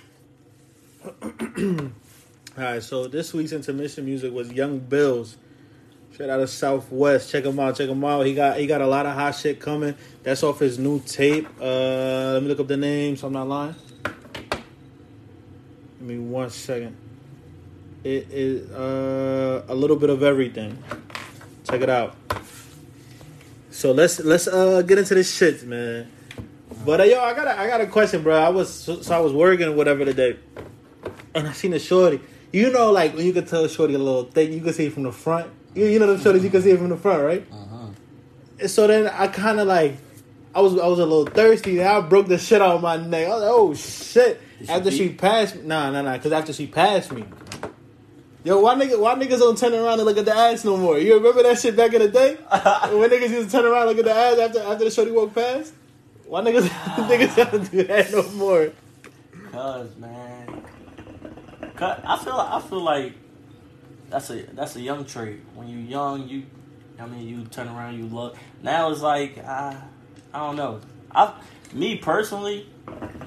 All 2.60 2.64
right, 2.68 2.84
so 2.84 3.08
this 3.08 3.32
week's 3.32 3.56
intermission 3.56 4.04
music 4.04 4.34
was 4.34 4.52
Young 4.52 4.80
Bills. 4.80 5.38
Straight 6.22 6.34
out 6.34 6.40
of 6.40 6.52
Southwest. 6.52 7.32
Check 7.32 7.46
him 7.46 7.60
out. 7.60 7.76
Check 7.76 7.90
him 7.90 8.06
out. 8.06 8.28
He 8.28 8.36
got 8.36 8.60
he 8.60 8.68
got 8.68 8.80
a 8.80 8.86
lot 8.86 9.08
of 9.08 9.16
hot 9.16 9.32
shit 9.32 9.60
coming. 9.60 9.96
That's 10.22 10.44
off 10.44 10.60
his 10.60 10.78
new 10.78 11.00
tape. 11.00 11.48
Uh, 11.60 12.34
let 12.34 12.44
me 12.44 12.48
look 12.48 12.60
up 12.60 12.68
the 12.68 12.78
name 12.78 13.18
so 13.18 13.26
I'm 13.26 13.34
not 13.34 13.48
lying. 13.48 13.74
Give 14.54 14.62
me 16.02 16.20
one 16.20 16.52
second. 16.52 16.96
It 18.04 18.28
is 18.30 18.70
uh, 18.70 19.64
a 19.68 19.74
little 19.74 19.96
bit 19.96 20.12
of 20.12 20.22
everything. 20.22 20.78
Check 21.68 21.82
it 21.82 21.90
out. 21.90 22.16
So 23.72 23.92
let's 23.92 24.20
let's 24.20 24.48
uh 24.48 24.84
get 24.84 25.00
into 25.00 25.16
this 25.16 25.36
shit, 25.36 25.64
man. 25.64 26.12
But 26.86 27.02
uh, 27.02 27.06
yo, 27.06 27.20
I 27.20 27.34
got 27.34 27.48
a, 27.48 27.60
I 27.60 27.68
got 27.68 27.82
a 27.82 27.88
question, 27.88 28.22
bro. 28.22 28.36
I 28.36 28.50
was 28.50 28.72
so, 28.72 29.02
so 29.02 29.16
I 29.16 29.20
was 29.22 29.34
working 29.34 29.70
or 29.70 29.72
whatever 29.72 30.06
today, 30.06 30.38
and 31.34 31.48
I 31.48 31.54
seen 31.54 31.74
a 31.74 31.80
shorty. 31.80 32.22
You 32.54 32.70
know, 32.70 32.92
like 32.92 33.16
when 33.16 33.26
you 33.26 33.34
can 33.34 33.48
tell 33.48 33.68
shorty 33.68 33.96
a 33.96 33.98
little 33.98 34.26
thing, 34.26 34.54
you 34.54 34.62
can 34.62 34.74
see 34.74 34.88
from 34.90 35.02
the 35.02 35.12
front. 35.12 35.52
You, 35.74 35.86
you 35.86 36.00
know 36.00 36.16
the 36.16 36.22
shorties, 36.22 36.44
you 36.44 36.50
can 36.50 36.62
see 36.62 36.72
it 36.72 36.78
from 36.78 36.90
the 36.90 36.98
front, 36.98 37.24
right? 37.24 37.48
Uh-huh. 37.52 37.88
And 38.60 38.70
so 38.70 38.88
then 38.88 39.08
I 39.08 39.28
kind 39.28 39.60
of 39.60 39.68
like, 39.68 39.98
I 40.54 40.62
was 40.62 40.78
I 40.78 40.88
was 40.88 41.00
a 41.00 41.06
little 41.06 41.26
thirsty. 41.26 41.80
And 41.80 41.88
I 41.88 42.02
broke 42.02 42.28
the 42.28 42.38
shit 42.38 42.62
out 42.62 42.76
of 42.76 42.82
my 42.82 42.98
neck. 42.98 43.28
I 43.28 43.30
was 43.30 43.42
like, 43.42 43.52
oh 43.52 43.74
shit! 43.74 44.42
She 44.60 44.70
after 44.70 44.92
she 44.92 45.10
passed, 45.10 45.56
me, 45.56 45.62
nah, 45.64 45.90
nah, 45.92 46.02
nah. 46.02 46.14
Because 46.14 46.34
after 46.34 46.52
she 46.52 46.68
passed 46.68 47.12
me, 47.12 47.24
yo, 48.44 48.60
why 48.60 48.76
nigga, 48.76 49.00
why 49.00 49.16
niggas 49.16 49.40
don't 49.40 49.58
turn 49.58 49.74
around 49.74 50.00
and 50.00 50.04
look 50.04 50.18
at 50.18 50.26
the 50.26 50.36
ass 50.36 50.66
no 50.66 50.76
more? 50.76 50.98
You 50.98 51.16
remember 51.16 51.42
that 51.44 51.58
shit 51.60 51.76
back 51.76 51.94
in 51.94 52.02
the 52.02 52.10
day 52.10 52.36
when 52.92 53.10
niggas 53.10 53.30
used 53.30 53.50
to 53.50 53.58
turn 53.58 53.66
around 53.66 53.88
and 53.88 53.98
look 53.98 54.00
at 54.00 54.06
the 54.06 54.14
ass 54.14 54.40
after 54.40 54.60
after 54.62 54.84
the 54.86 54.92
shorty 54.92 55.12
walked 55.12 55.36
past? 55.36 55.74
Why 56.26 56.42
niggas 56.42 56.68
niggas 57.08 57.52
don't 57.52 57.72
do 57.72 57.84
that 57.84 58.12
no 58.12 58.30
more? 58.32 58.72
Cause 59.52 59.96
man, 59.98 60.64
Cause 61.76 62.00
I 62.06 62.18
feel 62.24 62.34
I 62.34 62.62
feel 62.62 62.82
like 62.82 63.14
that's 64.12 64.30
a 64.30 64.44
that's 64.54 64.76
a 64.76 64.82
young 64.82 65.06
trait. 65.06 65.40
When 65.56 65.68
you're 65.68 65.80
young, 65.80 66.28
you 66.28 66.44
I 67.00 67.06
mean 67.08 67.28
you 67.28 67.46
turn 67.46 67.68
around, 67.68 67.98
you 67.98 68.06
look. 68.06 68.36
Now 68.62 68.92
it's 68.92 69.02
like 69.02 69.38
I 69.40 69.82
I 70.34 70.40
don't 70.40 70.56
know. 70.56 70.82
I 71.14 71.34
me 71.74 71.98
personally, 71.98 72.70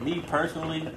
me 0.00 0.20
personally, 0.20 0.88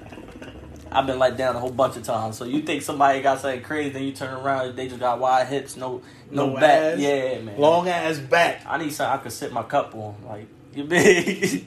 I've 0.92 1.06
been 1.06 1.18
let 1.18 1.36
down 1.36 1.56
a 1.56 1.60
whole 1.60 1.70
bunch 1.70 1.96
of 1.96 2.02
times. 2.02 2.36
So 2.36 2.44
you 2.44 2.62
think 2.62 2.82
somebody 2.82 3.20
got 3.22 3.40
something 3.40 3.62
crazy, 3.62 3.90
then 3.90 4.02
you 4.04 4.12
turn 4.12 4.32
around, 4.34 4.76
they 4.76 4.86
just 4.88 5.00
got 5.00 5.18
wide 5.18 5.46
hips, 5.48 5.76
no 5.76 6.02
no, 6.30 6.50
No 6.50 6.54
back. 6.60 6.94
ass, 6.94 6.98
Yeah, 6.98 7.40
man. 7.40 7.58
Long 7.58 7.88
ass 7.88 8.18
back. 8.18 8.62
I 8.66 8.76
need 8.78 8.92
something 8.92 9.18
I 9.18 9.22
could 9.22 9.32
sit 9.32 9.50
my 9.52 9.62
cup 9.62 9.94
on. 9.94 10.14
Like 10.26 10.46
you 10.74 10.84
big. 10.84 11.66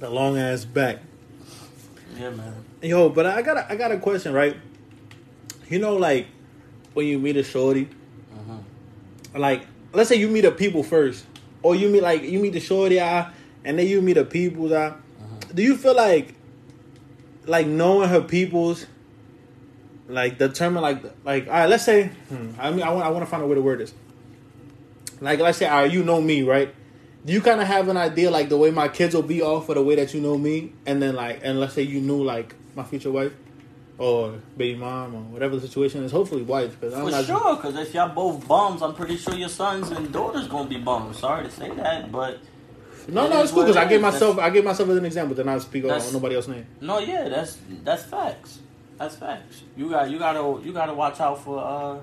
The 0.00 0.10
long 0.10 0.36
ass 0.36 0.64
back. 0.64 0.98
yeah, 2.18 2.30
man. 2.30 2.54
Yo, 2.82 3.08
but 3.08 3.24
I 3.26 3.40
got 3.42 3.56
a, 3.56 3.72
I 3.72 3.76
got 3.76 3.92
a 3.92 3.98
question, 3.98 4.32
right? 4.34 4.56
You 5.68 5.78
know, 5.78 5.96
like 5.96 6.26
when 6.94 7.06
you 7.06 7.18
meet 7.18 7.36
a 7.36 7.44
shorty, 7.44 7.88
uh-huh. 8.32 9.38
like 9.38 9.66
let's 9.92 10.08
say 10.08 10.16
you 10.16 10.28
meet 10.28 10.44
a 10.44 10.50
people 10.50 10.82
first, 10.82 11.26
or 11.62 11.74
you 11.74 11.88
meet 11.88 12.02
like 12.02 12.22
you 12.22 12.38
meet 12.38 12.52
the 12.52 12.60
shorty 12.60 13.00
eye, 13.00 13.30
and 13.64 13.78
then 13.78 13.86
you 13.86 14.00
meet 14.00 14.16
a 14.16 14.24
people's 14.24 14.72
eye. 14.72 14.94
Do 15.54 15.62
you 15.62 15.76
feel 15.76 15.94
like 15.94 16.34
like 17.46 17.66
knowing 17.66 18.08
her 18.08 18.22
people's 18.22 18.86
like 20.08 20.38
determine 20.38 20.82
like 20.82 21.02
like 21.24 21.46
all 21.46 21.52
right? 21.52 21.68
Let's 21.68 21.84
say 21.84 22.08
hmm, 22.28 22.52
I 22.58 22.70
mean 22.70 22.82
I 22.82 22.90
want 22.90 23.06
I 23.06 23.08
want 23.10 23.24
to 23.24 23.30
find 23.30 23.42
out 23.42 23.48
where 23.48 23.56
the 23.56 23.62
word 23.62 23.80
is. 23.80 23.92
Like 25.20 25.38
let's 25.40 25.58
say 25.58 25.66
all 25.66 25.82
right, 25.82 25.92
you 25.92 26.02
know 26.02 26.20
me, 26.20 26.42
right? 26.42 26.74
Do 27.24 27.32
you 27.32 27.40
kind 27.40 27.60
of 27.60 27.66
have 27.66 27.88
an 27.88 27.96
idea 27.96 28.30
like 28.30 28.48
the 28.48 28.58
way 28.58 28.70
my 28.70 28.88
kids 28.88 29.14
will 29.14 29.22
be 29.22 29.40
off 29.40 29.68
or 29.68 29.74
the 29.74 29.82
way 29.82 29.94
that 29.94 30.12
you 30.12 30.20
know 30.20 30.36
me, 30.36 30.72
and 30.86 31.00
then 31.02 31.14
like 31.14 31.40
and 31.42 31.60
let's 31.60 31.74
say 31.74 31.82
you 31.82 32.00
knew 32.00 32.22
like 32.22 32.54
my 32.74 32.82
future 32.82 33.10
wife 33.10 33.32
or 33.98 34.34
baby 34.56 34.78
mom 34.78 35.14
or 35.14 35.20
whatever 35.22 35.54
the 35.56 35.66
situation 35.66 36.02
is. 36.04 36.10
Hopefully 36.12 36.42
wife 36.42 36.78
because 36.80 36.94
I'm 36.94 37.04
For 37.04 37.10
not 37.10 37.24
sure, 37.24 37.56
because 37.56 37.76
if 37.76 37.94
y'all 37.94 38.08
both 38.14 38.46
bums, 38.48 38.82
I'm 38.82 38.94
pretty 38.94 39.16
sure 39.16 39.34
your 39.34 39.48
sons 39.48 39.90
and 39.90 40.12
daughters 40.12 40.48
gonna 40.48 40.68
be 40.68 40.78
bums. 40.78 41.18
Sorry 41.18 41.44
to 41.44 41.50
say 41.50 41.70
that, 41.70 42.10
but 42.10 42.38
No, 43.06 43.28
no, 43.28 43.42
it's 43.42 43.52
cool 43.52 43.62
because 43.62 43.76
I 43.76 43.84
gave 43.84 43.98
is. 43.98 44.02
myself 44.02 44.38
I 44.38 44.50
gave 44.50 44.64
myself 44.64 44.88
as 44.88 44.96
an 44.96 45.04
example. 45.04 45.36
Then 45.36 45.48
I 45.48 45.58
speak 45.58 45.84
on 45.84 45.88
That's- 45.88 46.12
nobody 46.12 46.34
else's 46.34 46.50
name. 46.54 46.66
no, 46.80 46.98
yeah, 46.98 47.28
that's 47.28 47.58
that's 47.84 48.02
facts. 48.04 48.58
That's 48.98 49.16
facts. 49.16 49.62
You 49.76 49.90
got 49.90 50.10
you 50.10 50.18
gotta 50.18 50.64
you 50.64 50.72
gotta 50.72 50.94
watch 50.94 51.20
out 51.20 51.42
for 51.44 51.58
uh 51.58 51.98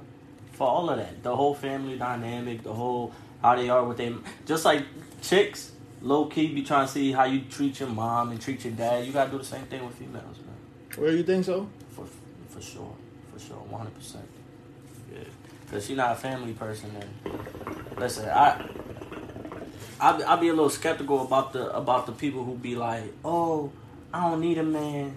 for 0.54 0.68
all 0.68 0.90
of 0.90 0.98
that. 0.98 1.24
The 1.24 1.36
whole 1.36 1.56
family 1.56 1.98
dynamic, 1.98 2.64
the 2.64 2.74
whole 2.74 3.14
how 3.42 3.56
they 3.56 3.70
are 3.70 3.84
with 3.84 3.98
them. 3.98 4.24
Just 4.46 4.64
like 4.64 4.84
chicks, 5.22 5.72
low 6.02 6.26
key 6.26 6.54
be 6.54 6.62
trying 6.64 6.86
to 6.86 6.92
see 6.92 7.12
how 7.12 7.24
you 7.26 7.42
treat 7.50 7.80
your 7.80 7.90
mom 7.90 8.32
and 8.32 8.40
treat 8.40 8.64
your 8.64 8.74
dad. 8.74 9.06
You 9.06 9.12
gotta 9.12 9.32
do 9.32 9.38
the 9.40 9.44
same 9.44 9.64
thing 9.66 9.84
with 9.86 9.96
females, 9.96 10.38
man. 10.38 10.56
Where 10.98 11.12
you 11.14 11.24
think 11.24 11.46
so? 11.46 11.68
For 12.62 12.68
sure, 12.68 12.96
for 13.34 13.40
sure, 13.40 13.58
one 13.58 13.82
hundred 13.82 13.96
percent. 13.96 14.28
Yeah, 15.12 15.24
because 15.66 15.88
she's 15.88 15.98
not 15.98 16.12
a 16.12 16.16
family 16.16 16.54
person. 16.54 16.92
Then 16.94 17.10
listen, 17.98 18.30
I. 18.30 18.68
I 20.00 20.20
I 20.24 20.36
be 20.36 20.48
a 20.48 20.54
little 20.54 20.70
skeptical 20.70 21.22
about 21.22 21.54
the 21.54 21.76
about 21.76 22.06
the 22.06 22.12
people 22.12 22.44
who 22.44 22.56
be 22.56 22.76
like, 22.76 23.14
oh, 23.26 23.72
I 24.14 24.30
don't 24.30 24.42
need 24.42 24.58
a 24.60 24.64
man. 24.64 25.16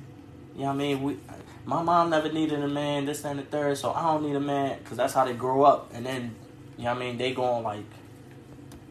You 0.55 0.61
know 0.61 0.67
what 0.67 0.73
I 0.73 0.77
mean? 0.77 1.03
We, 1.03 1.19
my 1.65 1.83
mom 1.83 2.11
never 2.11 2.31
needed 2.31 2.63
a 2.63 2.69
man. 2.69 3.07
This 3.07 3.25
and 3.25 3.39
the 3.39 3.45
third, 3.45 3.77
so 3.79 3.93
I 3.93 4.03
don't 4.03 4.23
need 4.27 4.37
a 4.37 4.41
man 4.41 4.79
because 4.79 4.97
that's 4.99 5.15
how 5.15 5.25
they 5.25 5.33
grow 5.33 5.65
up. 5.65 5.91
And 5.95 6.05
then, 6.05 6.35
you 6.77 6.85
know 6.85 6.93
what 6.93 7.03
I 7.03 7.07
mean? 7.07 7.19
They 7.19 7.33
going 7.33 7.63
like, 7.63 7.85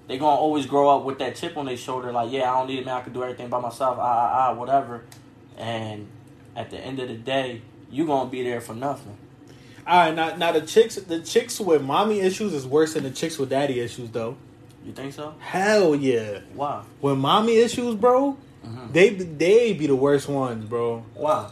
they 0.07 0.17
gonna 0.17 0.35
always 0.35 0.65
grow 0.65 0.89
up 0.89 1.05
with 1.05 1.19
that 1.19 1.35
chip 1.35 1.57
on 1.57 1.65
their 1.65 1.77
shoulder. 1.77 2.11
Like, 2.11 2.31
yeah, 2.31 2.51
I 2.51 2.57
don't 2.57 2.67
need 2.67 2.81
a 2.81 2.85
man. 2.85 2.97
I 2.97 3.01
can 3.01 3.13
do 3.13 3.23
everything 3.23 3.49
by 3.49 3.59
myself. 3.59 3.97
Ah 3.99 4.03
ah 4.03 4.49
ah, 4.49 4.53
whatever. 4.53 5.03
And 5.57 6.07
at 6.55 6.71
the 6.71 6.79
end 6.79 6.99
of 6.99 7.07
the 7.07 7.15
day, 7.15 7.61
you 7.93 8.05
gonna 8.05 8.29
be 8.29 8.43
there 8.43 8.61
for 8.61 8.73
nothing. 8.73 9.17
All 9.85 9.97
right, 9.97 10.15
now 10.15 10.35
now 10.35 10.51
the 10.51 10.61
chicks 10.61 10.95
the 10.95 11.19
chicks 11.21 11.59
with 11.59 11.81
mommy 11.81 12.19
issues 12.21 12.53
is 12.53 12.65
worse 12.65 12.93
than 12.93 13.03
the 13.03 13.11
chicks 13.11 13.37
with 13.37 13.49
daddy 13.49 13.79
issues 13.79 14.09
though. 14.11 14.37
You 14.85 14.93
think 14.93 15.13
so? 15.13 15.35
Hell 15.39 15.95
yeah. 15.95 16.39
Wow. 16.55 16.85
When 16.99 17.19
mommy 17.19 17.57
issues, 17.57 17.95
bro, 17.95 18.37
Mhm. 18.65 18.93
they 18.93 19.09
they 19.09 19.73
be 19.73 19.87
the 19.87 19.95
worst 19.95 20.27
ones, 20.27 20.65
bro. 20.65 21.03
Wow. 21.15 21.51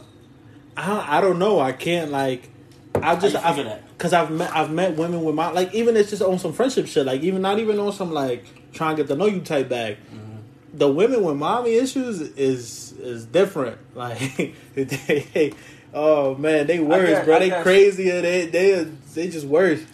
I 0.76 1.18
I 1.18 1.20
don't 1.20 1.38
know. 1.38 1.60
I 1.60 1.72
can't 1.72 2.10
like. 2.10 2.48
I 2.94 3.16
just 3.16 3.34
you 3.34 3.40
I've, 3.40 3.98
cause 3.98 4.12
I've 4.12 4.30
met 4.30 4.54
I've 4.54 4.70
met 4.70 4.96
women 4.96 5.22
with 5.24 5.34
my 5.34 5.50
like 5.50 5.74
even 5.74 5.96
it's 5.96 6.10
just 6.10 6.22
on 6.22 6.38
some 6.38 6.52
friendship 6.52 6.86
shit 6.86 7.06
like 7.06 7.22
even 7.22 7.40
not 7.42 7.58
even 7.58 7.78
on 7.78 7.92
some 7.92 8.12
like 8.12 8.44
trying 8.72 8.96
to 8.96 9.02
get 9.02 9.08
to 9.08 9.16
know 9.16 9.26
you 9.26 9.40
type 9.40 9.68
bag. 9.68 9.96
Mm-hmm. 9.96 10.78
The 10.78 10.88
women 10.90 11.22
with 11.24 11.36
mommy 11.36 11.74
issues 11.74 12.20
is 12.20 12.92
is 12.92 13.24
different. 13.26 13.78
Like 13.94 14.54
they, 14.74 15.52
oh 15.94 16.34
man, 16.36 16.66
they 16.66 16.78
worse, 16.80 17.08
guess- 17.08 17.24
bro. 17.24 17.36
I 17.36 17.38
They 17.40 17.48
guess- 17.50 17.62
crazier. 17.62 18.20
They 18.22 18.46
they 18.46 18.84
they 19.14 19.28
just 19.28 19.46
worse. 19.46 19.84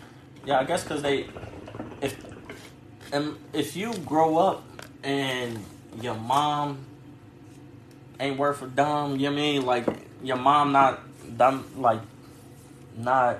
Yeah, 0.44 0.60
I 0.60 0.64
guess 0.64 0.82
because 0.82 1.02
they, 1.02 1.26
if, 2.00 2.16
and 3.12 3.36
if 3.52 3.76
you 3.76 3.92
grow 4.06 4.38
up 4.38 4.62
and 5.02 5.62
your 6.00 6.14
mom 6.14 6.78
ain't 8.18 8.38
worth 8.38 8.62
a 8.62 8.66
dumb, 8.66 9.16
you 9.16 9.24
know 9.28 9.32
what 9.32 9.38
I 9.38 9.42
mean? 9.42 9.66
Like 9.66 9.86
your 10.22 10.36
mom 10.36 10.72
not 10.72 11.00
dumb, 11.36 11.66
like 11.76 12.00
not 12.96 13.38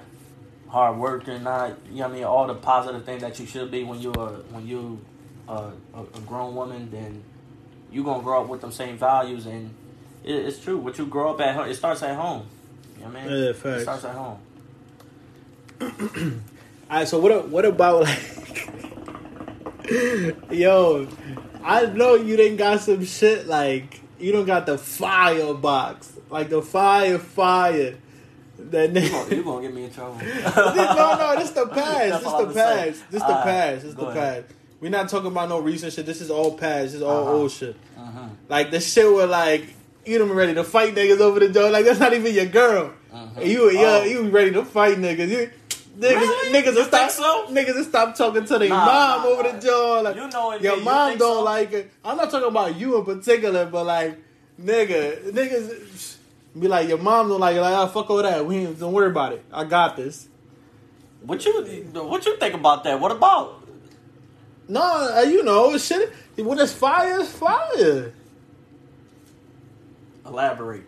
hard 0.69 0.99
working, 0.99 1.43
not 1.45 1.79
you 1.91 1.97
know 2.01 2.03
what 2.09 2.11
I 2.11 2.15
mean? 2.15 2.25
All 2.25 2.47
the 2.47 2.55
positive 2.55 3.05
things 3.05 3.23
that 3.23 3.39
you 3.41 3.47
should 3.47 3.71
be 3.71 3.85
when 3.85 4.01
you 4.01 4.13
are 4.13 4.33
when 4.51 4.67
you 4.67 5.01
are 5.49 5.73
a, 5.95 6.01
a 6.03 6.21
grown 6.27 6.55
woman, 6.55 6.91
then 6.91 7.23
you 7.91 8.05
gonna 8.05 8.23
grow 8.23 8.43
up 8.43 8.49
with 8.49 8.61
them 8.61 8.71
same 8.73 8.99
values, 8.99 9.47
and 9.47 9.75
it, 10.25 10.35
it's 10.35 10.59
true. 10.63 10.79
What 10.79 10.99
you 10.99 11.07
grow 11.07 11.31
up 11.35 11.41
at 11.41 11.55
home, 11.55 11.69
it 11.69 11.75
starts 11.75 12.03
at 12.03 12.17
home. 12.17 12.47
You 12.97 13.05
know 13.05 13.11
what 13.11 13.17
I 13.19 13.27
mean? 13.27 13.43
Yeah, 13.65 13.71
It 13.77 13.81
starts 13.83 14.05
at 14.05 14.15
home. 14.15 14.39
All 16.91 16.97
right, 16.99 17.07
so 17.07 17.19
what 17.19 17.49
what 17.49 17.65
about 17.65 18.03
like, 18.05 18.71
yo? 20.51 21.07
I 21.63 21.87
know 21.87 22.15
you 22.15 22.37
didn't 22.37 22.57
got 22.57 22.81
some 22.81 23.05
shit 23.05 23.47
like 23.47 24.01
you 24.19 24.33
don't 24.33 24.47
got 24.47 24.67
the 24.67 24.79
fire 24.79 25.53
box, 25.55 26.13
like 26.31 26.49
the 26.49 26.63
fire 26.63 27.19
fire. 27.19 27.97
That 28.59 28.93
You 28.93 29.09
gonna, 29.11 29.37
you 29.37 29.45
gonna 29.45 29.63
get 29.63 29.75
me 29.75 29.85
in 29.85 29.93
trouble. 29.93 30.17
no, 30.25 30.75
no, 30.75 31.35
this 31.39 31.51
the 31.51 31.67
past. 31.73 32.25
This 32.25 32.33
the 32.33 32.53
past. 32.55 33.11
This 33.11 33.23
the 33.23 33.29
past. 33.29 33.83
This 33.85 33.95
the 33.95 34.13
past. 34.13 34.47
We're 34.81 34.91
not 34.91 35.09
talking 35.09 35.29
about 35.29 35.49
no 35.49 35.61
recent 35.61 35.93
shit. 35.93 36.07
This 36.07 36.21
is 36.21 36.31
all 36.31 36.57
past. 36.57 36.87
This 36.87 36.95
is 36.95 37.03
all 37.03 37.23
Uh-huh. 37.23 37.33
old 37.35 37.51
shit. 37.53 37.77
Uh-huh. 37.97 38.29
Like 38.49 38.71
the 38.73 38.81
shit 38.81 39.11
where 39.13 39.27
like 39.27 39.65
you 40.09 40.19
done 40.19 40.33
ready 40.33 40.55
to 40.55 40.65
fight 40.65 40.95
niggas 40.95 41.21
over 41.21 41.41
the 41.41 41.49
joint. 41.51 41.73
Like 41.73 41.85
that's 41.85 42.01
not 42.01 42.13
even 42.15 42.35
your 42.35 42.47
girl. 42.47 42.93
Uh-huh. 43.13 43.41
You 43.43 43.71
you 43.71 43.85
Oh. 43.87 44.03
you 44.05 44.29
ready 44.29 44.51
to 44.53 44.65
fight 44.65 44.99
niggas. 44.99 45.29
You, 45.29 45.51
niggas 45.99 46.21
Really? 46.21 46.53
niggas 46.53 46.67
will 46.75 46.79
You 46.79 46.85
stop 46.85 47.11
so? 47.11 47.47
niggas 47.51 47.75
will 47.75 47.85
stop 47.85 48.15
talking 48.17 48.45
to 48.45 48.59
their 48.59 48.69
Nah, 48.69 48.85
mom 48.87 49.23
nah, 49.23 49.29
over 49.29 49.43
nah. 49.43 49.53
the 49.53 49.59
joint. 49.61 50.05
Like, 50.05 50.17
You 50.17 50.29
know 50.29 50.51
it, 50.53 50.63
your 50.63 50.77
you 50.77 50.83
mom 50.85 51.09
think 51.11 51.21
don't 51.21 51.37
so? 51.37 51.43
like 51.45 51.73
it. 51.73 51.91
I'm 52.05 52.17
not 52.17 52.31
talking 52.31 52.49
about 52.49 52.77
you 52.77 52.99
in 52.99 53.05
particular, 53.05 53.67
but 53.67 53.85
like 53.85 54.19
nigga, 54.61 55.31
niggas 55.31 56.17
be 56.59 56.67
like 56.69 56.89
your 56.89 56.99
mom 56.99 57.29
don't 57.29 57.41
like 57.41 57.57
it. 57.57 57.61
Like 57.61 57.75
oh, 57.77 57.87
fuck 57.89 58.09
all 58.11 58.23
that. 58.23 58.45
We 58.47 58.67
don't 58.67 58.93
worry 58.93 59.09
about 59.11 59.33
it. 59.33 59.45
I 59.53 59.65
got 59.65 59.97
this. 59.97 60.29
What 61.23 61.45
you 61.45 61.53
what 61.95 62.25
you 62.27 62.37
think 62.39 62.55
about 62.55 62.85
that? 62.85 63.01
What 63.01 63.11
about? 63.13 63.63
No, 64.69 65.23
you 65.23 65.43
know 65.45 65.77
shit. 65.79 66.13
When 66.37 66.59
it's 66.61 66.73
fire, 66.73 67.21
it's 67.21 67.33
fire. 67.33 68.13
Elaborate. 70.29 70.85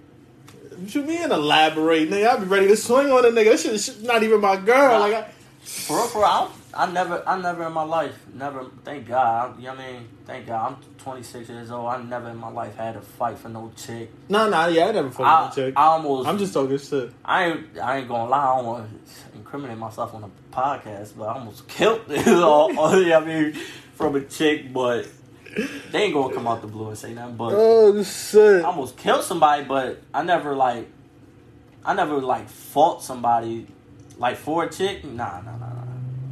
What 0.76 0.94
you 0.94 1.02
mean 1.02 1.30
elaborate, 1.30 2.08
nigga? 2.10 2.28
I 2.28 2.36
be 2.38 2.46
ready 2.46 2.68
to 2.68 2.76
swing 2.76 3.10
on 3.10 3.24
a 3.24 3.28
nigga. 3.28 3.62
That 3.62 3.80
shit, 3.80 4.02
not 4.02 4.22
even 4.22 4.40
my 4.40 4.56
girl. 4.56 5.00
Like, 5.00 5.14
I, 5.14 5.22
For 5.62 5.96
real, 5.96 6.06
for 6.06 6.18
real, 6.18 6.26
I, 6.26 6.50
I 6.74 6.90
never, 6.92 7.22
I 7.28 7.40
never 7.40 7.66
in 7.66 7.72
my 7.72 7.82
life, 7.82 8.14
never. 8.32 8.66
Thank 8.84 9.08
God. 9.08 9.54
I, 9.56 9.58
you 9.58 9.64
know 9.66 9.74
what 9.74 9.80
I 9.80 9.92
mean? 9.92 10.08
Thank 10.26 10.46
God. 10.46 10.72
I'm 10.74 10.96
26 10.98 11.48
years 11.48 11.70
old. 11.70 11.88
I 11.88 12.00
never 12.02 12.30
in 12.30 12.36
my 12.36 12.50
life 12.50 12.76
had 12.76 12.96
a 12.96 13.00
fight 13.00 13.38
for 13.38 13.48
no 13.48 13.72
chick. 13.76 14.10
no, 14.28 14.48
no, 14.48 14.68
yeah, 14.68 14.86
I 14.86 14.92
never 14.92 15.10
fought 15.10 15.52
for 15.54 15.60
a 15.60 15.66
chick. 15.66 15.74
I 15.76 15.82
almost. 15.86 16.28
I'm 16.28 16.38
just 16.38 16.54
talking 16.54 16.78
shit. 16.78 17.12
I 17.24 17.44
ain't. 17.46 17.78
I 17.78 17.98
ain't 17.98 18.08
gonna 18.08 18.30
lie. 18.30 18.52
I 18.52 18.56
don't 18.56 18.66
want 18.66 19.06
to 19.06 19.36
incriminate 19.38 19.76
myself 19.78 20.14
on 20.14 20.22
a 20.24 20.54
podcast, 20.54 21.12
but 21.18 21.24
I 21.24 21.34
almost 21.34 21.66
killed 21.68 22.02
it. 22.08 22.26
all, 22.28 22.74
all- 22.78 22.98
you 22.98 23.08
know 23.08 23.20
what 23.20 23.28
I 23.28 23.42
mean, 23.42 23.52
from 23.96 24.14
a 24.16 24.20
chick, 24.22 24.72
but 24.72 25.08
they 25.90 26.02
ain't 26.04 26.14
gonna 26.14 26.34
come 26.34 26.46
out 26.46 26.60
the 26.60 26.66
blue 26.68 26.88
and 26.88 26.98
say 26.98 27.12
nothing. 27.14 27.36
But 27.36 27.52
Oh 27.54 28.02
shit. 28.02 28.62
I 28.64 28.68
almost 28.68 28.96
killed 28.96 29.24
somebody, 29.24 29.64
but 29.64 30.00
I 30.14 30.22
never 30.22 30.54
like, 30.54 30.88
I 31.84 31.94
never 31.94 32.20
like 32.20 32.48
fought 32.48 33.02
somebody 33.02 33.66
like 34.18 34.36
for 34.36 34.64
a 34.64 34.70
chick. 34.70 35.04
Nah, 35.04 35.40
nah, 35.40 35.52
nah, 35.56 35.58
nah. 35.58 35.74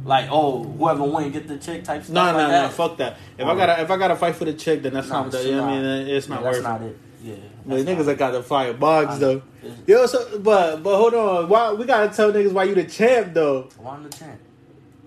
Like 0.05 0.27
oh, 0.31 0.63
whoever 0.63 1.03
win 1.03 1.31
get 1.31 1.47
the 1.47 1.57
chick 1.57 1.83
type 1.83 2.03
stuff. 2.03 2.13
No, 2.13 2.23
like 2.23 2.33
no, 2.35 2.47
that. 2.49 2.71
fuck 2.73 2.97
that. 2.97 3.17
If 3.37 3.45
Or- 3.45 3.51
I 3.51 3.55
gotta, 3.55 3.81
if 3.81 3.91
I 3.91 3.97
gotta 3.97 4.15
fight 4.15 4.35
for 4.35 4.45
the 4.45 4.53
chick, 4.53 4.81
then 4.81 4.93
that's 4.93 5.09
Nah, 5.09 5.23
not. 5.23 5.31
The, 5.31 5.43
you 5.43 5.51
know 5.55 5.63
what 5.63 5.73
I 5.73 5.81
mean, 5.81 6.07
it's 6.07 6.29
not 6.29 6.39
Yeah, 6.41 6.45
worth 6.47 6.63
that's 6.63 6.65
it. 6.65 6.69
not 6.69 6.81
it. 6.83 6.97
Yeah, 7.21 7.35
But 7.65 7.79
niggas 7.81 7.97
not 7.97 8.05
that 8.05 8.17
got 8.17 8.31
the 8.31 8.41
fire 8.43 8.73
box 8.73 9.17
though. 9.17 9.41
Yo, 9.85 10.05
so 10.05 10.39
but 10.39 10.81
but 10.81 10.95
hold 10.97 11.13
on, 11.13 11.49
why 11.49 11.73
we 11.73 11.85
gotta 11.85 12.15
tell 12.15 12.31
niggas 12.31 12.53
why 12.53 12.63
you 12.63 12.75
the 12.75 12.85
champ 12.85 13.33
though? 13.33 13.67
Why 13.77 13.99
the 14.01 14.07
champ? 14.09 14.39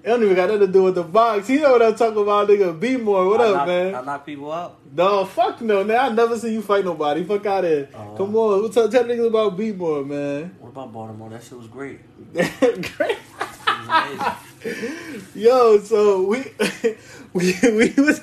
It 0.04 0.08
don't 0.08 0.22
even 0.24 0.34
got 0.34 0.48
nothing 0.48 0.66
to 0.66 0.72
do 0.72 0.82
with 0.82 0.96
the 0.96 1.04
box. 1.04 1.48
You 1.48 1.60
know 1.60 1.72
what 1.72 1.82
I'm 1.82 1.94
talking 1.94 2.20
about, 2.20 2.48
nigga. 2.48 2.78
Be 2.78 2.96
more. 2.96 3.28
What 3.28 3.40
I 3.40 3.44
up, 3.44 3.54
knock, 3.54 3.66
man? 3.68 3.94
I 3.94 4.00
knock 4.00 4.26
people 4.26 4.50
out. 4.50 4.78
No, 4.92 5.24
fuck 5.24 5.60
no, 5.60 5.84
man. 5.84 5.96
I 5.96 6.08
never 6.08 6.36
see 6.36 6.52
you 6.52 6.60
fight 6.60 6.84
nobody. 6.84 7.22
Fuck 7.22 7.46
out 7.46 7.62
here. 7.62 7.88
Oh. 7.94 8.16
Come 8.16 8.34
on, 8.34 8.70
tell, 8.72 8.88
tell 8.88 9.04
niggas 9.04 9.28
about 9.28 9.56
Be 9.56 9.72
more, 9.72 10.04
man. 10.04 10.56
What 10.58 10.70
about 10.70 10.92
Baltimore? 10.92 11.30
That 11.30 11.44
shit 11.44 11.56
was 11.56 11.68
great. 11.68 12.00
Great. 12.32 13.18
Was. 13.86 14.36
Yo, 15.34 15.78
so 15.78 16.24
we 16.24 16.44
we 17.32 17.54
we 17.62 17.92
was 17.96 18.20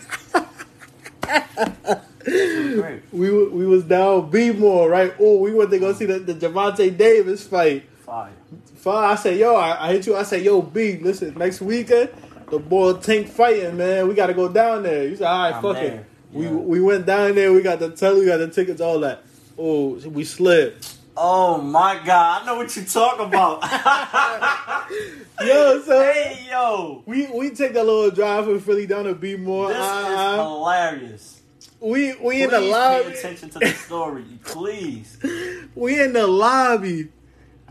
great. 2.23 3.03
we 3.11 3.47
we 3.47 3.65
was 3.65 3.83
down 3.83 4.29
B 4.29 4.51
more, 4.51 4.89
right? 4.89 5.13
Oh, 5.19 5.39
we 5.39 5.53
went 5.53 5.69
to 5.71 5.79
go 5.79 5.89
uh-huh. 5.89 5.99
see 5.99 6.05
the, 6.05 6.19
the 6.19 6.33
Gervonta 6.33 6.95
Davis 6.95 7.45
fight. 7.45 7.89
Fire. 8.05 8.31
Fine, 8.79 9.11
I 9.11 9.15
said, 9.15 9.37
yo, 9.37 9.55
I, 9.55 9.87
I 9.89 9.93
hit 9.93 10.07
you. 10.07 10.15
I 10.15 10.23
said, 10.23 10.41
yo, 10.43 10.61
B, 10.61 10.97
listen, 10.97 11.33
next 11.37 11.61
weekend 11.61 12.09
the 12.49 12.57
boy 12.59 12.93
Tank 12.93 13.27
fighting, 13.27 13.77
man. 13.77 14.07
We 14.07 14.15
got 14.15 14.27
to 14.27 14.33
go 14.33 14.47
down 14.49 14.83
there. 14.83 15.03
You 15.07 15.15
said, 15.15 15.27
all 15.27 15.39
right, 15.43 15.53
I'm 15.55 15.61
fuck 15.61 15.75
there. 15.75 15.93
it. 15.95 16.05
We 16.31 16.45
Yeah. 16.45 16.51
we 16.51 16.79
went 16.81 17.05
down 17.05 17.35
there. 17.35 17.51
We 17.53 17.61
got 17.61 17.79
the 17.79 17.89
tell, 17.91 18.17
we 18.17 18.25
got 18.25 18.37
the 18.37 18.47
tickets, 18.47 18.81
all 18.81 18.99
that. 19.01 19.23
Oh, 19.57 19.89
we 20.09 20.23
slipped. 20.23 20.95
Oh 21.21 21.61
my 21.61 22.01
god, 22.05 22.41
I 22.41 22.45
know 22.45 22.55
what 22.55 22.73
you 22.77 22.83
talk 22.85 23.19
about. 23.19 23.61
Yo, 25.45 25.81
so 25.81 26.01
hey 26.01 26.47
yo, 26.49 27.03
we 27.05 27.27
we 27.27 27.49
take 27.49 27.71
a 27.75 27.83
little 27.83 28.09
drive 28.11 28.45
from 28.45 28.59
Philly 28.59 28.87
down 28.87 29.03
to 29.05 29.13
B 29.15 29.35
more. 29.35 29.67
this 29.69 29.77
is 29.77 29.83
Uh, 29.83 30.43
hilarious. 30.43 31.41
we 31.81 32.13
we 32.15 32.15
Please 32.17 32.43
in 32.45 32.49
the 32.51 32.59
pay 32.59 32.71
lobby. 32.71 33.13
attention 33.13 33.49
to 33.51 33.59
the 33.59 33.67
story, 33.73 34.23
please. 34.45 35.17
We 35.75 36.01
in 36.01 36.13
the 36.13 36.25
lobby. 36.27 37.09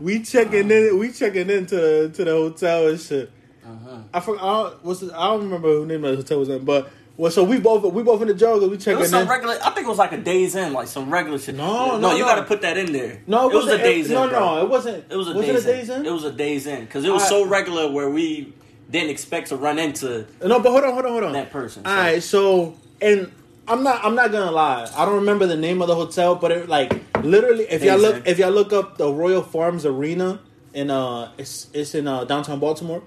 We 0.01 0.21
checking 0.23 0.71
in. 0.71 0.97
We 0.99 1.11
checking 1.11 1.49
into 1.49 1.75
the 1.75 2.09
to 2.13 2.23
the 2.25 2.31
hotel 2.31 2.87
and 2.87 2.99
shit. 2.99 3.31
Uh-huh. 3.65 3.97
I 4.13 4.19
forgot. 4.19 4.43
I 4.43 4.69
don't, 4.69 4.85
what's 4.85 4.99
the, 5.01 5.17
I 5.17 5.27
don't 5.27 5.43
remember 5.43 5.67
who 5.69 5.85
name 5.85 6.03
of 6.03 6.11
the 6.11 6.17
hotel 6.17 6.39
was 6.39 6.49
in, 6.49 6.65
but 6.65 6.89
well, 7.17 7.31
so 7.31 7.43
we 7.43 7.59
both 7.59 7.83
we 7.93 8.01
both 8.01 8.21
in 8.21 8.29
the 8.29 8.33
jungle. 8.33 8.67
We 8.69 8.75
It 8.75 8.79
checking 8.81 8.99
was 8.99 9.09
some 9.09 9.23
in. 9.23 9.27
regular. 9.27 9.57
I 9.63 9.69
think 9.71 9.85
it 9.85 9.89
was 9.89 9.97
like 9.97 10.11
a 10.13 10.17
days 10.17 10.55
in, 10.55 10.73
like 10.73 10.87
some 10.87 11.11
regular 11.11 11.37
shit. 11.37 11.55
No, 11.55 11.91
no, 11.91 11.99
no, 11.99 12.11
you 12.13 12.19
no. 12.19 12.25
got 12.25 12.35
to 12.35 12.43
put 12.43 12.61
that 12.61 12.77
in 12.77 12.91
there. 12.93 13.21
no, 13.27 13.49
it 13.49 13.53
was 13.55 13.67
a 13.67 13.77
days 13.77 14.07
in. 14.07 14.13
No, 14.13 14.27
bro. 14.29 14.39
no, 14.39 14.61
it 14.63 14.69
wasn't. 14.69 15.05
It 15.11 15.15
was 15.15 15.27
a 15.27 15.33
was 15.33 15.45
days, 15.45 15.65
it 15.65 15.69
a 15.69 15.73
days 15.73 15.89
in? 15.89 16.05
It 16.05 16.11
was 16.11 16.23
a 16.23 16.31
days 16.31 16.65
in 16.67 16.81
because 16.85 17.03
it 17.05 17.11
was 17.11 17.23
I- 17.23 17.29
so 17.29 17.45
regular 17.45 17.91
where 17.91 18.09
we 18.09 18.53
didn't 18.89 19.09
expect 19.11 19.49
to 19.49 19.55
run 19.55 19.77
into 19.77 20.25
No, 20.43 20.59
but 20.59 20.71
hold 20.71 20.83
on, 20.83 20.93
hold 20.93 21.05
on, 21.05 21.11
hold 21.11 21.23
on. 21.25 21.33
that 21.33 21.51
person. 21.51 21.85
All 21.85 21.93
right, 21.95 22.23
so 22.23 22.75
and 23.01 23.31
I'm 23.69 23.83
not 23.83 24.03
I'm 24.03 24.15
not 24.15 24.31
gonna 24.31 24.51
lie. 24.51 24.89
I 24.95 25.05
don't 25.05 25.15
remember 25.15 25.45
the 25.45 25.55
name 25.55 25.81
of 25.81 25.87
the 25.87 25.95
hotel, 25.95 26.35
but 26.35 26.51
it 26.51 26.67
like 26.67 26.91
literally 27.23 27.65
if 27.65 27.83
y'all 27.83 27.99
look 27.99 28.27
if 28.27 28.39
y'all 28.39 28.51
look 28.51 28.73
up 28.73 28.97
the 28.97 29.11
Royal 29.11 29.43
Farms 29.43 29.85
Arena 29.85 30.39
in 30.73 30.89
uh 30.89 31.31
it's 31.37 31.67
it's 31.71 31.93
in 31.93 32.07
uh 32.07 32.23
downtown 32.25 32.59
Baltimore. 32.59 33.03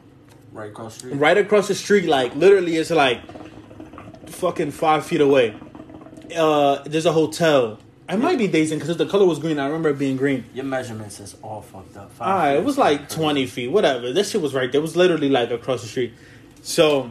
right 0.52 0.70
across 0.70 0.94
the 0.94 0.98
street. 1.00 1.14
Right 1.16 1.36
across 1.36 1.66
the 1.66 1.74
street, 1.74 2.06
like 2.06 2.36
literally 2.36 2.76
it's 2.76 2.90
like 2.90 3.20
fucking 4.28 4.70
five 4.70 5.04
feet 5.04 5.20
away. 5.20 5.56
Uh 6.34 6.82
there's 6.84 7.06
a 7.06 7.12
hotel. 7.12 7.80
I 8.08 8.16
might 8.16 8.38
be 8.38 8.46
dazing 8.46 8.78
because 8.78 8.96
the 8.96 9.06
color 9.06 9.26
was 9.26 9.40
green. 9.40 9.58
I 9.58 9.66
remember 9.66 9.88
it 9.88 9.98
being 9.98 10.16
green. 10.16 10.44
Your 10.54 10.64
measurements 10.64 11.18
is 11.18 11.34
all 11.42 11.62
fucked 11.62 11.96
up. 11.96 12.12
Five 12.12 12.28
All 12.28 12.34
right, 12.36 12.56
it 12.56 12.64
was 12.64 12.76
like 12.78 13.08
20 13.08 13.46
feet, 13.46 13.68
whatever. 13.68 14.12
This 14.12 14.30
shit 14.30 14.42
was 14.42 14.54
right 14.54 14.70
there. 14.70 14.80
It 14.80 14.82
was 14.82 14.96
literally 14.96 15.28
like 15.28 15.50
across 15.50 15.82
the 15.82 15.88
street. 15.88 16.14
So. 16.62 17.10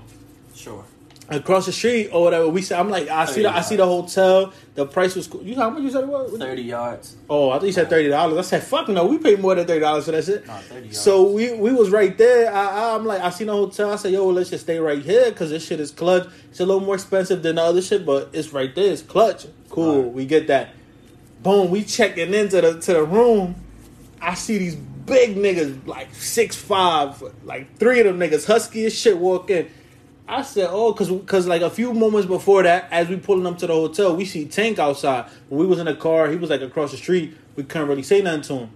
Across 1.32 1.66
the 1.66 1.72
street 1.72 2.10
or 2.12 2.24
whatever. 2.24 2.48
We 2.50 2.62
said, 2.62 2.80
I'm 2.80 2.90
like, 2.90 3.08
I 3.08 3.26
see, 3.26 3.44
the, 3.44 3.54
I 3.54 3.62
see 3.62 3.78
the 3.78 3.86
hotel. 3.86 4.54
The 4.76 4.86
price 4.86 5.16
was 5.16 5.28
cool. 5.28 5.42
You 5.42 5.56
know 5.56 5.64
how 5.64 5.70
much 5.70 5.84
you 5.84 5.92
said 5.92 6.04
it 6.04 6.08
was? 6.08 6.38
Thirty 6.38 6.62
yards. 6.62 7.16
Oh, 7.30 7.50
I 7.50 7.58
thought 7.58 7.66
you 7.66 7.72
said 7.72 7.90
thirty 7.90 8.10
dollars. 8.10 8.38
I 8.38 8.42
said, 8.42 8.64
fuck 8.64 8.88
no, 8.90 9.06
we 9.06 9.18
paid 9.18 9.40
more 9.40 9.56
than 9.56 9.66
thirty 9.66 9.80
dollars 9.80 10.06
for 10.06 10.12
that 10.12 10.24
shit. 10.26 10.46
Nah, 10.46 10.58
30 10.58 10.82
yards. 10.82 11.00
So 11.00 11.32
we 11.32 11.54
we 11.54 11.74
was 11.74 11.90
right 11.90 12.18
there. 12.18 12.54
I, 12.54 12.94
I'm 12.96 13.06
like, 13.06 13.22
I 13.22 13.30
seen 13.30 13.48
the 13.48 13.54
hotel. 13.54 13.92
I 13.92 13.96
said, 13.96 14.12
yo, 14.12 14.28
let's 14.28 14.50
just 14.50 14.66
stay 14.66 14.80
right 14.80 15.02
here 15.02 15.30
because 15.30 15.50
this 15.50 15.66
shit 15.66 15.80
is 15.80 15.92
clutch. 15.92 16.28
It's 16.50 16.60
a 16.60 16.66
little 16.66 16.82
more 16.82 16.96
expensive 16.96 17.42
than 17.44 17.56
the 17.56 17.64
other 17.64 17.82
shit, 17.82 18.06
but 18.06 18.30
it's 18.34 18.54
right 18.54 18.74
there. 18.76 18.92
It's 18.92 19.02
clutch. 19.02 19.48
Cool, 19.70 19.90
Alright. 19.90 20.14
we 20.14 20.26
get 20.26 20.48
that. 20.48 20.74
Boom, 21.44 21.72
we 21.72 21.84
checking 21.84 22.34
into 22.34 22.62
the 22.62 22.80
to 22.80 22.94
the 22.94 23.04
room. 23.04 23.56
I 24.22 24.36
see 24.36 24.58
these 24.58 24.76
big 24.76 25.36
niggas, 25.36 25.88
like 25.88 26.14
six 26.14 26.56
five, 26.56 27.22
like 27.44 27.78
three 27.78 28.00
of 28.00 28.06
them 28.06 28.20
niggas, 28.20 28.46
husky 28.46 28.86
as 28.86 28.98
shit, 28.98 29.18
walk 29.18 29.50
in. 29.50 29.70
I 30.32 30.44
said, 30.44 30.70
oh, 30.72 30.94
cause, 30.94 31.12
cause 31.26 31.46
like 31.46 31.62
a 31.62 31.70
few 31.70 31.94
moments 31.94 32.26
before 32.26 32.64
that, 32.64 32.88
as 32.90 33.10
we 33.10 33.18
pulling 33.18 33.46
up 33.46 33.58
to 33.58 33.68
the 33.68 33.74
hotel, 33.74 34.16
we 34.16 34.24
see 34.24 34.46
Tank 34.46 34.80
outside. 34.80 35.30
When 35.50 35.60
we 35.60 35.66
was 35.66 35.78
in 35.78 35.88
the 35.88 35.94
car, 35.94 36.30
he 36.30 36.38
was 36.38 36.50
like 36.50 36.62
across 36.62 36.92
the 36.92 36.98
street. 36.98 37.36
We 37.58 37.64
couldn't 37.64 37.90
really 37.90 38.02
say 38.02 38.22
nothing 38.22 38.44
to 38.44 38.54
him. 38.60 38.70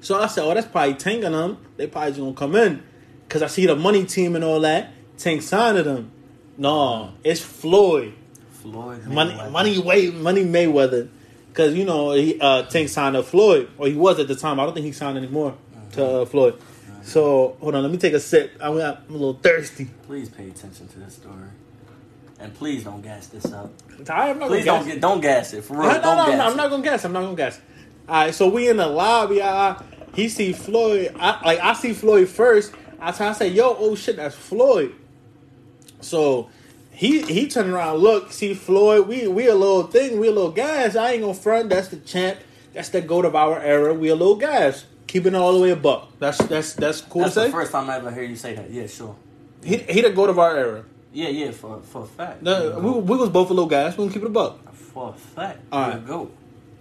So 0.00 0.20
I 0.20 0.28
said, 0.28 0.44
oh, 0.44 0.54
that's 0.54 0.68
probably 0.68 0.94
Tank 0.94 1.24
and 1.24 1.34
them. 1.34 1.58
They 1.76 1.88
probably 1.88 2.10
just 2.10 2.20
gonna 2.20 2.34
come 2.34 2.54
in, 2.54 2.84
cause 3.28 3.42
I 3.42 3.48
see 3.48 3.66
the 3.66 3.74
money 3.74 4.04
team 4.04 4.36
and 4.36 4.44
all 4.44 4.60
that. 4.60 4.92
Tank 5.18 5.42
signed 5.42 5.78
them. 5.78 6.12
No, 6.56 7.14
it's 7.24 7.40
Floyd. 7.40 8.14
Floyd. 8.52 9.06
Money, 9.08 9.32
Mayweather. 9.32 9.50
money, 9.50 9.78
way, 9.80 10.10
money 10.12 10.44
Mayweather, 10.44 11.08
because 11.48 11.74
you 11.74 11.84
know 11.84 12.12
he 12.12 12.38
uh, 12.40 12.62
Tank 12.62 12.90
signed 12.90 13.16
to 13.16 13.24
Floyd, 13.24 13.70
or 13.76 13.88
he 13.88 13.94
was 13.94 14.20
at 14.20 14.28
the 14.28 14.36
time. 14.36 14.60
I 14.60 14.64
don't 14.64 14.74
think 14.74 14.86
he 14.86 14.92
signed 14.92 15.18
anymore 15.18 15.56
to 15.94 16.06
uh, 16.06 16.24
Floyd. 16.26 16.60
So 17.08 17.56
hold 17.60 17.74
on, 17.74 17.82
let 17.82 17.90
me 17.90 17.96
take 17.96 18.12
a 18.12 18.20
sip. 18.20 18.52
I'm, 18.60 18.72
I'm 18.72 18.80
a 19.08 19.12
little 19.12 19.32
thirsty. 19.32 19.86
Please 20.06 20.28
pay 20.28 20.48
attention 20.48 20.88
to 20.88 20.98
this 20.98 21.14
story, 21.14 21.48
and 22.38 22.52
please 22.54 22.84
don't 22.84 23.00
gas 23.00 23.28
this 23.28 23.46
up. 23.46 23.72
I'm 24.10 24.38
not 24.38 24.48
Please 24.48 24.66
don't 24.66 24.86
get 24.86 25.00
don't 25.00 25.22
gas 25.22 25.54
it 25.54 25.64
for 25.64 25.78
real. 25.78 25.84
No, 25.84 25.94
no, 25.94 26.00
don't 26.02 26.16
no, 26.16 26.26
gas 26.26 26.38
no, 26.38 26.44
I'm 26.44 26.56
not 26.58 26.68
gonna 26.68 26.82
guess. 26.82 27.04
I'm 27.06 27.12
not 27.12 27.22
gonna 27.22 27.34
guess. 27.34 27.60
All 28.06 28.14
right, 28.14 28.34
so 28.34 28.50
we 28.50 28.68
in 28.68 28.76
the 28.76 28.86
lobby. 28.86 29.40
I, 29.40 29.82
he 30.14 30.28
see 30.28 30.52
Floyd. 30.52 31.16
I, 31.18 31.42
like 31.46 31.60
I 31.60 31.72
see 31.72 31.94
Floyd 31.94 32.28
first. 32.28 32.74
I 33.00 33.12
try 33.12 33.28
to 33.28 33.34
say, 33.34 33.48
"Yo, 33.48 33.74
oh 33.78 33.94
shit, 33.94 34.16
that's 34.16 34.36
Floyd." 34.36 34.94
So 36.02 36.50
he 36.90 37.22
he 37.22 37.48
turned 37.48 37.70
around, 37.70 37.98
look, 37.98 38.32
see 38.32 38.52
Floyd. 38.52 39.08
We 39.08 39.26
we 39.28 39.46
a 39.46 39.54
little 39.54 39.84
thing. 39.84 40.20
We 40.20 40.28
a 40.28 40.32
little 40.32 40.50
gas. 40.50 40.94
I 40.94 41.12
ain't 41.12 41.22
gonna 41.22 41.32
front. 41.32 41.70
That's 41.70 41.88
the 41.88 41.96
champ. 41.96 42.40
That's 42.74 42.90
the 42.90 43.00
goat 43.00 43.24
of 43.24 43.34
our 43.34 43.58
era. 43.60 43.94
We 43.94 44.10
a 44.10 44.14
little 44.14 44.36
gas. 44.36 44.84
Keeping 45.08 45.34
it 45.34 45.38
all 45.38 45.52
the 45.54 45.60
way 45.60 45.70
a 45.70 45.76
buck. 45.76 46.16
That's 46.20 46.38
that's 46.38 46.74
that's 46.74 47.00
cool 47.00 47.22
That's 47.22 47.34
to 47.34 47.40
the 47.40 47.46
say. 47.46 47.52
first 47.52 47.72
time 47.72 47.90
I 47.90 47.96
ever 47.96 48.12
hear 48.12 48.22
you 48.22 48.36
say 48.36 48.54
that. 48.54 48.70
Yeah, 48.70 48.86
sure. 48.86 49.16
He 49.64 49.78
he 49.78 50.00
the 50.02 50.10
goat 50.10 50.30
of 50.30 50.38
our 50.38 50.56
era. 50.56 50.84
Yeah, 51.12 51.30
yeah, 51.30 51.50
for 51.50 51.80
for 51.80 52.02
a 52.04 52.06
fact. 52.06 52.42
No, 52.42 52.78
we, 52.78 52.90
we 53.00 53.16
was 53.16 53.30
both 53.30 53.50
a 53.50 53.54
little 53.54 53.68
gas. 53.68 53.96
We 53.96 54.04
gonna 54.04 54.12
keep 54.12 54.22
it 54.22 54.26
a 54.26 54.30
buck. 54.30 54.72
for 54.74 55.10
a 55.10 55.12
fact. 55.14 55.60
All 55.72 55.80
All 55.82 55.88
right. 55.88 55.94
right. 55.96 56.06
Go. 56.06 56.30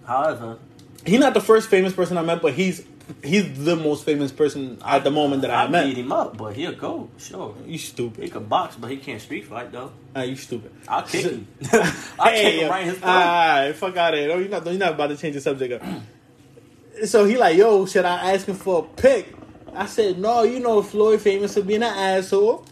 However, 0.05 0.59
He's 1.05 1.19
not 1.19 1.33
the 1.33 1.41
first 1.41 1.69
famous 1.69 1.93
person 1.93 2.17
I 2.17 2.21
met, 2.21 2.41
but 2.41 2.53
he's 2.53 2.83
he's 3.23 3.63
the 3.63 3.77
most 3.77 4.03
famous 4.03 4.33
person 4.33 4.77
at 4.83 5.05
the 5.05 5.11
moment 5.11 5.43
that 5.43 5.51
I, 5.51 5.63
I 5.63 5.67
met. 5.69 5.85
beat 5.85 5.97
him 5.97 6.11
up, 6.11 6.35
but 6.37 6.53
he'll 6.57 6.73
go 6.75 7.07
sure. 7.17 7.55
You 7.65 7.77
stupid. 7.77 8.25
He 8.25 8.29
can 8.29 8.43
box, 8.43 8.75
but 8.75 8.91
he 8.91 8.97
can't 8.97 9.21
street 9.21 9.45
fight 9.45 9.71
though. 9.71 9.91
Ah, 10.13 10.23
you 10.23 10.35
stupid. 10.35 10.71
I'll 10.89 11.03
kick 11.03 11.23
him. 11.31 11.47
I'll 11.71 12.31
kick 12.33 12.59
him 12.61 12.69
right 12.69 12.81
in 12.83 12.89
his 12.89 12.97
throat. 12.97 13.09
Alright, 13.09 13.75
fuck 13.77 13.95
out 13.95 14.13
of 14.13 14.19
here. 14.19 14.27
No, 14.27 14.37
you're 14.37 14.49
not, 14.49 14.65
you're 14.65 14.73
not 14.75 14.93
about 14.95 15.07
to 15.07 15.15
change 15.17 15.35
the 15.35 15.41
subject 15.41 15.81
up. 15.81 15.87
So 17.05 17.25
he 17.25 17.37
like, 17.37 17.57
yo, 17.57 17.85
should 17.85 18.05
I 18.05 18.33
ask 18.33 18.47
him 18.47 18.55
for 18.55 18.79
a 18.79 19.01
pick? 19.01 19.33
I 19.73 19.85
said, 19.85 20.17
no, 20.17 20.43
you 20.43 20.59
know 20.59 20.81
Floyd 20.81 21.21
famous 21.21 21.53
for 21.53 21.61
being 21.61 21.83
an 21.83 21.93
asshole. 21.93 22.65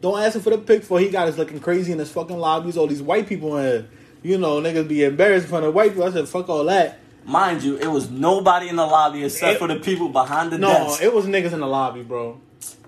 Don't 0.00 0.20
ask 0.20 0.36
him 0.36 0.42
for 0.42 0.50
the 0.50 0.58
pick 0.58 0.82
for 0.84 0.98
he 1.00 1.08
got 1.10 1.28
us 1.28 1.36
looking 1.38 1.60
crazy 1.60 1.92
in 1.92 1.98
his 1.98 2.10
fucking 2.10 2.36
lobbies. 2.38 2.76
All 2.76 2.86
these 2.86 3.02
white 3.02 3.26
people 3.28 3.56
in 3.56 3.64
here. 3.64 3.88
You 4.22 4.38
know, 4.38 4.60
niggas 4.60 4.86
be 4.88 5.02
embarrassed 5.04 5.44
in 5.44 5.50
front 5.50 5.64
of 5.64 5.74
white 5.74 5.90
people. 5.92 6.04
I 6.04 6.12
said, 6.12 6.28
fuck 6.28 6.48
all 6.48 6.64
that. 6.64 6.98
Mind 7.24 7.62
you, 7.62 7.76
it 7.76 7.86
was 7.88 8.10
nobody 8.10 8.68
in 8.68 8.76
the 8.76 8.86
lobby 8.86 9.24
except 9.24 9.54
It- 9.54 9.58
for 9.58 9.68
the 9.68 9.76
people 9.76 10.08
behind 10.08 10.50
the 10.52 10.58
No, 10.58 10.68
desk. 10.68 11.02
it 11.02 11.12
was 11.14 11.24
niggas 11.26 11.52
in 11.52 11.60
the 11.60 11.66
lobby, 11.66 12.02
bro. 12.02 12.40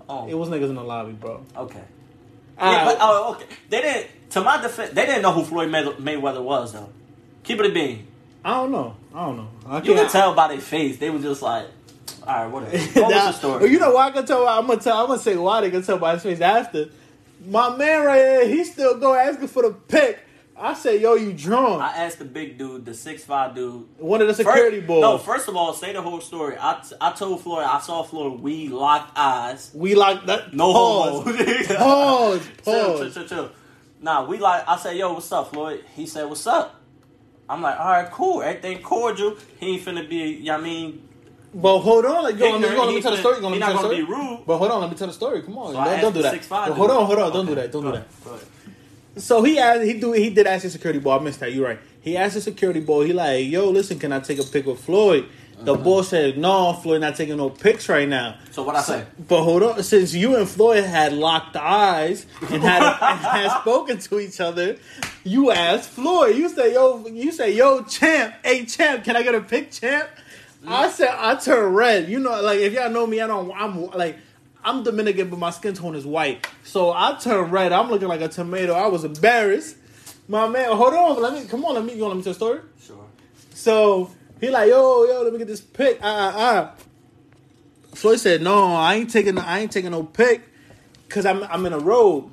oh, 0.09 0.29
It 0.29 0.35
was 0.35 0.49
niggas 0.49 0.69
in 0.71 0.75
the 0.77 0.83
lobby, 0.83 1.13
bro. 1.13 1.41
okay. 1.57 1.83
Yeah, 2.59 2.85
but 2.85 2.99
oh, 3.01 3.33
okay. 3.35 3.47
They 3.69 3.81
didn't. 3.83 4.07
To 4.31 4.41
my 4.41 4.61
defense, 4.63 4.93
they 4.93 5.07
didn't 5.07 5.23
know 5.23 5.33
who 5.33 5.43
Floyd 5.45 5.71
May- 5.71 5.83
Mayweather 5.85 6.43
was 6.43 6.73
though. 6.73 6.89
Keep 7.43 7.61
it 7.61 7.67
a 7.67 7.69
bean. 7.71 8.07
I 8.45 8.55
don't 8.55 8.73
know. 8.73 8.97
I 9.15 9.27
don't 9.27 9.37
know. 9.37 9.49
I 9.67 9.79
You 9.79 9.95
can 9.95 10.09
tell 10.11 10.35
by 10.35 10.49
their 10.49 10.61
face. 10.61 10.99
They 10.99 11.09
were 11.11 11.19
just 11.19 11.41
like, 11.43 11.67
all 12.27 12.35
right, 12.35 12.47
whatever. 12.47 12.77
What 13.01 13.07
was 13.07 13.15
Nah, 13.15 13.27
the 13.27 13.33
story? 13.33 13.71
You 13.71 13.79
know 13.79 13.93
why 13.93 14.09
I 14.09 14.11
can 14.11 14.27
tell? 14.27 14.47
I'm 14.47 14.67
gonna 14.67 14.81
tell. 14.81 14.99
I'm 15.01 15.07
gonna 15.07 15.19
say 15.21 15.37
why 15.37 15.61
they 15.63 15.71
can 15.71 15.83
tell 15.83 15.99
by 15.99 16.15
his 16.15 16.23
face 16.23 16.41
after. 16.41 16.91
My 17.47 17.75
man 17.77 18.05
right 18.05 18.19
here, 18.19 18.49
he 18.49 18.65
still 18.65 18.99
go 18.99 19.15
asking 19.15 19.49
for 19.49 19.63
the 19.63 19.73
pick. 19.73 20.19
I 20.57 20.73
say, 20.75 21.01
yo, 21.01 21.15
you 21.15 21.33
drunk? 21.33 21.83
I 21.83 22.05
asked 22.05 22.21
the 22.21 22.25
big 22.25 22.59
dude, 22.59 22.85
the 22.85 22.95
six 22.95 23.25
five 23.25 23.55
dude. 23.57 23.87
One 23.99 24.21
of 24.23 24.29
the 24.29 24.35
security 24.35 24.77
First- 24.79 24.87
boys. 24.87 25.01
No, 25.01 25.19
first 25.19 25.49
of 25.49 25.57
all, 25.57 25.73
say 25.75 25.93
the 25.93 26.01
whole 26.01 26.21
story. 26.21 26.57
I, 26.61 26.81
t- 26.89 26.95
I 27.01 27.11
told 27.13 27.43
Floyd, 27.43 27.65
I 27.65 27.81
saw 27.81 28.03
Floyd, 28.05 28.41
we 28.41 28.69
locked 28.69 29.19
eyes. 29.19 29.73
we 29.75 29.95
like 29.97 30.27
that. 30.27 30.55
No 30.55 30.73
pause. 30.73 31.25
homo. 31.25 31.77
Pause. 31.77 32.49
Chill, 32.65 32.99
chill, 32.99 33.11
chill, 33.11 33.25
chill. 33.27 33.51
Nah, 34.01 34.25
we 34.27 34.39
like. 34.39 34.63
I 34.69 34.77
said, 34.77 34.97
"Yo, 34.97 35.13
what's 35.15 35.31
up, 35.33 35.51
Floyd?" 35.53 35.83
He 35.97 36.07
said, 36.07 36.25
"What's 36.29 36.47
up?" 36.47 36.81
I'm 37.49 37.61
like, 37.63 37.79
"All 37.79 37.87
right, 37.87 38.11
cool. 38.11 38.43
Everything 38.43 38.81
cordial. 38.83 39.37
He 39.61 39.75
ain't 39.75 39.85
finna 39.85 40.09
be. 40.09 40.17
You 40.17 40.45
know 40.45 40.55
I 40.55 40.61
mean, 40.61 41.09
But 41.55 41.79
hold 41.81 42.05
on, 42.07 42.25
like, 42.25 42.39
yo, 42.39 42.51
let 42.57 42.61
me, 42.61 42.77
let 42.79 42.89
me 42.95 43.03
tell 43.03 43.13
the 43.13 43.19
story. 43.19 43.41
Go, 43.41 43.49
let 43.49 43.55
he 43.55 43.55
me 43.55 43.59
not 43.61 43.67
tell 43.73 43.77
the 43.77 43.83
gonna 43.97 44.05
story. 44.05 44.07
be 44.07 44.29
rude. 44.29 44.45
But 44.47 44.59
hold 44.59 44.71
on, 44.71 44.81
let 44.81 44.91
me 44.91 44.97
tell 44.97 45.07
the 45.07 45.13
story. 45.13 45.43
Come 45.43 45.59
on, 45.59 45.73
So 45.73 45.85
don't, 45.85 46.01
don't 46.01 46.15
do 46.15 46.23
that. 46.23 46.35
6'5" 46.35 46.49
But 46.49 46.67
dude. 46.67 46.77
hold 46.77 46.91
on, 46.91 47.07
hold 47.07 47.19
on, 47.19 47.33
don't 47.33 47.47
do 47.47 47.55
that. 47.55 47.71
Don't 47.73 47.83
go 47.83 47.91
do 47.93 47.97
ahead, 47.97 48.09
that. 49.15 49.21
So 49.21 49.43
he 49.45 49.59
asked, 49.59 49.83
he 49.85 49.93
do, 49.95 50.13
he 50.13 50.31
did 50.31 50.47
ask 50.47 50.65
the 50.65 50.71
security 50.71 50.99
boy. 50.99 51.17
I 51.17 51.21
missed 51.21 51.39
that. 51.41 51.53
You're 51.53 51.65
right. 51.67 51.79
He 52.01 52.17
asked 52.17 52.35
the 52.35 52.41
security 52.41 52.81
boy. 52.81 53.07
He 53.07 53.13
like, 53.13 53.47
yo, 53.47 53.69
listen, 53.71 53.99
can 53.99 54.13
I 54.13 54.21
take 54.21 54.39
a 54.41 54.43
pic 54.45 54.67
with 54.67 54.81
Floyd? 54.81 55.27
The 55.59 55.73
Uh-huh. 55.75 55.83
boy 55.83 56.03
said, 56.03 56.37
no, 56.37 56.73
Floyd 56.73 57.01
not 57.01 57.17
taking 57.17 57.37
no 57.37 57.49
pics 57.49 57.89
right 57.89 58.09
now. 58.09 58.37
So 58.51 58.63
what 58.65 58.75
I 58.77 58.83
say? 58.83 59.07
But 59.29 59.45
hold 59.45 59.63
on, 59.63 59.83
since 59.83 60.13
you 60.13 60.37
and 60.37 60.49
Floyd 60.49 60.85
had 60.85 61.13
locked 61.13 61.57
eyes 61.57 62.27
and 62.51 62.63
had 62.63 62.83
and 62.83 63.19
had 63.21 63.61
spoken 63.61 63.99
to 63.99 64.21
each 64.21 64.41
other, 64.41 64.77
you 65.23 65.51
asked 65.53 65.91
Floyd. 65.91 66.37
You 66.37 66.49
say, 66.49 66.75
"Yo," 66.75 67.07
you 67.07 67.31
say, 67.33 67.55
"Yo, 67.55 67.83
champ, 67.85 68.35
hey 68.45 68.65
champ, 68.67 69.05
can 69.05 69.17
I 69.17 69.23
get 69.23 69.35
a 69.35 69.41
pic, 69.41 69.71
champ?" 69.71 70.09
I 70.67 70.89
said, 70.91 71.11
I 71.11 71.35
turn 71.37 71.73
red. 71.75 72.09
You 72.09 72.19
know, 72.19 72.41
like 72.43 72.59
if 72.59 72.73
y'all 72.73 72.91
know 72.91 73.07
me, 73.07 73.21
I 73.21 73.27
don't. 73.27 73.53
I'm 73.55 73.91
like, 73.91 74.17
I'm 74.65 74.83
Dominican, 74.83 75.29
but 75.31 75.39
my 75.39 75.51
skin 75.51 75.75
tone 75.75 75.95
is 75.95 76.05
white. 76.07 76.47
So 76.63 76.91
I 76.91 77.17
turn 77.21 77.51
red. 77.51 77.71
I'm 77.73 77.91
looking 77.91 78.09
like 78.09 78.23
a 78.23 78.29
tomato. 78.29 78.73
I 78.73 78.87
was 78.89 79.05
embarrassed. 79.05 79.77
My 80.27 80.49
man, 80.49 80.73
hold 80.73 80.95
on, 80.95 81.21
let 81.23 81.33
me 81.35 81.45
come 81.47 81.65
on. 81.65 81.75
Let 81.75 81.85
me. 81.85 81.95
You 81.95 82.03
want 82.03 82.15
let 82.15 82.17
me 82.19 82.23
tell 82.25 82.33
the 82.33 82.37
story? 82.39 82.61
Sure. 82.83 83.05
So 83.55 84.11
he 84.41 84.51
like, 84.51 84.69
yo, 84.69 85.05
yo, 85.05 85.23
let 85.23 85.33
me 85.33 85.39
get 85.39 85.49
this 85.49 85.61
pick. 85.61 85.99
Ah, 86.03 86.33
ah, 86.35 86.35
ah. 86.37 86.85
Floyd 87.95 88.19
said, 88.19 88.43
no, 88.43 88.75
I 88.75 88.95
ain't 88.95 89.11
taking, 89.11 89.39
I 89.39 89.61
ain't 89.61 89.73
taking 89.73 89.93
no 89.93 90.03
pick, 90.03 90.43
cause 91.09 91.25
I'm, 91.25 91.45
I'm 91.45 91.65
in 91.67 91.73
a 91.73 91.79
robe. 91.79 92.31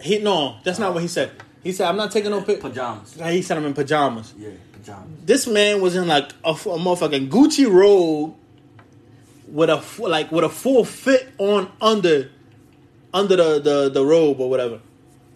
He 0.00 0.18
no, 0.18 0.56
that's 0.64 0.78
not 0.78 0.94
what 0.94 1.02
he 1.02 1.08
said. 1.08 1.32
He 1.62 1.72
said, 1.72 1.88
I'm 1.88 1.96
not 1.96 2.12
taking 2.12 2.30
no 2.30 2.42
pic. 2.42 2.60
Pajamas. 2.60 3.14
He 3.14 3.42
said, 3.42 3.56
I'm 3.56 3.64
in 3.64 3.74
pajamas. 3.74 4.34
Yeah, 4.38 4.50
pajamas. 4.72 5.08
This 5.24 5.46
man 5.46 5.80
was 5.80 5.96
in 5.96 6.06
like 6.06 6.30
a, 6.44 6.50
a 6.50 6.54
motherfucking 6.54 7.28
Gucci 7.28 7.68
robe 7.68 8.36
with 9.48 9.70
a 9.70 9.82
like 10.06 10.30
with 10.30 10.44
a 10.44 10.48
full 10.48 10.84
fit 10.84 11.28
on 11.38 11.70
under, 11.80 12.30
under 13.12 13.36
the 13.36 13.60
the, 13.60 13.90
the 13.90 14.04
robe 14.04 14.40
or 14.40 14.48
whatever. 14.48 14.80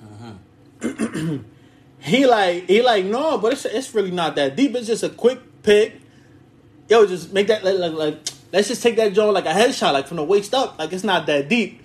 Uh-huh. 0.02 1.38
he 1.98 2.26
like 2.26 2.68
he 2.68 2.80
like 2.82 3.04
no, 3.06 3.38
but 3.38 3.52
it's 3.52 3.64
it's 3.64 3.92
really 3.92 4.12
not 4.12 4.36
that 4.36 4.54
deep. 4.54 4.76
It's 4.76 4.86
just 4.86 5.02
a 5.02 5.08
quick 5.08 5.40
pick. 5.62 6.00
Yo, 6.88 7.06
just 7.06 7.32
make 7.32 7.46
that 7.46 7.64
like, 7.64 7.78
like, 7.78 7.92
like 7.92 8.18
let's 8.52 8.68
just 8.68 8.82
take 8.82 8.96
that 8.96 9.12
joint 9.12 9.32
like 9.32 9.46
a 9.46 9.48
headshot, 9.48 9.92
like 9.92 10.06
from 10.06 10.16
the 10.16 10.24
waist 10.24 10.54
up. 10.54 10.78
Like 10.78 10.92
it's 10.92 11.04
not 11.04 11.26
that 11.26 11.48
deep. 11.48 11.82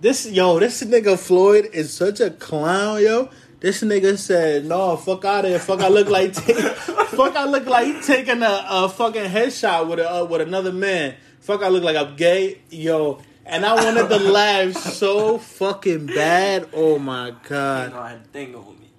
This 0.00 0.26
yo, 0.26 0.58
this 0.60 0.82
nigga 0.84 1.18
Floyd 1.18 1.70
is 1.72 1.92
such 1.92 2.20
a 2.20 2.30
clown, 2.30 3.02
yo. 3.02 3.30
This 3.60 3.82
nigga 3.82 4.16
said, 4.16 4.66
"No, 4.66 4.96
fuck 4.96 5.24
out 5.24 5.44
of 5.44 5.50
here. 5.50 5.58
Fuck, 5.58 5.80
I 5.80 5.88
look 5.88 6.08
like 6.08 6.32
ta- 6.32 6.42
fuck. 7.10 7.34
I 7.34 7.44
look 7.46 7.66
like 7.66 8.04
taking 8.04 8.42
a, 8.42 8.64
a 8.68 8.88
fucking 8.88 9.24
headshot 9.24 9.88
with 9.88 9.98
a 9.98 10.20
uh, 10.20 10.24
with 10.24 10.40
another 10.40 10.72
man. 10.72 11.16
Fuck, 11.40 11.62
I 11.62 11.68
look 11.68 11.82
like 11.82 11.96
I'm 11.96 12.14
gay, 12.16 12.60
yo." 12.70 13.20
And 13.44 13.64
I 13.64 13.74
wanted 13.74 14.10
to 14.10 14.18
laugh 14.30 14.74
so 14.74 15.38
fucking 15.38 16.06
bad. 16.06 16.68
Oh 16.74 16.98
my 16.98 17.34
god. 17.48 17.92
know 17.92 17.98
I 17.98 18.10
had 18.10 18.18
a 18.18 18.24
thing 18.24 18.54
on 18.54 18.78
me. 18.78 18.90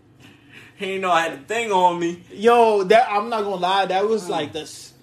He 0.80 0.86
didn't 0.86 1.02
know 1.02 1.12
I 1.12 1.24
had 1.24 1.34
a 1.34 1.38
thing 1.42 1.72
on 1.74 2.00
me. 2.00 2.24
Yo, 2.32 2.84
that 2.86 3.12
I'm 3.12 3.28
not 3.30 3.44
gonna 3.44 3.58
lie, 3.58 3.86
that 3.88 4.08
was 4.08 4.30
like 4.30 4.54
this. 4.54 4.94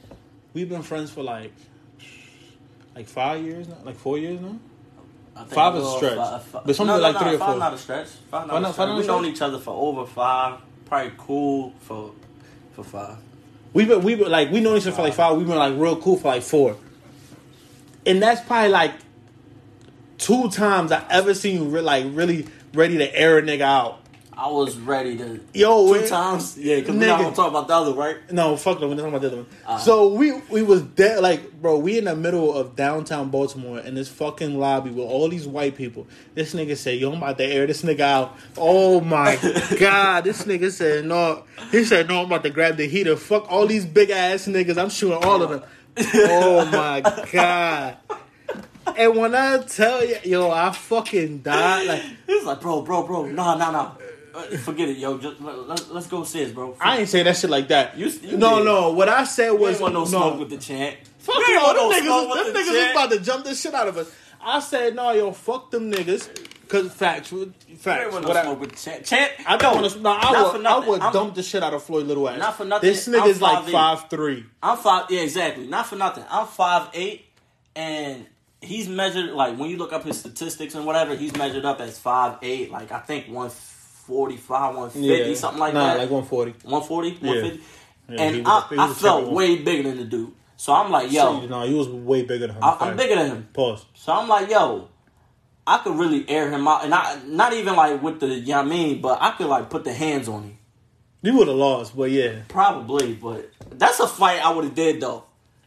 We've 0.55 0.69
been 0.69 0.83
friends 0.83 1.11
for 1.11 1.23
like, 1.23 1.53
like 2.95 3.07
five 3.07 3.45
years 3.45 3.69
now, 3.69 3.77
like 3.85 3.97
four 3.97 4.17
years 4.17 4.41
now. 4.41 4.59
I 5.37 5.41
think 5.41 5.53
Five 5.53 5.77
is 5.77 5.85
a 5.85 5.97
stretch. 5.99 6.17
five- 6.17 6.43
five- 6.45 6.63
But 6.65 6.77
something 6.77 6.97
no, 6.97 7.03
like 7.03 7.13
no, 7.13 7.19
three 7.21 7.29
no, 7.29 7.35
or 7.35 7.39
five 7.39 7.49
four. 7.51 7.59
not 7.59 7.75
a 7.75 7.79
stretch. 7.79 8.07
Five 8.31 8.47
not 8.47 8.49
Five 8.49 8.63
a 8.63 8.65
stretch. 8.65 8.77
five 8.77 8.89
not 8.89 8.95
a 8.95 8.97
We've 8.97 9.07
known 9.07 9.27
each 9.27 9.43
other 9.43 9.59
for 9.59 9.71
over 9.75 10.07
five. 10.07 10.61
Probably 10.87 11.13
cool 11.19 11.75
for 11.81 12.13
for 12.73 12.83
five. 12.83 13.19
We've 13.75 13.87
been, 13.87 14.03
we've 14.03 14.19
been 14.19 14.31
like 14.31 14.51
we 14.51 14.61
known 14.61 14.79
each 14.79 14.85
other 14.87 14.93
for 14.97 15.03
like 15.03 15.13
five. 15.13 15.37
We've 15.37 15.47
been 15.47 15.59
like 15.59 15.75
real 15.77 15.97
cool 16.01 16.17
for 16.17 16.29
like 16.29 16.43
four. 16.43 16.79
And 18.07 18.23
that's 18.23 18.41
probably 18.41 18.71
like 18.71 18.93
two 20.17 20.49
times 20.49 20.91
I 20.91 21.05
ever 21.11 21.35
seen 21.35 21.63
you 21.65 21.69
re- 21.69 21.83
like 21.83 22.07
really 22.09 22.47
ready 22.73 22.97
to 22.97 23.15
air 23.15 23.37
a 23.37 23.43
nigga 23.43 23.61
out. 23.61 24.01
I 24.39 24.49
was 24.51 24.77
ready 24.77 25.17
to 25.17 25.41
Yo, 25.55 25.87
two 25.95 26.03
we- 26.03 26.07
times. 26.09 26.59
Yeah, 26.59 26.77
because 26.77 26.95
we're 26.95 27.07
not 27.07 27.21
gonna 27.23 27.35
talk 27.35 27.49
about 27.49 27.69
the 27.69 27.75
other, 27.75 27.95
right? 27.95 28.17
No, 28.31 28.55
fuck 28.59 28.81
no. 28.81 28.87
We're 28.89 28.95
not 28.95 29.03
talking 29.05 29.15
about 29.15 29.21
the 29.23 29.27
other 29.29 29.37
one. 29.39 29.47
Uh. 29.67 29.79
so 29.79 30.09
we 30.09 30.33
we 30.51 30.63
was 30.63 30.83
dead. 30.83 31.23
Like, 31.23 31.53
bro, 31.63 31.79
we 31.79 31.97
in 31.97 32.05
the 32.05 32.15
middle 32.15 32.53
of 32.55 32.77
downtown 32.77 33.31
Baltimore 33.31 33.79
in 33.81 33.95
this 33.95 34.09
fucking 34.11 34.59
lobby 34.59 34.91
with 34.91 35.07
all 35.07 35.29
these 35.31 35.47
white 35.49 35.75
people. 35.75 36.07
This 36.35 36.53
nigga 36.53 36.77
said, 36.77 36.99
"Yo, 36.99 37.11
I'm 37.13 37.17
about 37.19 37.39
to 37.39 37.45
air 37.45 37.67
this 37.67 37.81
nigga 37.83 38.01
out." 38.01 38.37
Oh 38.59 39.01
my 39.01 39.37
god, 39.81 40.25
this 40.25 40.43
nigga 40.45 40.71
said 40.71 41.07
no. 41.07 41.45
He 41.73 41.85
said, 41.85 42.07
"No, 42.09 42.21
I'm 42.21 42.27
about 42.27 42.43
to 42.45 42.51
grab 42.51 42.77
the 42.77 42.87
heater. 42.87 43.17
Fuck 43.17 43.51
all 43.51 43.67
these 43.67 43.87
big 43.87 44.11
ass 44.11 44.47
niggas. 44.47 44.77
I'm 44.77 44.91
shooting 44.91 45.25
all 45.25 45.43
of 45.43 45.49
them." 45.49 45.63
Oh 46.15 46.65
my 46.67 47.01
god. 47.33 47.97
And 48.97 49.17
when 49.17 49.35
I 49.35 49.59
tell 49.59 50.05
you, 50.07 50.17
yo, 50.25 50.51
I 50.51 50.71
fucking 50.73 51.39
died. 51.39 51.87
Like, 51.89 52.03
He's 52.27 52.45
like, 52.45 52.61
bro, 52.61 52.83
bro, 52.83 53.03
bro, 53.03 53.25
nah, 53.27 53.57
nah, 53.57 53.71
nah. 53.73 53.91
Uh, 54.37 54.57
Forget 54.59 54.89
it, 54.91 54.99
yo. 54.99 55.17
Just 55.19 55.41
let, 55.41 55.67
let, 55.69 55.95
let's 55.95 56.07
go 56.09 56.23
sis, 56.25 56.51
bro. 56.53 56.77
I 56.81 56.99
ain't 56.99 57.09
say 57.09 57.23
that 57.23 57.37
shit 57.37 57.49
like 57.51 57.69
that. 57.69 57.97
You- 57.97 58.09
you 58.09 58.37
no, 58.37 58.59
did. 58.59 58.65
no. 58.67 58.93
What 58.93 59.09
I 59.09 59.25
said 59.25 59.51
was 59.53 59.81
no 59.81 59.89
no. 59.89 60.05
smoke 60.05 60.39
with 60.41 60.51
the 60.51 60.59
chant. 60.59 60.97
Fuck 61.19 61.37
you, 61.49 61.55
want 61.57 61.77
them 61.79 62.07
niggas, 62.07 62.45
them 62.45 62.53
the 62.53 62.59
niggas 62.61 62.87
is 62.87 62.91
about 62.93 63.11
to 63.11 63.21
jump 63.21 63.45
the 63.45 63.55
shit 63.55 63.75
out 63.75 63.89
of 63.89 63.97
us. 63.97 64.13
I 64.41 64.61
said, 64.61 64.95
no, 64.95 65.11
yo, 65.11 65.33
fuck 65.33 65.71
them 65.71 65.91
niggas. 65.91 66.29
Cause 66.69 66.93
facts, 66.93 67.33
facts. 67.79 68.13
want 68.13 68.23
no 68.23 68.29
What 68.29 68.37
I, 68.37 68.43
smoke 68.43 68.61
with 68.61 68.71
the 68.71 68.77
chant. 68.77 69.05
Chant. 69.05 69.33
I 69.47 69.57
don't 69.57 69.81
want 69.81 69.93
to. 69.93 70.01
No, 70.01 70.11
I 70.11 70.53
would. 70.53 70.67
I 70.67 70.79
would 70.81 71.01
I'm- 71.01 71.13
dump 71.13 71.35
the 71.37 71.43
shit 71.43 71.63
out 71.63 71.73
of 71.75 71.83
Floyd 71.85 72.07
Little 72.07 72.29
ass. 72.29 72.39
Not 72.41 72.57
for 72.57 72.65
nothing, 72.65 72.91
This 72.91 73.07
nigga's 73.09 73.41
like 73.41 73.69
five 73.69 74.11
three. 74.11 74.45
I'm 74.63 74.77
five. 74.77 75.07
Yeah, 75.09 75.21
exactly. 75.21 75.67
Not 75.69 75.87
for 75.87 75.95
nothing. 75.95 76.25
I'm 76.29 76.47
five 76.49 76.89
eight, 76.93 77.27
and 77.77 78.27
he's 78.61 78.89
measured 78.89 79.31
like 79.31 79.57
when 79.57 79.71
you 79.71 79.77
look 79.77 79.93
up 79.93 80.03
his 80.03 80.19
statistics 80.19 80.75
and 80.75 80.85
whatever, 80.87 81.15
he's 81.15 81.37
measured 81.37 81.65
up 81.65 81.81
as 81.81 82.01
five 82.01 82.39
eight. 82.43 82.73
Like 82.73 82.91
I 82.91 82.99
think 82.99 83.29
one 83.29 83.51
forty 84.07 84.37
five, 84.37 84.75
one 84.77 84.91
fifty, 84.91 85.35
something 85.35 85.61
like 85.61 85.75
nah, 85.75 85.89
that. 85.95 85.99
like 85.99 86.11
one 86.11 86.25
forty. 86.25 86.53
140, 86.63 87.11
150. 87.27 87.63
Yeah, 88.09 88.21
and 88.23 88.35
he 88.37 88.41
was 88.43 88.49
I, 88.51 88.67
a- 88.67 88.69
he 88.87 88.93
I 88.93 88.95
felt 88.95 89.21
triple. 89.21 89.35
way 89.35 89.57
bigger 89.63 89.83
than 89.89 89.99
the 89.99 90.05
dude. 90.05 90.33
So 90.57 90.73
I'm 90.73 90.91
like, 90.91 91.11
yo, 91.13 91.45
no, 91.47 91.65
you 91.65 91.77
was 91.77 91.89
way 91.89 92.23
bigger 92.23 92.47
than 92.47 92.57
him. 92.57 92.65
I, 92.65 92.77
I'm 92.81 92.97
bigger 92.97 93.17
than 93.17 93.27
him. 93.29 93.49
Pause. 93.53 93.85
So 93.95 94.13
I'm 94.13 94.27
like, 94.29 94.49
yo, 94.49 94.89
I 95.67 95.79
could 95.79 95.99
really 95.99 96.25
air 96.31 96.51
him 96.51 96.67
out, 96.67 96.85
and 96.85 96.95
I 96.95 97.19
not 97.27 97.53
even 97.53 97.75
like 97.77 98.01
with 98.03 98.21
the, 98.21 98.29
you 98.29 98.47
know 98.55 98.59
what 98.59 98.67
I 98.67 98.71
mean, 98.71 99.01
but 99.03 99.19
I 99.21 99.33
could 99.33 99.49
like 99.49 99.69
put 99.69 99.85
the 99.85 99.93
hands 99.93 100.29
on 100.29 100.45
him, 100.45 100.59
You 101.23 101.37
would 101.37 101.49
have 101.49 101.57
lost, 101.57 101.97
but 101.97 102.11
yeah. 102.11 102.43
probably. 102.49 103.15
But 103.15 103.51
that's 103.73 103.99
a 104.01 104.07
fight 104.09 104.41
I 104.45 104.51
would 104.55 104.65
have 104.65 104.75
did 104.75 105.01
though. 105.01 105.25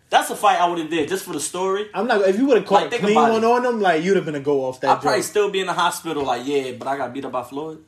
That's 0.09 0.31
a 0.31 0.35
fight 0.35 0.59
I 0.59 0.67
would 0.67 0.79
have 0.79 0.89
did 0.89 1.07
just 1.07 1.23
for 1.25 1.33
the 1.33 1.39
story. 1.39 1.85
I'm 1.93 2.07
not. 2.07 2.21
If 2.27 2.39
you 2.39 2.47
would 2.47 2.57
have 2.57 2.65
caught 2.65 2.83
Like, 2.89 2.93
a 2.93 2.97
clean 2.97 3.13
one 3.13 3.43
it. 3.43 3.43
on 3.43 3.63
him, 3.63 3.79
like 3.79 4.01
you'd 4.03 4.15
have 4.15 4.25
been 4.25 4.33
a 4.33 4.39
go 4.39 4.63
off 4.65 4.79
that. 4.81 4.89
I'd 4.89 5.01
probably 5.01 5.21
still 5.21 5.51
be 5.51 5.59
in 5.59 5.67
the 5.67 5.73
hospital, 5.73 6.23
like, 6.23 6.47
yeah, 6.47 6.71
but 6.71 6.87
I 6.87 6.97
got 6.97 7.13
beat 7.13 7.25
up 7.25 7.31
by 7.33 7.43
Floyd. 7.43 7.83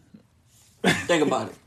Think 0.84 1.25
about 1.25 1.49
it. 1.49 1.55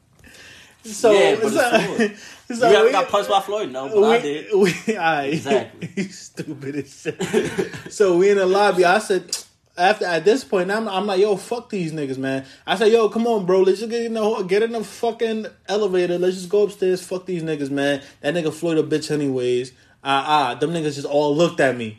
So, 0.86 1.12
Yeah, 1.12 1.36
but 1.40 1.50
so- 1.50 1.70
it's 1.72 2.20
Floyd. 2.46 2.58
So 2.58 2.70
you 2.70 2.84
we- 2.84 2.92
got 2.92 3.08
punched 3.08 3.30
by 3.30 3.40
Floyd? 3.40 3.70
No, 3.72 3.88
but 3.88 4.04
I 4.04 4.20
did. 4.20 4.52
we, 4.54 4.70
alright. 4.90 5.32
Exactly. 5.32 5.86
He's 5.94 6.18
stupid 6.18 6.76
as 6.76 7.00
shit. 7.00 7.72
so 7.90 8.18
we 8.18 8.28
in 8.28 8.36
the 8.36 8.44
lobby. 8.44 8.84
I 8.84 8.98
said, 8.98 9.34
after 9.78 10.04
at 10.04 10.26
this 10.26 10.44
point, 10.44 10.70
I'm, 10.70 10.86
I'm 10.86 11.06
like, 11.06 11.20
yo, 11.20 11.36
fuck 11.36 11.70
these 11.70 11.90
niggas, 11.94 12.18
man. 12.18 12.44
I 12.66 12.76
said, 12.76 12.92
yo, 12.92 13.08
come 13.08 13.26
on, 13.26 13.46
bro. 13.46 13.62
Let's 13.62 13.78
just 13.78 13.90
get 13.90 14.02
in 14.04 14.12
the 14.12 14.42
get 14.42 14.62
in 14.62 14.72
the 14.72 14.84
fucking 14.84 15.46
elevator. 15.68 16.18
Let's 16.18 16.36
just 16.36 16.50
go 16.50 16.64
upstairs. 16.64 17.02
Fuck 17.02 17.24
these 17.24 17.42
niggas, 17.42 17.70
man. 17.70 18.02
That 18.20 18.34
nigga 18.34 18.52
Floyd 18.52 18.76
a 18.76 18.82
bitch, 18.82 19.10
anyways. 19.10 19.72
Ah, 20.04 20.50
ah. 20.50 20.54
Them 20.54 20.72
niggas 20.72 20.96
just 20.96 21.06
all 21.06 21.34
looked 21.34 21.60
at 21.60 21.78
me. 21.78 21.98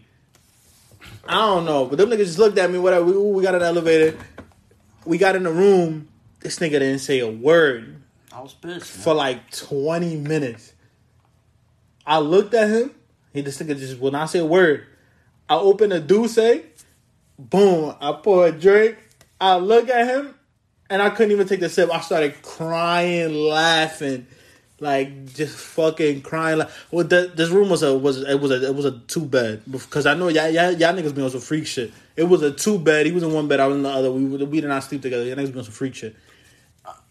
I 1.27 1.33
don't 1.33 1.65
know, 1.65 1.87
but 1.87 1.97
them 1.97 2.09
niggas 2.11 2.25
just 2.27 2.37
looked 2.37 2.59
at 2.59 2.69
me. 2.69 2.77
Whatever. 2.77 3.03
We, 3.05 3.17
we 3.17 3.41
got 3.41 3.55
an 3.55 3.63
elevator. 3.63 4.15
We 5.05 5.17
got 5.17 5.35
in 5.35 5.41
the 5.41 5.51
room. 5.51 6.07
This 6.45 6.59
nigga 6.59 6.73
didn't 6.73 6.99
say 6.99 7.21
a 7.21 7.27
word 7.27 8.03
I 8.31 8.39
was 8.39 8.53
pissed. 8.53 8.97
Man. 8.97 9.03
for 9.03 9.15
like 9.15 9.49
20 9.49 10.17
minutes. 10.17 10.73
I 12.05 12.19
looked 12.19 12.53
at 12.53 12.69
him. 12.69 12.93
He 13.33 13.41
this 13.41 13.59
nigga 13.59 13.75
just 13.75 13.99
will 13.99 14.11
not 14.11 14.27
say 14.27 14.37
a 14.37 14.45
word. 14.45 14.85
I 15.49 15.55
open 15.55 15.91
a 15.91 15.99
douce. 15.99 16.37
Boom. 17.39 17.95
I 17.99 18.11
pour 18.11 18.45
a 18.45 18.51
drink. 18.51 18.95
I 19.41 19.55
look 19.55 19.89
at 19.89 20.05
him 20.05 20.35
and 20.87 21.01
I 21.01 21.09
couldn't 21.09 21.31
even 21.31 21.47
take 21.47 21.61
the 21.61 21.67
sip. 21.67 21.89
I 21.91 21.99
started 22.01 22.39
crying, 22.43 23.33
laughing. 23.33 24.27
Like 24.79 25.33
just 25.33 25.57
fucking 25.57 26.21
crying. 26.21 26.59
Like, 26.59 26.69
well, 26.91 27.07
the, 27.07 27.31
this 27.33 27.49
room 27.49 27.69
was 27.69 27.81
a 27.81 27.97
was 27.97 28.21
it 28.21 28.39
was 28.39 28.51
a 28.51 28.67
it 28.67 28.75
was 28.75 28.85
a 28.85 28.99
two 28.99 29.25
bed 29.25 29.63
because 29.71 30.05
I 30.05 30.13
know 30.13 30.27
y'all, 30.27 30.49
y'all, 30.49 30.73
y'all 30.73 30.93
niggas 30.93 31.15
be 31.15 31.23
on 31.23 31.31
some 31.31 31.41
freak 31.41 31.65
shit. 31.65 31.91
It 32.15 32.25
was 32.25 32.43
a 32.43 32.51
two 32.51 32.77
bed. 32.77 33.07
He 33.07 33.11
was 33.11 33.23
in 33.23 33.33
one 33.33 33.47
bed. 33.47 33.59
I 33.59 33.65
was 33.65 33.77
in 33.77 33.81
the 33.81 33.89
other. 33.89 34.11
We 34.11 34.25
we 34.45 34.61
did 34.61 34.67
not 34.67 34.83
sleep 34.83 35.01
together. 35.01 35.23
Y'all 35.23 35.37
niggas 35.37 35.51
be 35.51 35.57
on 35.57 35.63
some 35.63 35.73
freak 35.73 35.95
shit. 35.95 36.15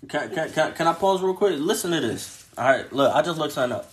Can, 0.09 0.31
can, 0.35 0.51
can, 0.51 0.73
can 0.73 0.87
I 0.87 0.93
pause 0.93 1.23
real 1.23 1.35
quick? 1.35 1.59
Listen 1.59 1.91
to 1.93 2.01
this. 2.01 2.47
All 2.57 2.65
right, 2.65 2.93
look, 2.93 3.15
I 3.15 3.23
just 3.23 3.39
looked 3.39 3.53
something 3.55 3.77
up. 3.77 3.93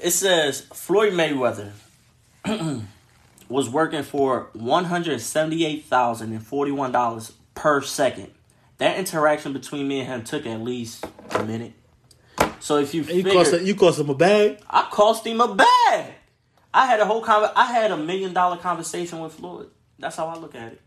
It 0.00 0.10
says 0.10 0.60
Floyd 0.72 1.12
Mayweather 1.12 1.72
was 3.48 3.68
working 3.68 4.02
for 4.02 4.48
one 4.52 4.84
hundred 4.84 5.20
seventy-eight 5.20 5.84
thousand 5.86 6.32
and 6.32 6.46
forty-one 6.46 6.92
dollars 6.92 7.32
per 7.54 7.80
second. 7.82 8.30
That 8.78 8.96
interaction 8.98 9.52
between 9.52 9.88
me 9.88 10.00
and 10.00 10.08
him 10.08 10.24
took 10.24 10.46
at 10.46 10.60
least 10.60 11.04
a 11.32 11.42
minute. 11.44 11.72
So 12.60 12.76
if 12.78 12.94
you 12.94 13.02
You 13.02 13.24
cost 13.24 13.60
you 13.60 13.74
cost 13.74 13.98
him 13.98 14.10
a 14.10 14.14
bag. 14.14 14.60
I 14.68 14.82
cost 14.90 15.26
him 15.26 15.40
a 15.40 15.54
bag. 15.54 16.12
I 16.72 16.86
had 16.86 17.00
a 17.00 17.06
whole 17.06 17.24
conver- 17.24 17.52
I 17.56 17.66
had 17.72 17.90
a 17.90 17.96
million 17.96 18.32
dollar 18.32 18.56
conversation 18.56 19.20
with 19.20 19.34
Floyd. 19.34 19.70
That's 19.98 20.16
how 20.16 20.26
I 20.28 20.36
look 20.36 20.54
at 20.54 20.72
it. 20.74 20.80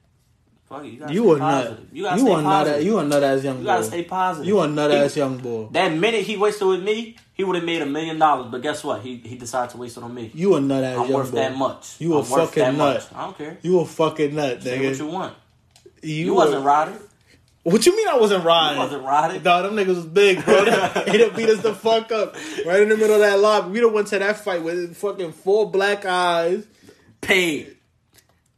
Fuck 0.72 0.86
it, 0.86 0.94
you 0.94 1.00
gotta 1.00 1.14
You 1.14 1.24
stay 1.24 1.32
are 1.34 1.38
not. 1.40 1.64
positive. 1.66 1.88
You 1.92 2.04
gotta 2.04 2.16
You 2.16 2.22
stay 2.26 2.32
are 2.34 2.42
not. 2.42 2.50
positive. 2.66 2.84
You 2.86 2.98
are 2.98 3.04
not 3.04 3.24
as 3.24 3.44
young. 3.44 3.60
You 3.60 3.66
gotta 3.66 3.82
boy. 3.82 3.88
stay 3.88 4.04
positive. 4.04 4.48
You 4.48 4.60
are 4.60 4.68
not 4.70 4.92
He- 4.92 4.98
as 4.98 5.18
young 5.18 5.38
boy. 5.38 5.68
That 5.72 5.94
minute 5.94 6.22
he 6.24 6.38
wasted 6.38 6.68
with 6.68 6.82
me, 6.84 7.18
he 7.34 7.44
would 7.44 7.56
have 7.58 7.66
made 7.66 7.82
a 7.82 7.86
million 7.86 8.18
dollars. 8.20 8.48
But 8.50 8.62
guess 8.62 8.82
what? 8.84 9.02
He 9.02 9.18
he 9.18 9.36
decided 9.36 9.72
to 9.72 9.78
waste 9.78 9.98
it 9.98 10.04
on 10.04 10.14
me. 10.14 10.32
You 10.34 10.54
are 10.56 10.62
not 10.62 10.84
as 10.84 10.98
I'm 10.98 11.04
young 11.10 11.14
worth 11.14 11.32
boy. 11.32 11.38
that 11.38 11.58
much. 11.58 11.96
You 12.00 12.14
a 12.14 12.22
I'm 12.24 12.30
worth 12.30 12.50
fucking 12.50 12.64
that 12.64 12.76
nut. 12.76 12.96
much. 12.96 13.06
I 13.14 13.24
don't 13.26 13.38
care. 13.38 13.58
You 13.62 13.80
a 13.82 13.86
fucking 13.86 14.34
nut, 14.34 14.64
Say 14.64 14.88
what 14.88 14.98
you 14.98 15.08
want. 15.08 15.34
You, 16.02 16.16
You, 16.16 16.34
wasn't 16.34 16.64
a- 16.64 16.66
riding. 16.66 16.98
What 17.64 17.86
you 17.86 17.96
mean 17.96 18.08
I 18.08 18.18
wasn't 18.18 18.44
riding? 18.44 18.78
You 18.78 18.84
wasn't 18.86 19.04
riding. 19.04 19.44
Dog, 19.44 19.66
them 19.66 19.76
niggas 19.76 19.96
was 19.96 20.06
big, 20.08 20.44
bro. 20.44 20.66
Done 20.66 21.36
beat 21.36 21.50
us 21.50 21.62
the 21.62 21.76
fuck 21.76 22.12
up 22.12 22.36
right 22.66 22.82
in 22.82 22.90
the 22.90 22.98
middle 22.98 23.16
of 23.16 23.22
that 23.22 23.40
lobby. 23.40 23.70
We 23.72 23.82
done 23.82 23.94
went 23.94 24.08
to 24.08 24.18
that 24.20 24.38
fight 24.44 24.64
with 24.64 24.96
fucking 24.98 25.34
four 25.34 25.70
black 25.70 26.04
eyes. 26.06 26.66
Paid. 27.22 27.76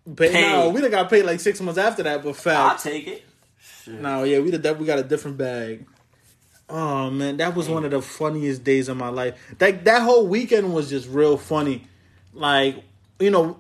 Pay, 0.06 0.32
Paid. 0.32 0.52
No, 0.52 0.70
we 0.70 0.82
done 0.82 0.92
got 0.92 1.10
paid 1.10 1.24
like 1.24 1.40
six 1.40 1.62
months 1.62 1.78
after 1.78 2.04
that, 2.04 2.24
but 2.24 2.48
I'll 2.48 2.78
take 2.78 3.08
it. 3.08 3.24
Shit. 3.58 4.00
No, 4.00 4.24
yeah, 4.24 4.40
we 4.40 4.52
did 4.52 4.80
we 4.80 4.86
got 4.86 5.00
a 5.00 5.04
different 5.04 5.38
bag. 5.38 5.86
Oh 6.70 7.10
man, 7.10 7.38
that 7.38 7.56
was 7.56 7.70
one 7.70 7.86
of 7.86 7.92
the 7.92 8.02
funniest 8.02 8.64
days 8.64 8.90
of 8.90 8.98
my 8.98 9.10
life. 9.10 9.38
That 9.60 9.86
that 9.86 10.02
whole 10.02 10.28
weekend 10.28 10.74
was 10.74 10.90
just 10.90 11.08
real 11.10 11.38
funny. 11.38 11.88
Like, 12.34 12.84
you 13.20 13.30
know, 13.30 13.60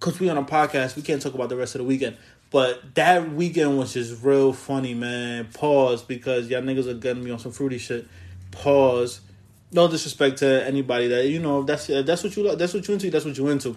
cause 0.00 0.18
we 0.18 0.28
on 0.28 0.38
a 0.38 0.42
podcast, 0.42 0.96
we 0.96 1.02
can't 1.02 1.20
talk 1.20 1.34
about 1.34 1.48
the 1.48 1.56
rest 1.56 1.74
of 1.74 1.80
the 1.80 1.84
weekend. 1.84 2.16
But 2.50 2.94
that 2.96 3.32
weekend 3.32 3.78
was 3.78 3.92
just 3.94 4.24
real 4.24 4.52
funny, 4.52 4.94
man. 4.94 5.48
Pause 5.54 6.02
because 6.02 6.48
y'all 6.48 6.62
niggas 6.62 6.88
are 6.88 6.94
getting 6.94 7.22
me 7.22 7.30
on 7.30 7.38
some 7.38 7.52
fruity 7.52 7.78
shit. 7.78 8.06
Pause. 8.50 9.20
No 9.72 9.86
disrespect 9.86 10.38
to 10.38 10.66
anybody 10.66 11.06
that 11.08 11.28
you 11.28 11.38
know. 11.38 11.62
That's 11.62 11.86
that's 11.86 12.24
what 12.24 12.36
you 12.36 12.42
like. 12.42 12.58
That's 12.58 12.74
what 12.74 12.86
you 12.88 12.94
into. 12.94 13.10
That's 13.10 13.24
what 13.24 13.36
you 13.36 13.48
into. 13.48 13.76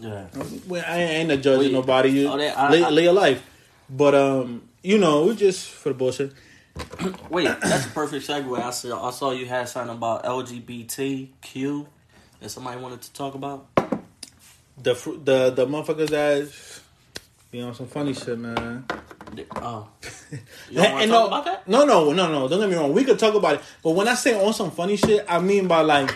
Yeah. 0.00 0.26
Well, 0.66 0.84
I 0.86 0.98
ain't 0.98 1.30
a 1.30 1.36
judging 1.36 1.58
Wait, 1.66 1.72
nobody. 1.72 2.08
You 2.10 2.28
oh, 2.28 2.36
that- 2.38 2.58
I- 2.58 2.70
lay, 2.70 2.82
I- 2.82 2.88
lay 2.90 3.02
your 3.04 3.12
life, 3.12 3.44
but 3.88 4.14
um, 4.14 4.62
you 4.82 4.98
know, 4.98 5.24
we 5.26 5.36
just 5.36 5.68
for 5.68 5.90
the 5.90 5.94
bullshit. 5.94 6.32
Wait, 7.30 7.44
that's 7.60 7.86
a 7.86 7.90
perfect 7.90 8.26
segue. 8.26 8.58
I 8.60 8.70
saw 8.70 9.08
I 9.08 9.10
saw 9.10 9.30
you 9.32 9.46
had 9.46 9.68
something 9.68 9.94
about 9.94 10.24
LGBTQ 10.24 11.86
that 12.40 12.48
somebody 12.48 12.80
wanted 12.80 13.02
to 13.02 13.12
talk 13.12 13.34
about. 13.34 13.66
The 14.82 14.94
the 15.24 15.50
the 15.50 15.66
motherfuckers 15.66 16.08
that 16.08 16.50
be 17.50 17.60
on 17.60 17.74
some 17.74 17.86
funny 17.86 18.14
shit, 18.14 18.38
man. 18.38 18.84
Oh. 19.56 19.88
You 20.70 20.78
want 20.80 20.88
to 20.90 20.96
And 21.02 21.10
talk 21.10 21.68
no, 21.68 21.84
no, 21.84 22.10
no, 22.10 22.12
no, 22.12 22.32
no. 22.32 22.48
Don't 22.48 22.60
get 22.60 22.70
me 22.70 22.74
wrong. 22.76 22.94
We 22.94 23.04
could 23.04 23.18
talk 23.18 23.34
about 23.34 23.56
it, 23.56 23.60
but 23.82 23.90
when 23.90 24.08
I 24.08 24.14
say 24.14 24.42
on 24.42 24.54
some 24.54 24.70
funny 24.70 24.96
shit, 24.96 25.26
I 25.28 25.38
mean 25.40 25.68
by 25.68 25.82
like 25.82 26.14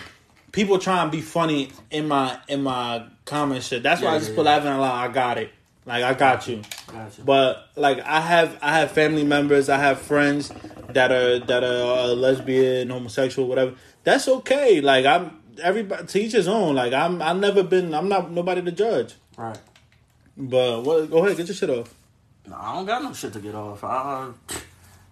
people 0.57 0.79
trying 0.79 1.07
to 1.11 1.15
be 1.15 1.21
funny 1.21 1.69
in 1.91 2.07
my 2.07 2.39
in 2.47 2.63
my 2.63 3.05
comment 3.25 3.63
shit. 3.63 3.83
That's 3.83 4.01
why 4.01 4.09
Yeah, 4.09 4.15
I 4.15 4.19
just 4.19 4.31
yeah, 4.31 4.35
put 4.37 4.45
yeah. 4.45 4.55
laughing 4.55 4.71
a 4.71 4.79
lot. 4.79 5.07
I 5.09 5.13
got 5.13 5.37
it. 5.37 5.51
Like 5.85 6.03
I 6.03 6.13
got 6.15 6.47
you. 6.47 6.63
Gotcha. 6.87 7.21
But 7.21 7.69
like 7.75 7.99
I 7.99 8.19
have 8.19 8.57
I 8.61 8.79
have 8.79 8.89
family 8.91 9.23
members, 9.23 9.69
I 9.69 9.77
have 9.77 9.99
friends 10.01 10.51
that 10.89 11.11
are 11.11 11.37
that 11.45 11.63
are 11.63 11.99
uh, 11.99 12.07
lesbian, 12.07 12.89
homosexual, 12.89 13.47
whatever. 13.47 13.75
That's 14.03 14.27
okay. 14.27 14.81
Like 14.81 15.05
I'm 15.05 15.39
everybody 15.61 16.07
to 16.07 16.19
each 16.19 16.31
his 16.33 16.47
own. 16.47 16.73
Like 16.75 16.91
I'm 16.91 17.21
I've 17.21 17.37
never 17.37 17.61
been 17.61 17.93
I'm 17.93 18.09
not 18.09 18.31
nobody 18.31 18.63
to 18.63 18.71
judge. 18.71 19.13
right. 19.37 19.59
But 20.35 20.83
what 20.83 21.09
go 21.11 21.23
ahead, 21.23 21.37
get 21.37 21.47
your 21.47 21.55
shit 21.55 21.69
off. 21.69 21.93
No, 22.47 22.55
I 22.59 22.73
don't 22.75 22.85
got 22.87 23.03
no 23.03 23.13
shit 23.13 23.31
to 23.33 23.39
get 23.39 23.53
off. 23.55 23.83
I, 23.83 24.31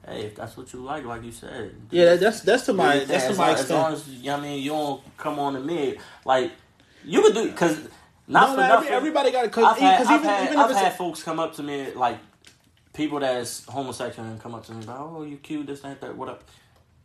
hey, 0.08 0.22
if 0.26 0.36
that's 0.36 0.56
what 0.58 0.72
you 0.74 0.80
like, 0.80 1.06
like 1.06 1.24
you 1.24 1.32
said. 1.32 1.74
Yeah, 1.92 2.16
that's 2.16 2.42
that's 2.42 2.66
to 2.68 2.74
my 2.74 2.96
your 2.96 3.06
that's 3.06 3.28
to 3.28 3.34
my 3.36 3.48
long, 3.52 3.56
as 3.58 3.70
long 3.70 3.92
extent. 3.94 4.16
as 4.16 4.22
you 4.24 4.28
know 4.30 4.38
I 4.38 4.42
mean, 4.42 4.64
you 4.64 4.70
don't 4.72 5.18
come 5.18 5.40
on 5.40 5.54
to 5.54 5.60
me 5.60 5.98
like 6.26 6.52
you 7.04 7.22
could 7.22 7.34
do 7.34 7.46
because 7.50 7.78
not 8.28 8.50
No, 8.50 8.56
for 8.56 8.62
no, 8.62 8.68
nothing. 8.68 8.90
everybody 8.90 9.32
got 9.32 9.46
it 9.46 9.58
I've 9.58 9.78
had, 9.78 9.98
because 10.00 10.08
I've 10.14 10.20
even 10.22 10.30
had, 10.30 10.44
even 10.48 10.60
I've 10.60 10.76
had 10.76 10.98
folks 10.98 11.22
come 11.24 11.40
up 11.40 11.56
to 11.56 11.64
me 11.64 11.92
like 11.94 12.18
people 12.94 13.20
that's 13.20 13.66
homosexual 13.66 14.28
and 14.28 14.42
come 14.42 14.56
up 14.56 14.66
to 14.66 14.74
me 14.74 14.84
like, 14.86 14.98
"Oh, 15.00 15.24
you 15.24 15.38
cute, 15.38 15.68
this, 15.68 15.82
that, 15.82 16.02
that, 16.02 16.16
what 16.18 16.30
up." 16.30 16.44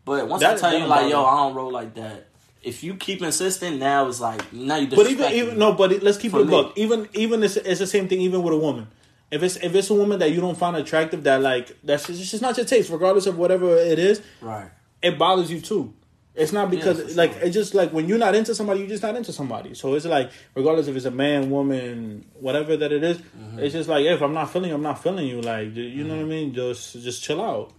But 0.04 0.28
once 0.28 0.42
I 0.42 0.56
tell 0.56 0.78
you 0.78 0.86
like, 0.86 1.10
"Yo, 1.10 1.24
I 1.24 1.36
don't 1.36 1.54
roll 1.54 1.70
like 1.70 1.94
that," 1.94 2.28
if 2.62 2.82
you 2.82 2.94
keep 2.94 3.22
insisting, 3.22 3.78
now 3.78 4.08
it's 4.08 4.20
like 4.20 4.52
now 4.52 4.76
you. 4.76 4.88
but 4.88 5.10
even 5.10 5.32
even 5.32 5.58
no, 5.58 5.72
but 5.72 5.92
it- 5.92 6.02
let's 6.02 6.16
keep 6.18 6.32
it 6.34 6.48
buck. 6.48 6.72
Even 6.76 7.08
even 7.14 7.42
it's, 7.42 7.56
it's 7.56 7.80
the 7.80 7.86
same 7.86 8.08
thing. 8.08 8.20
Even 8.22 8.42
with 8.42 8.54
a 8.54 8.56
woman, 8.56 8.86
if 9.30 9.42
it's 9.42 9.56
if 9.56 9.74
it's 9.74 9.90
a 9.90 9.94
woman 9.94 10.18
that 10.20 10.30
you 10.32 10.40
don't 10.40 10.56
find 10.58 10.76
attractive, 10.76 11.22
that 11.24 11.40
like 11.42 11.76
that's 11.84 12.06
just, 12.06 12.20
it's 12.20 12.30
just 12.30 12.42
not 12.42 12.56
your 12.56 12.66
taste, 12.66 12.90
regardless 12.90 13.26
of 13.26 13.38
whatever 13.38 13.76
it 13.76 13.98
is. 13.98 14.20
right. 14.40 14.70
it 15.02 15.18
bothers 15.18 15.50
you 15.50 15.60
too. 15.60 15.94
It's 16.32 16.52
not 16.52 16.70
because 16.70 16.98
Yeah, 17.10 17.16
like 17.22 17.32
sure. 17.34 17.42
it's 17.42 17.54
just 17.54 17.74
like 17.74 17.92
when 17.92 18.08
you're 18.08 18.16
not 18.16 18.34
into 18.36 18.54
somebody, 18.54 18.80
you're 18.80 18.88
just 18.88 19.02
not 19.02 19.16
into 19.16 19.32
somebody. 19.32 19.74
So 19.74 19.94
it's 19.94 20.06
like 20.06 20.30
regardless 20.54 20.86
if 20.86 20.94
it's 20.96 21.04
a 21.04 21.10
man, 21.10 21.50
woman, 21.50 22.24
whatever 22.38 22.76
that 22.76 22.92
it 22.92 23.02
is, 23.02 23.18
Mm-hmm. 23.18 23.58
it's 23.58 23.72
just 23.74 23.88
like 23.88 24.04
if 24.06 24.22
I'm 24.22 24.32
not 24.32 24.50
feeling, 24.52 24.70
you, 24.70 24.76
I'm 24.76 24.82
not 24.82 25.02
feeling 25.02 25.26
you. 25.26 25.40
Like 25.40 25.74
you 25.74 26.04
know 26.04 26.14
what 26.14 26.20
I 26.20 26.22
Mm-hmm. 26.22 26.28
mean? 26.30 26.54
Just 26.54 26.92
just 27.02 27.22
chill 27.24 27.42
out. 27.42 27.72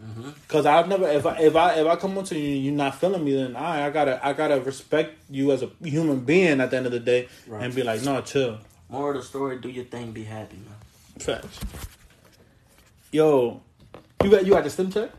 Because 0.47 0.66
I've 0.66 0.88
never 0.89 1.08
if 1.08 1.26
I 1.26 1.38
if 1.39 1.56
I 1.56 1.74
if 1.76 1.88
I 1.88 1.95
come 1.95 2.18
onto 2.18 2.36
you, 2.36 2.56
and 2.56 2.66
you're 2.66 2.74
not 2.74 2.95
feeling 2.99 3.24
me, 3.24 3.34
then 3.36 3.56
I 3.56 3.88
I 3.88 3.89
gotta 3.89 4.24
I 4.26 4.34
gotta 4.34 4.60
respect 4.60 5.18
you 5.30 5.52
as 5.54 5.64
a 5.64 5.70
human 5.82 6.20
being 6.20 6.60
at 6.62 6.72
the 6.72 6.78
end 6.78 6.86
of 6.86 6.91
the 6.91 6.99
day 6.99 7.30
Right. 7.47 7.64
and 7.64 7.74
be 7.74 7.84
like, 7.84 8.04
no, 8.04 8.22
chill. 8.22 8.60
More 8.89 9.12
of 9.12 9.16
the 9.18 9.24
story: 9.24 9.60
Do 9.60 9.70
your 9.70 9.86
thing, 9.86 10.12
be 10.12 10.24
happy, 10.26 10.58
man. 10.58 10.76
Facts. 11.22 11.59
Yo, 13.11 13.61
you 14.24 14.32
got 14.32 14.43
you 14.43 14.53
got 14.53 14.63
the 14.63 14.72
stim 14.72 14.91
check? 14.91 15.11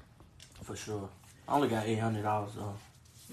For 0.64 0.74
sure. 0.74 1.08
I 1.48 1.54
only 1.54 1.68
got 1.68 1.86
eight 1.86 2.00
hundred 2.00 2.22
dollars 2.22 2.50
though. 2.56 2.74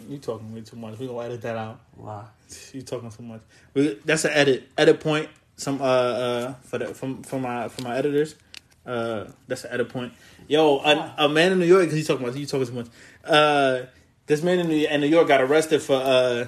You 0.08 0.20
talking 0.20 0.54
way 0.54 0.62
too 0.62 0.76
much. 0.76 1.00
We 1.00 1.08
gonna 1.08 1.26
edit 1.26 1.42
that 1.42 1.58
out. 1.58 1.80
Why? 1.96 2.26
You 2.72 2.84
talking 2.84 3.10
too 3.10 3.24
much. 3.24 3.42
We, 3.74 4.00
that's 4.06 4.24
an 4.26 4.32
edit. 4.34 4.70
Edit 4.78 5.00
point. 5.00 5.30
Some 5.56 5.82
uh 5.82 5.86
uh 5.86 6.54
for 6.62 6.78
the 6.78 6.94
from 6.94 7.24
from 7.24 7.42
my 7.42 7.70
for 7.70 7.82
my 7.82 7.98
editors. 7.98 8.36
Uh, 8.86 9.26
that's 9.48 9.64
an 9.64 9.72
edit 9.74 9.90
point. 9.90 10.14
Yo, 10.48 10.78
a, 10.80 11.16
a 11.18 11.30
man 11.30 11.52
in 11.52 11.60
New 11.60 11.66
York. 11.66 11.86
Cause 11.86 11.98
you 11.98 12.04
talking 12.04 12.24
about 12.24 12.38
you 12.38 12.46
talking 12.46 12.68
too 12.68 12.74
much. 12.74 12.88
Uh, 13.26 13.82
this 14.28 14.44
man 14.44 14.60
in 14.60 14.68
New, 14.68 14.88
in 14.88 15.02
New 15.02 15.08
York 15.08 15.28
got 15.28 15.42
arrested 15.42 15.82
for 15.82 15.96
uh 15.96 16.46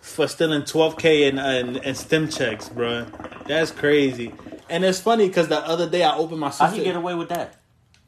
for 0.00 0.28
stealing 0.28 0.64
twelve 0.64 0.96
k 0.96 1.26
in 1.26 1.40
and 1.40 1.76
and 1.78 1.96
stim 1.96 2.28
checks, 2.28 2.68
bro. 2.68 3.06
That's 3.48 3.72
crazy. 3.72 4.32
And 4.70 4.84
it's 4.84 5.00
funny 5.00 5.26
because 5.26 5.48
the 5.48 5.58
other 5.58 5.88
day 5.88 6.02
I 6.02 6.16
opened 6.16 6.40
my 6.40 6.50
sister's. 6.50 6.70
How 6.70 6.74
he 6.74 6.84
get 6.84 6.96
away 6.96 7.14
with 7.14 7.28
that? 7.30 7.56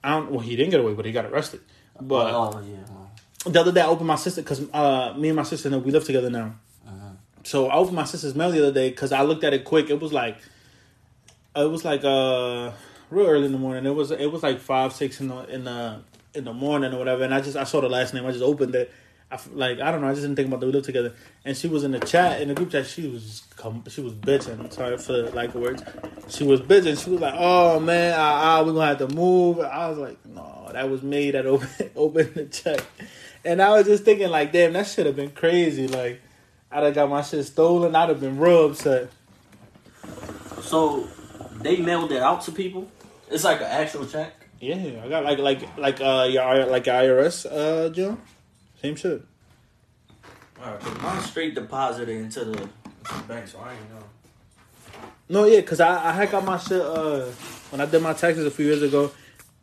I 0.02 0.10
don't. 0.10 0.30
Well, 0.30 0.40
he 0.40 0.56
didn't 0.56 0.70
get 0.70 0.80
away, 0.80 0.94
but 0.94 1.04
he 1.04 1.12
got 1.12 1.26
arrested. 1.26 1.60
But 2.00 2.34
oh 2.34 2.62
yeah. 2.66 3.50
the 3.50 3.60
other 3.60 3.72
day 3.72 3.80
I 3.80 3.86
opened 3.86 4.06
my 4.06 4.16
sister 4.16 4.42
because 4.42 4.62
uh, 4.72 5.14
me 5.16 5.28
and 5.28 5.36
my 5.36 5.42
sister 5.42 5.76
we 5.78 5.90
live 5.90 6.04
together 6.04 6.30
now. 6.30 6.54
Uh-huh. 6.86 7.10
So 7.44 7.66
I 7.68 7.76
opened 7.76 7.96
my 7.96 8.04
sister's 8.04 8.34
mail 8.34 8.50
the 8.50 8.58
other 8.58 8.72
day 8.72 8.90
because 8.90 9.12
I 9.12 9.22
looked 9.22 9.44
at 9.44 9.52
it 9.52 9.64
quick. 9.64 9.90
It 9.90 10.00
was 10.00 10.12
like, 10.12 10.38
it 11.54 11.70
was 11.70 11.84
like 11.84 12.04
uh, 12.04 12.72
real 13.10 13.26
early 13.26 13.46
in 13.46 13.52
the 13.52 13.58
morning. 13.58 13.84
It 13.86 13.94
was 13.94 14.10
it 14.10 14.32
was 14.32 14.42
like 14.42 14.60
five 14.60 14.92
six 14.92 15.20
in 15.20 15.28
the 15.28 15.44
in 15.44 15.64
the 15.64 16.00
in 16.34 16.44
the 16.44 16.52
morning 16.52 16.92
or 16.92 16.98
whatever. 16.98 17.24
And 17.24 17.34
I 17.34 17.40
just 17.40 17.56
I 17.56 17.64
saw 17.64 17.80
the 17.80 17.88
last 17.88 18.14
name. 18.14 18.26
I 18.26 18.30
just 18.32 18.44
opened 18.44 18.74
it. 18.74 18.92
I 19.33 19.39
like 19.55 19.80
I 19.80 19.91
don't 19.91 20.03
know. 20.03 20.09
I 20.09 20.11
just 20.11 20.22
didn't 20.22 20.37
think 20.37 20.49
about 20.49 20.61
that 20.61 20.66
we 20.66 20.72
lived 20.72 20.85
together. 20.85 21.14
And 21.45 21.57
she 21.57 21.66
was 21.66 21.85
in 21.85 21.93
the 21.93 22.01
chat 22.01 22.43
in 22.43 22.49
the 22.49 22.55
group 22.55 22.70
chat. 22.70 22.87
She 22.87 23.09
was 23.09 23.43
she 23.89 24.03
was 24.03 24.12
bitching. 24.12 24.70
Sorry 24.70 24.99
for 24.99 25.30
like 25.30 25.55
words. 25.55 25.83
She 26.28 26.45
was 26.45 26.61
bitching. 26.61 27.03
She 27.03 27.11
was 27.11 27.20
like, 27.20 27.35
"Oh 27.37 27.80
man, 27.80 28.14
ah, 28.14 28.59
ah, 28.59 28.62
we 28.62 28.72
gonna 28.72 28.87
have 28.87 28.99
to 28.99 29.09
move." 29.09 29.61
I 29.61 29.89
was 29.89 29.97
like, 29.97 30.18
"No, 30.26 30.68
that 30.72 30.91
was 30.91 31.03
me 31.03 31.30
that 31.30 31.47
opened 31.47 31.91
opened 31.97 32.35
the 32.35 32.45
check." 32.45 32.85
And 33.45 33.62
I 33.62 33.70
was 33.70 33.87
just 33.87 34.05
thinking, 34.05 34.28
like, 34.28 34.53
damn, 34.53 34.74
that 34.74 34.87
should 34.87 35.07
have 35.07 35.16
been 35.16 35.30
crazy. 35.30 35.89
Like, 35.89 36.20
I'd 36.70 36.85
have 36.85 36.95
got 36.95 37.09
my 37.11 37.22
shit 37.22 37.45
stolen. 37.45 37.97
I'd 37.97 38.11
have 38.11 38.20
been 38.20 38.39
real 38.39 38.66
upset. 38.66 39.11
So 40.61 41.09
they 41.61 41.78
mailed 41.78 42.12
it 42.12 42.22
out 42.22 42.43
to 42.43 42.53
people. 42.53 42.91
It's 43.30 43.45
like 43.45 43.61
an 43.61 43.66
actual 43.66 44.07
check. 44.07 44.35
Yeah, 44.61 45.03
I 45.05 45.09
got 45.09 45.24
like 45.24 45.39
like 45.39 45.78
like 45.78 46.01
uh 46.01 46.28
your 46.30 46.66
like 46.66 46.87
your 46.87 46.95
IRS 46.95 47.47
uh 47.51 47.89
Joe, 47.89 48.16
same 48.83 48.97
shit. 48.97 49.22
Alright, 50.61 50.80
'cause 50.80 51.01
mine's 51.03 51.24
straight 51.26 51.55
deposited 51.55 52.09
into 52.16 52.45
the, 52.45 52.53
into 52.62 52.68
the 53.16 53.22
bank, 53.28 53.49
so 53.49 53.59
I 53.61 53.72
ain't 53.72 53.91
know. 53.91 54.05
No, 55.28 55.45
yeah, 55.47 55.61
cause 55.62 55.80
I 55.80 56.11
I 56.11 56.12
had 56.12 56.30
got 56.30 56.45
my 56.45 56.59
shit 56.59 56.80
uh 56.80 57.24
when 57.70 57.80
I 57.80 57.87
did 57.87 58.03
my 58.03 58.12
taxes 58.12 58.45
a 58.45 58.51
few 58.51 58.66
years 58.66 58.83
ago. 58.83 59.11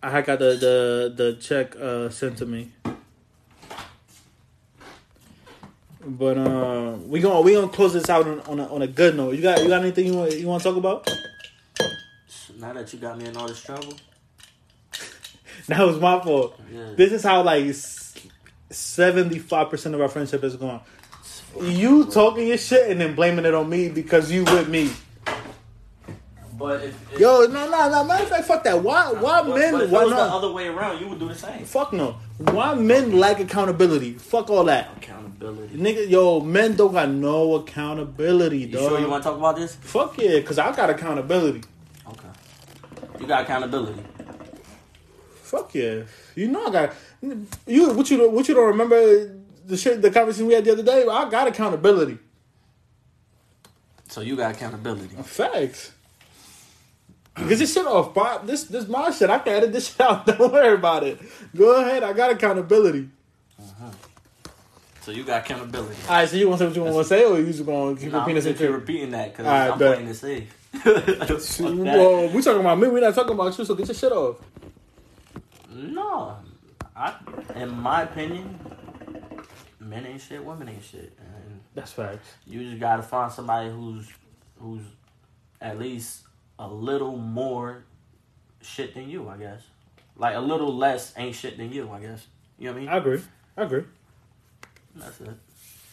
I 0.02 0.10
had 0.10 0.26
got 0.26 0.40
the 0.40 0.56
the 0.56 1.14
the 1.16 1.34
check 1.40 1.76
uh 1.76 2.10
sent 2.10 2.38
to 2.40 2.46
me. 2.46 2.72
But 6.06 6.38
uh, 6.38 6.98
we 7.06 7.20
gonna 7.20 7.42
we 7.42 7.54
gonna 7.54 7.68
close 7.68 7.94
this 7.94 8.10
out 8.10 8.26
on 8.26 8.40
on 8.42 8.60
a, 8.60 8.74
on 8.74 8.82
a 8.82 8.88
good 8.88 9.16
note. 9.16 9.36
You 9.36 9.42
got 9.42 9.62
you 9.62 9.68
got 9.68 9.82
anything 9.82 10.08
you 10.08 10.14
want 10.16 10.32
you 10.38 10.48
want 10.48 10.64
to 10.64 10.70
talk 10.70 10.78
about? 10.78 11.08
Now 12.58 12.74
that 12.74 12.92
you 12.92 13.00
got 13.00 13.18
me 13.18 13.26
in 13.26 13.38
all 13.38 13.48
this 13.48 13.62
trouble, 13.62 13.94
That 15.68 15.86
was 15.86 16.00
my 16.00 16.20
fault. 16.22 16.60
yeah. 16.74 16.94
This 16.96 17.12
is 17.12 17.22
how 17.24 17.44
like 17.44 17.64
seventy 18.70 19.40
five 19.40 19.70
percent 19.70 19.96
of 19.96 20.02
our 20.02 20.10
friendship 20.10 20.44
is 20.44 20.56
gone. 20.56 20.82
You 21.62 22.06
talking 22.06 22.48
your 22.48 22.58
shit 22.58 22.92
and 22.92 23.02
then 23.02 23.16
blaming 23.16 23.46
it 23.46 23.54
on 23.54 23.70
me 23.70 23.90
because 23.90 24.32
you 24.32 24.44
with 24.46 24.70
me. 24.70 24.92
But 26.60 26.84
if, 26.84 27.14
if 27.14 27.20
Yo, 27.20 27.46
no, 27.46 27.70
no, 27.70 27.90
no. 27.90 28.04
Matter 28.04 28.24
of 28.24 28.30
fact, 28.30 28.46
fuck 28.46 28.64
that. 28.66 28.84
Why, 28.84 29.14
why 29.14 29.42
but, 29.44 29.58
men? 29.58 29.72
but 29.72 29.84
if 29.84 29.90
it 29.90 29.94
why 29.94 30.04
was 30.04 30.10
the 30.12 30.18
not? 30.18 30.30
other 30.30 30.52
way 30.52 30.68
around, 30.68 31.00
you 31.00 31.08
would 31.08 31.18
do 31.18 31.30
the 31.30 31.36
same. 31.36 31.64
Fuck 31.64 31.94
no. 31.94 32.18
Why 32.38 32.74
men 32.76 33.18
lack 33.18 33.40
accountability? 33.40 34.14
Fuck 34.16 34.50
all 34.50 34.66
that. 34.66 34.90
Accountability. 34.98 35.78
Nigga, 35.78 36.10
yo, 36.10 36.42
men 36.42 36.76
don't 36.76 36.92
got 36.92 37.10
no 37.10 37.56
accountability, 37.56 38.60
You 38.60 38.68
dog. 38.68 38.90
sure 38.90 39.00
you 39.00 39.08
want 39.08 39.24
to 39.24 39.30
talk 39.30 39.38
about 39.40 39.56
this? 39.56 39.76
Fuck 39.76 40.18
yeah, 40.18 40.42
cause 40.42 40.60
I 40.60 40.76
got 40.76 40.90
accountability. 40.90 41.64
Okay. 42.08 42.28
You 43.22 43.26
got 43.26 43.44
accountability. 43.44 44.04
Fuck 45.44 45.74
yeah, 45.74 46.04
you 46.36 46.48
know 46.50 46.68
I 46.68 46.72
got 46.72 46.94
you. 47.22 47.92
What 47.94 48.10
you 48.10 48.18
don't- 48.18 48.32
what 48.34 48.48
you 48.48 48.56
don't 48.56 48.68
remember 48.68 49.36
the 49.66 49.78
shit 49.78 50.02
the 50.02 50.10
conversation 50.12 50.48
we 50.48 50.54
had 50.54 50.66
the 50.66 50.72
other 50.72 50.84
day? 50.84 51.06
I 51.08 51.30
got 51.30 51.48
accountability. 51.48 52.18
So 54.10 54.22
you 54.22 54.36
got 54.36 54.56
accountability. 54.56 55.16
Facts. 55.24 55.92
Cause 57.36 57.60
this 57.60 57.74
shit 57.74 57.86
off, 57.86 58.14
Bob. 58.14 58.48
This 58.48 58.64
this 58.66 58.88
my 58.88 59.12
shit. 59.12 59.30
I 59.30 59.40
can 59.40 59.54
edit 59.54 59.72
this 59.72 59.88
shit 59.92 60.02
out. 60.02 60.26
Don't 60.26 60.52
worry 60.52 60.74
about 60.76 61.04
it. 61.04 61.20
Go 61.56 61.80
ahead. 61.80 62.04
I 62.04 62.12
got 62.14 62.32
accountability. 62.32 63.08
Uh-huh. 63.60 63.92
So 65.02 65.12
you 65.12 65.24
got 65.24 65.46
accountability. 65.46 65.96
All 66.08 66.16
right. 66.16 66.28
So 66.28 66.36
you 66.36 66.50
want 66.50 66.60
to 66.60 66.66
say 66.66 66.68
what 66.68 66.76
you 66.76 66.94
want 66.94 66.98
to 66.98 67.04
say, 67.06 67.24
or 67.26 67.40
you 67.40 67.46
just 67.46 67.66
gonna 67.66 67.96
keep 67.96 68.12
Nah, 68.12 68.20
repeating 68.20 68.42
just 68.44 68.58
this 68.60 68.68
keep 68.68 68.76
repeating 68.76 69.12
that 69.12 69.32
because 69.32 69.46
Alright, 69.46 69.72
I'm 69.72 69.80
bet. 69.80 69.96
playing 69.98 70.14
safe. 70.14 70.56
Fuck. 70.74 71.60
Well, 71.86 72.30
we 72.30 72.42
talking 72.42 72.60
about 72.62 72.78
me. 72.80 72.88
We're 72.90 73.00
not 73.00 73.16
talking 73.16 73.34
about 73.34 73.58
you. 73.58 73.64
So 73.66 73.74
get 73.76 73.88
your 73.88 73.96
shit 73.96 74.12
off. 74.12 74.38
No, 75.72 76.36
I, 77.00 77.16
in 77.56 77.70
my 77.82 78.02
opinion, 78.04 78.60
men 79.80 80.06
ain't 80.06 80.22
shit, 80.22 80.44
women 80.44 80.68
ain't 80.68 80.84
shit, 80.84 81.14
and 81.18 81.62
That's 81.74 81.94
facts. 81.94 82.28
you 82.46 82.64
just 82.70 82.80
gotta 82.80 83.04
find 83.04 83.32
somebody 83.32 83.70
who's 83.70 84.10
who's 84.60 84.82
at 85.62 85.80
least 85.80 86.24
a 86.60 86.68
little 86.68 87.16
more 87.16 87.86
shit 88.62 88.94
than 88.94 89.10
you, 89.10 89.30
I 89.30 89.38
guess. 89.38 89.62
Like 90.18 90.36
a 90.36 90.42
little 90.42 90.76
less 90.76 91.14
ain't 91.16 91.36
shit 91.36 91.58
than 91.58 91.72
you, 91.72 91.90
I 91.90 92.02
guess. 92.02 92.28
You 92.58 92.66
know 92.66 92.74
what 92.74 92.78
I 92.78 92.82
mean? 92.82 92.90
I 92.90 92.98
agree. 92.98 93.22
I 93.56 93.64
agree. 93.64 93.84
That's 94.96 95.22
it. 95.22 95.30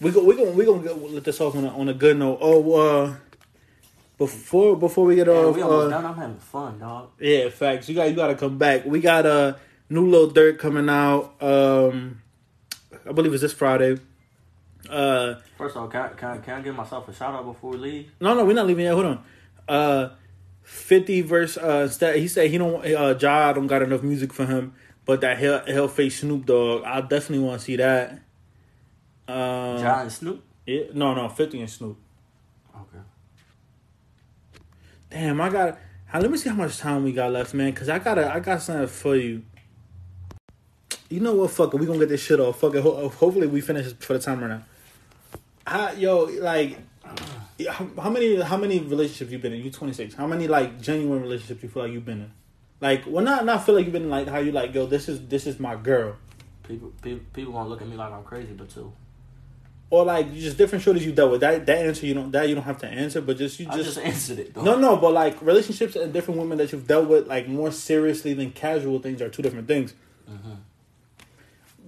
We 0.00 0.11
go. 0.11 0.24
We 0.24 0.34
gonna 0.36 0.50
we 0.50 0.64
gonna 0.64 0.82
get, 0.82 1.00
let 1.12 1.22
this 1.22 1.40
off 1.40 1.54
on 1.54 1.64
a, 1.64 1.68
on 1.68 1.88
a 1.88 1.94
good 1.94 2.18
note. 2.18 2.38
Oh, 2.40 2.74
uh, 2.74 3.14
before 4.18 4.76
before 4.76 5.04
we 5.04 5.14
get 5.14 5.28
Man, 5.28 5.36
off, 5.36 5.54
we 5.54 5.62
almost 5.62 5.86
uh, 5.86 5.90
done. 5.90 6.04
I'm 6.04 6.16
having 6.16 6.36
fun, 6.38 6.80
dog. 6.80 7.11
yeah, 7.20 7.48
facts. 7.50 7.88
You 7.88 7.94
got 7.94 8.11
you 8.11 8.16
got 8.16 8.26
to 8.26 8.34
come 8.34 8.59
back. 8.59 8.84
We 8.84 9.00
got 9.00 9.24
a 9.24 9.30
uh, 9.30 9.54
new 9.89 10.07
little 10.09 10.28
dirt 10.28 10.59
coming 10.59 10.89
out. 10.89 11.34
Um, 11.43 12.22
I 13.09 13.12
believe 13.12 13.32
it's 13.32 13.43
this 13.43 13.53
Friday. 13.53 13.99
Uh, 14.89 15.34
First 15.59 15.76
of 15.76 15.82
all, 15.82 15.89
can 15.89 16.03
I, 16.03 16.09
can 16.09 16.28
I, 16.30 16.39
can 16.39 16.55
I 16.55 16.61
give 16.62 16.74
myself 16.76 17.09
a 17.09 17.14
shout 17.14 17.34
out 17.34 17.45
before 17.45 17.72
we 17.72 17.78
leave? 17.78 18.12
no, 18.20 18.34
no, 18.34 18.45
we're 18.45 18.55
not 18.55 18.66
leaving 18.66 18.84
yet. 18.84 18.95
Hold 18.95 19.07
on. 19.07 19.24
Uh, 19.68 20.09
fifty 20.62 21.22
verse. 21.22 21.57
Uh, 21.57 21.82
instead, 21.84 22.16
he 22.16 22.28
said 22.28 22.51
he 22.51 22.59
don't. 22.59 22.84
Uh, 22.84 23.16
Ja 23.20 23.53
don't 23.53 23.66
got 23.66 23.82
enough 23.82 24.03
music 24.03 24.32
for 24.32 24.47
him, 24.47 24.74
but 25.05 25.20
that 25.22 25.39
he'll 25.39 25.64
he'll 25.66 25.89
face 25.89 26.20
Snoop 26.20 26.47
Dogg. 26.47 26.84
I 26.84 27.01
definitely 27.01 27.45
want 27.45 27.61
to 27.61 27.64
see 27.64 27.76
that. 27.76 28.12
Um, 29.28 29.78
John 29.78 30.03
and 30.03 30.12
Snoop. 30.12 30.45
yeah, 30.66 30.84
no, 30.95 31.14
no, 31.14 31.28
fifty 31.28 31.61
and 31.61 31.68
Snoop. 31.70 31.97
Okay. 32.76 33.03
Damn, 35.11 35.41
I 35.41 35.49
got. 35.49 35.78
Let 36.14 36.30
me 36.30 36.39
see 36.39 36.49
how 36.49 36.55
much 36.55 36.78
time 36.78 37.03
we 37.03 37.12
got 37.12 37.32
left, 37.32 37.53
man. 37.53 37.72
Cause 37.72 37.89
I 37.89 37.99
gotta, 37.99 38.32
I 38.32 38.39
got 38.41 38.62
something 38.62 38.87
for 38.87 39.16
you. 39.16 39.43
You 41.09 41.20
know 41.20 41.34
what? 41.34 41.50
Fuck 41.50 41.74
it, 41.74 41.76
we 41.78 41.86
gonna 41.86 41.98
get 42.00 42.09
this 42.09 42.22
shit 42.22 42.40
off. 42.40 42.61
Fuck 42.61 42.74
it. 42.74 42.82
Ho- 42.82 43.09
hopefully, 43.09 43.46
we 43.46 43.61
finish 43.61 43.92
for 43.94 44.14
the 44.14 44.18
time 44.18 44.40
right 44.40 44.48
now. 44.48 44.62
How, 45.66 45.92
yo, 45.92 46.24
like, 46.40 46.78
how, 47.98 48.11
many, 48.11 48.40
how 48.40 48.57
many 48.57 48.78
relationships 48.80 49.30
you 49.30 49.38
been 49.38 49.52
in? 49.52 49.62
You 49.62 49.70
twenty 49.70 49.92
six. 49.92 50.14
How 50.14 50.26
many 50.26 50.46
like 50.48 50.80
genuine 50.80 51.22
relationships 51.22 51.62
you 51.62 51.68
feel 51.68 51.84
like 51.84 51.92
you've 51.92 52.04
been 52.04 52.20
in? 52.22 52.30
Like, 52.80 53.04
well, 53.07 53.24
not 53.24 53.44
not 53.44 53.64
feel 53.64 53.74
like 53.74 53.84
you've 53.84 53.92
been 53.92 54.04
in, 54.04 54.11
like 54.11 54.28
how 54.28 54.38
you 54.38 54.52
like, 54.52 54.74
yo, 54.74 54.86
this 54.86 55.09
is 55.09 55.26
this 55.28 55.46
is 55.46 55.59
my 55.59 55.76
girl, 55.76 56.16
People, 56.64 56.92
people, 57.00 57.24
people 57.32 57.52
gonna 57.52 57.68
look 57.68 57.80
at 57.80 57.88
me 57.88 57.96
like 57.96 58.12
I'm 58.12 58.24
crazy, 58.24 58.52
but 58.52 58.68
too. 58.68 58.92
or 59.88 60.04
like 60.04 60.34
just 60.34 60.59
different 60.59 60.84
shorties 60.84 61.02
you 61.02 61.12
dealt 61.12 61.30
with. 61.30 61.40
That 61.40 61.64
that 61.66 61.86
answer 61.86 62.04
you 62.07 62.14
don't 62.14 62.30
that 62.32 62.48
you 62.48 62.54
don't 62.57 62.64
have 62.64 62.78
to 62.78 62.86
answer, 62.88 63.20
but 63.20 63.38
just 63.38 63.59
you 63.61 63.66
I 63.70 63.76
just 63.76 63.94
just 63.94 63.98
answered 63.98 64.40
it. 64.40 64.54
Though. 64.54 64.62
No, 64.62 64.78
no, 64.78 64.96
but 64.96 65.12
like 65.12 65.40
relationships 65.40 65.94
and 65.96 66.12
different 66.12 66.40
women 66.40 66.59
that 66.59 66.72
you've 66.72 66.86
dealt 66.86 67.09
with, 67.09 67.28
like 67.28 67.48
more 67.48 67.70
seriously 67.70 68.34
than 68.34 68.50
casual 68.50 68.98
things, 68.98 69.22
are 69.22 69.28
two 69.28 69.42
different 69.42 69.68
things. 69.68 69.94
Mm-hmm. 70.30 70.52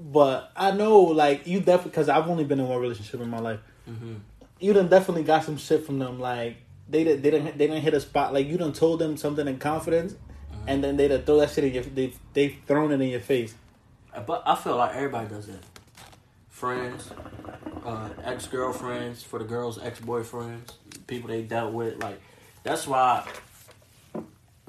But 0.01 0.53
I 0.55 0.71
know, 0.71 1.01
like 1.01 1.47
you 1.49 1.59
definitely, 1.59 1.91
because 1.91 2.09
I've 2.09 2.29
only 2.29 2.45
been 2.45 2.61
in 2.61 2.69
one 2.69 2.81
relationship 2.81 3.21
in 3.21 3.29
my 3.29 3.41
life. 3.41 3.59
Mm-hmm. 3.91 4.15
You 4.61 4.73
done 4.73 4.89
definitely 4.89 5.25
got 5.25 5.43
some 5.45 5.57
shit 5.57 5.85
from 5.85 5.99
them. 5.99 6.21
Like 6.21 6.57
they 6.89 7.03
did, 7.03 7.21
they 7.23 7.33
didn't, 7.33 7.59
they 7.59 7.67
didn't 7.67 7.83
hit 7.83 7.95
a 7.95 8.01
spot. 8.01 8.33
Like 8.33 8.47
you 8.47 8.57
done 8.59 8.73
told 8.73 9.01
them 9.01 9.17
something 9.17 9.47
in 9.49 9.59
confidence, 9.59 10.15
Mm-hmm. 10.15 10.69
and 10.69 10.85
then 10.85 10.97
they 10.97 11.09
done 11.09 11.23
throw 11.23 11.39
that 11.41 11.51
shit 11.51 11.65
in 11.65 11.75
your, 11.75 11.83
they 11.83 12.13
they 12.33 12.49
thrown 12.67 12.91
it 12.93 13.01
in 13.01 13.09
your 13.09 13.21
face. 13.21 13.55
But 14.27 14.43
I 14.47 14.55
feel 14.55 14.77
like 14.77 14.95
everybody 14.95 15.29
does 15.29 15.47
that. 15.47 15.63
Friends, 16.49 17.11
uh, 17.85 18.09
ex 18.25 18.47
girlfriends, 18.47 19.23
for 19.23 19.39
the 19.39 19.45
girls, 19.45 19.79
ex 19.83 20.01
boyfriends, 20.01 20.73
people 21.07 21.29
they 21.29 21.43
dealt 21.43 21.73
with. 21.73 22.03
Like 22.03 22.21
that's 22.63 22.87
why, 22.87 23.27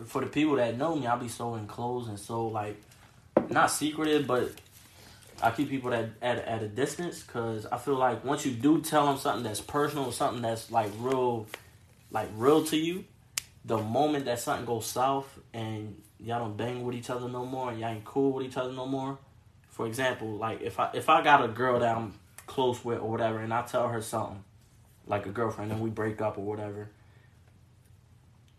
for 0.06 0.22
the 0.22 0.28
people 0.28 0.56
that 0.58 0.78
know 0.78 0.96
me, 0.96 1.08
I'll 1.08 1.18
be 1.20 1.28
so 1.30 1.56
enclosed 1.56 2.10
and 2.10 2.20
so 2.20 2.48
like 2.48 2.80
not 3.50 3.72
secretive, 3.72 4.28
but 4.28 4.52
I 5.42 5.52
keep 5.52 5.70
people 5.70 5.94
at 5.94 6.10
at, 6.22 6.40
at 6.40 6.64
a 6.64 6.68
distance 6.68 7.22
because 7.22 7.66
I 7.66 7.78
feel 7.78 7.96
like 7.96 8.24
once 8.24 8.46
you 8.46 8.52
do 8.52 8.82
tell 8.82 9.06
them 9.06 9.18
something 9.18 9.44
that's 9.44 9.62
personal, 9.62 10.12
something 10.12 10.42
that's 10.42 10.72
like 10.72 10.92
real, 11.00 11.48
like 12.12 12.30
real 12.36 12.64
to 12.66 12.78
you, 12.78 13.06
the 13.66 13.78
moment 13.78 14.26
that 14.26 14.40
something 14.40 14.66
goes 14.66 14.86
south 14.86 15.40
and 15.54 16.02
y'all 16.20 16.40
don't 16.40 16.58
bang 16.58 16.84
with 16.84 16.96
each 16.96 17.10
other 17.10 17.30
no 17.30 17.46
more 17.46 17.72
and 17.72 17.80
y'all 17.80 17.90
ain't 17.90 18.06
cool 18.06 18.34
with 18.34 18.46
each 18.46 18.58
other 18.58 18.74
no 18.74 18.86
more. 18.86 19.18
For 19.70 19.88
example, 19.88 20.36
like 20.36 20.62
if 20.62 20.80
I 20.80 20.90
if 20.94 21.10
I 21.10 21.24
got 21.24 21.44
a 21.44 21.48
girl 21.48 21.80
that 21.80 21.96
I'm 21.96 22.14
close 22.48 22.84
with 22.84 23.00
or 23.00 23.10
whatever, 23.10 23.40
and 23.40 23.54
I 23.54 23.62
tell 23.62 23.88
her 23.88 24.02
something, 24.02 24.44
like 25.08 25.26
a 25.26 25.30
girlfriend, 25.30 25.72
and 25.72 25.82
we 25.82 25.90
break 25.90 26.20
up 26.20 26.38
or 26.38 26.42
whatever. 26.42 26.90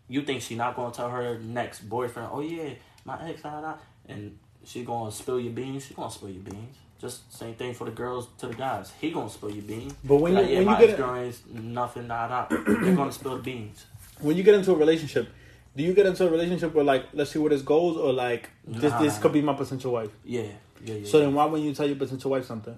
You 0.07 0.23
think 0.23 0.41
she 0.41 0.55
not 0.55 0.75
gonna 0.75 0.93
tell 0.93 1.09
her 1.09 1.37
next 1.39 1.81
boyfriend, 1.81 2.29
oh 2.31 2.41
yeah, 2.41 2.73
my 3.05 3.29
ex, 3.29 3.43
da, 3.43 3.61
da, 3.61 3.75
and 4.07 4.37
she 4.65 4.83
gonna 4.83 5.11
spill 5.11 5.39
your 5.39 5.53
beans? 5.53 5.85
She 5.85 5.93
gonna 5.93 6.11
spill 6.11 6.29
your 6.29 6.43
beans. 6.43 6.75
Just 6.99 7.33
same 7.35 7.55
thing 7.55 7.73
for 7.73 7.85
the 7.85 7.91
girls 7.91 8.27
to 8.37 8.47
the 8.47 8.53
guys. 8.53 8.91
He 9.01 9.09
gonna 9.11 9.29
spill 9.29 9.49
your 9.51 9.63
beans. 9.63 9.93
But 10.03 10.17
when 10.17 10.33
like, 10.35 10.45
you- 10.47 10.51
yeah, 10.51 10.57
when 10.63 10.79
you 10.81 10.87
get 10.87 10.99
ex 10.99 11.41
a- 11.53 11.59
nothing, 11.59 12.07
da 12.07 12.27
da, 12.27 12.45
they're 12.49 12.95
gonna 12.95 13.11
spill 13.11 13.37
the 13.37 13.43
beans. 13.43 13.85
When 14.19 14.37
you 14.37 14.43
get 14.43 14.53
into 14.55 14.71
a 14.71 14.75
relationship, 14.75 15.27
do 15.75 15.83
you 15.83 15.93
get 15.93 16.05
into 16.05 16.27
a 16.27 16.29
relationship 16.29 16.73
where 16.75 16.83
like 16.85 17.05
let's 17.13 17.31
see 17.31 17.39
where 17.39 17.49
this 17.49 17.63
goes, 17.63 17.97
or 17.97 18.13
like 18.13 18.49
this 18.67 18.93
this 18.93 19.17
could 19.17 19.33
be 19.33 19.41
my 19.41 19.53
potential 19.53 19.93
wife? 19.93 20.11
Yeah, 20.23 20.43
yeah, 20.83 20.93
yeah. 20.95 21.07
So 21.07 21.17
yeah. 21.17 21.25
then 21.25 21.33
why 21.33 21.45
wouldn't 21.45 21.67
you 21.67 21.73
tell 21.73 21.87
your 21.87 21.95
potential 21.95 22.29
wife 22.31 22.45
something? 22.45 22.77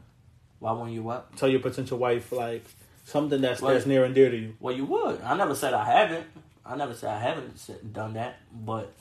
why 0.60 0.72
wouldn't 0.72 0.94
you 0.94 1.04
what? 1.04 1.36
Tell 1.36 1.50
your 1.50 1.60
potential 1.60 1.98
wife 1.98 2.32
like 2.32 2.64
something 3.04 3.42
that's 3.42 3.62
Well- 3.62 3.74
that's 3.74 3.86
near 3.86 4.06
and 4.06 4.16
dear 4.16 4.30
to 4.32 4.38
you. 4.38 4.56
Well, 4.62 4.74
you 4.74 4.86
would. 4.86 5.22
I 5.22 5.36
never 5.36 5.54
said 5.56 5.74
I 5.74 5.84
haven't. 5.84 6.26
I 6.66 6.78
never 6.78 6.94
said 6.94 7.10
I 7.10 7.20
haven't 7.20 7.94
done 7.94 8.14
that. 8.14 8.38
But 8.54 8.94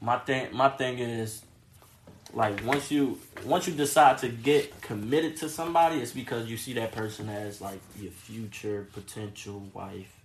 my 0.00 0.18
thing, 0.18 0.54
my 0.54 0.68
thing 0.68 0.98
is, 1.00 1.42
like 2.34 2.64
once 2.64 2.90
you 2.90 3.18
once 3.44 3.66
you 3.68 3.74
decide 3.74 4.18
to 4.18 4.28
get 4.28 4.80
committed 4.80 5.36
to 5.38 5.48
somebody, 5.48 6.00
it's 6.00 6.12
because 6.12 6.48
you 6.48 6.56
see 6.56 6.72
that 6.74 6.92
person 6.92 7.28
as 7.28 7.60
like 7.60 7.80
your 7.98 8.10
future 8.10 8.86
potential 8.92 9.62
wife. 9.72 10.20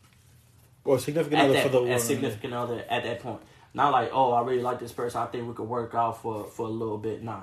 Or 0.86 0.97
significant 0.97 1.39
At 1.41 1.45
other 1.45 1.53
that, 1.53 1.64
for 1.64 1.70
the 1.70 1.82
woman. 1.82 1.99
significant 1.99 2.53
other 2.53 2.84
at 2.89 3.03
that 3.03 3.20
point. 3.20 3.41
Not 3.74 3.91
like, 3.91 4.10
oh, 4.12 4.32
I 4.32 4.41
really 4.41 4.62
like 4.64 4.80
this 4.80 4.91
person. 4.91 5.22
I 5.22 5.28
think 5.28 5.47
we 5.47 5.53
could 5.53 5.68
work 5.68 5.93
out 5.93 6.22
for 6.22 6.45
for 6.45 6.66
a 6.66 6.72
little 6.72 6.97
bit. 6.97 7.22
Nah, 7.22 7.41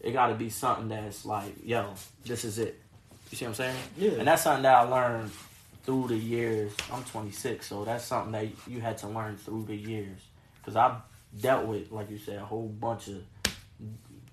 it 0.00 0.12
got 0.12 0.28
to 0.28 0.34
be 0.34 0.50
something 0.50 0.88
that's 0.88 1.24
like, 1.24 1.54
yo, 1.64 1.94
this 2.24 2.44
is 2.44 2.58
it. 2.58 2.80
You 3.30 3.36
see 3.36 3.44
what 3.44 3.50
I'm 3.50 3.54
saying? 3.54 3.76
Yeah. 3.96 4.10
And 4.12 4.26
that's 4.26 4.42
something 4.42 4.64
that 4.64 4.74
I 4.74 4.82
learned 4.82 5.30
through 5.84 6.08
the 6.08 6.16
years. 6.16 6.72
I'm 6.92 7.04
26, 7.04 7.64
so 7.64 7.84
that's 7.84 8.04
something 8.04 8.32
that 8.32 8.48
you 8.66 8.80
had 8.80 8.98
to 8.98 9.08
learn 9.08 9.36
through 9.36 9.66
the 9.66 9.76
years. 9.76 10.18
Because 10.58 10.74
I 10.76 10.96
dealt 11.40 11.66
with, 11.66 11.92
like 11.92 12.10
you 12.10 12.18
said, 12.18 12.36
a 12.38 12.44
whole 12.44 12.66
bunch 12.66 13.08
of 13.08 13.22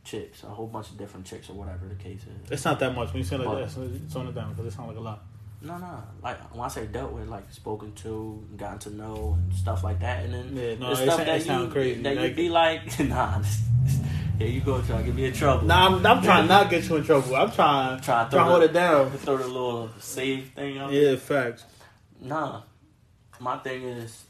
chicks, 0.04 0.44
a 0.44 0.48
whole 0.48 0.68
bunch 0.68 0.90
of 0.90 0.98
different 0.98 1.26
chicks, 1.26 1.50
or 1.50 1.54
whatever 1.54 1.86
the 1.88 1.96
case 1.96 2.22
is. 2.22 2.52
It's 2.52 2.66
not 2.66 2.80
that 2.80 2.96
much. 2.96 3.10
When 3.14 3.18
you 3.18 3.24
say 3.24 3.38
like 3.38 3.48
But- 3.48 3.56
that, 3.56 3.64
it's, 3.64 3.78
it's 4.06 4.16
on 4.16 4.28
it 4.28 4.36
down 4.36 4.54
because 4.54 4.74
it 4.74 4.76
sounds 4.76 4.90
like 4.90 4.98
a 4.98 5.02
lot. 5.02 5.24
No, 5.62 5.78
no. 5.80 6.04
Like 6.24 6.38
when 6.56 6.64
I 6.64 6.68
say 6.68 6.86
dealt 6.86 7.12
with, 7.14 7.28
like 7.28 7.52
spoken 7.52 7.92
to, 7.94 8.46
gotten 8.58 8.78
to 8.80 8.90
know, 8.92 9.38
and 9.40 9.54
stuff 9.54 9.84
like 9.84 10.00
that, 10.02 10.24
and 10.24 10.34
then 10.34 10.56
Yeah, 10.56 10.76
no, 10.76 10.90
the 10.94 10.96
stuff 11.04 11.26
that 11.26 11.46
you 11.46 11.68
crazy. 11.70 12.02
that 12.04 12.14
you 12.16 12.22
Like- 12.22 12.36
be 12.36 12.50
like, 12.50 13.00
nah, 13.08 13.42
here 14.38 14.48
you 14.48 14.62
go, 14.62 14.80
trying 14.84 15.00
to 15.00 15.04
get 15.06 15.16
me 15.16 15.26
in 15.26 15.34
trouble. 15.34 15.66
Nah, 15.66 15.88
I'm, 15.88 16.06
I'm 16.06 16.22
trying 16.24 16.48
not 16.48 16.64
to 16.66 16.70
get 16.70 16.88
you 16.88 16.96
in 16.98 17.04
trouble. 17.04 17.36
I'm 17.36 17.52
trying, 17.52 17.98
Try 18.02 18.06
trying 18.06 18.26
to 18.26 18.32
throw 18.32 18.44
hold 18.44 18.62
the- 18.62 18.66
it 18.66 18.74
down. 18.74 19.12
throw 19.12 19.38
the 19.38 19.48
little 19.48 19.90
save 20.00 20.50
thing 20.52 20.78
on. 20.78 20.94
Yeah, 20.94 21.16
facts. 21.16 21.66
Nah, 22.22 22.62
my 23.40 23.58
thing 23.58 23.82
is 23.84 24.24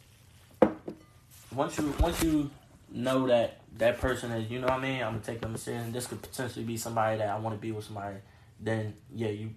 once 1.53 1.78
you 1.78 1.93
once 1.99 2.24
you 2.24 2.49
know 2.91 3.28
that 3.28 3.59
that 3.78 4.00
person 4.00 4.32
is, 4.32 4.50
you 4.50 4.60
know 4.60 4.68
what 4.68 4.80
I 4.80 4.82
mean. 4.82 5.04
I'm 5.04 5.14
gonna 5.14 5.24
take 5.24 5.42
them 5.42 5.56
serious. 5.58 5.86
And 5.86 5.94
this 5.94 6.08
could 6.08 6.22
potentially 6.22 6.66
be 6.66 6.78
somebody 6.78 7.18
that 7.18 7.30
I 7.30 7.38
want 7.40 7.56
to 7.56 7.62
be 7.62 7.72
with 7.72 7.86
somebody. 7.86 8.18
Then 8.60 8.96
yeah, 9.14 9.30
you 9.30 9.52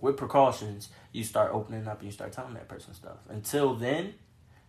with 0.00 0.16
precautions, 0.16 0.88
you 1.12 1.24
start 1.24 1.50
opening 1.52 1.86
up 1.86 1.98
and 1.98 2.06
you 2.06 2.12
start 2.12 2.32
telling 2.32 2.54
that 2.54 2.68
person 2.68 2.94
stuff. 2.94 3.18
Until 3.28 3.74
then, 3.74 4.14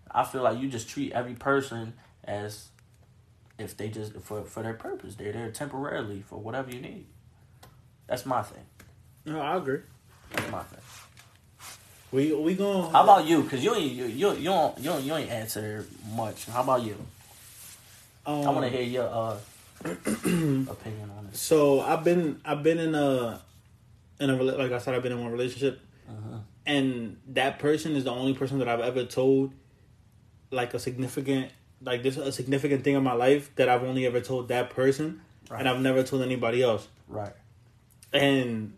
I 0.09 0.23
feel 0.23 0.41
like 0.41 0.59
you 0.59 0.67
just 0.67 0.89
treat 0.89 1.11
every 1.13 1.35
person 1.35 1.93
as 2.23 2.69
if 3.57 3.77
they 3.77 3.89
just 3.89 4.13
for 4.19 4.43
for 4.43 4.63
their 4.63 4.73
purpose. 4.73 5.15
They're 5.15 5.31
there 5.31 5.51
temporarily 5.51 6.21
for 6.21 6.37
whatever 6.37 6.71
you 6.71 6.81
need. 6.81 7.05
That's 8.07 8.25
my 8.25 8.41
thing. 8.41 8.65
No, 9.25 9.39
I 9.39 9.57
agree. 9.57 9.81
That's 10.31 10.51
my 10.51 10.63
thing. 10.63 10.79
We 12.11 12.33
we 12.33 12.55
going. 12.55 12.91
How 12.91 13.03
about 13.03 13.25
you? 13.25 13.43
Cause 13.43 13.63
you 13.63 13.73
ain't 13.73 13.93
you 13.93 14.05
you 14.05 14.33
you 14.33 14.45
don't 14.45 14.77
you 14.79 14.85
don't, 14.85 15.03
you 15.03 15.15
ain't 15.15 15.29
answer 15.29 15.85
much. 16.13 16.45
How 16.45 16.61
about 16.63 16.83
you? 16.83 16.97
Um, 18.25 18.35
I 18.47 18.51
want 18.51 18.63
to 18.63 18.69
hear 18.69 18.81
your 18.83 19.07
uh 19.07 19.37
opinion 19.85 21.09
on 21.17 21.27
it. 21.31 21.35
So 21.35 21.81
I've 21.81 22.03
been 22.03 22.39
I've 22.45 22.61
been 22.63 22.77
in 22.79 22.93
a 22.95 23.41
in 24.19 24.29
a 24.29 24.35
like 24.41 24.71
I 24.71 24.77
said 24.77 24.93
I've 24.95 25.03
been 25.03 25.11
in 25.13 25.21
one 25.21 25.31
relationship, 25.31 25.79
Uh-huh. 26.07 26.37
and 26.65 27.17
that 27.29 27.57
person 27.59 27.95
is 27.95 28.03
the 28.03 28.11
only 28.11 28.33
person 28.33 28.59
that 28.59 28.67
I've 28.67 28.79
ever 28.81 29.05
told 29.05 29.53
like 30.51 30.73
a 30.73 30.79
significant 30.79 31.51
like 31.83 32.03
this 32.03 32.17
a 32.17 32.31
significant 32.31 32.83
thing 32.83 32.95
in 32.95 33.03
my 33.03 33.13
life 33.13 33.49
that 33.55 33.67
I've 33.69 33.83
only 33.83 34.05
ever 34.05 34.21
told 34.21 34.49
that 34.49 34.69
person, 34.69 35.21
Right. 35.49 35.59
and 35.61 35.67
I've 35.69 35.81
never 35.81 36.03
told 36.03 36.21
anybody 36.21 36.61
else. 36.61 36.87
Right. 37.07 37.33
and 38.13 38.73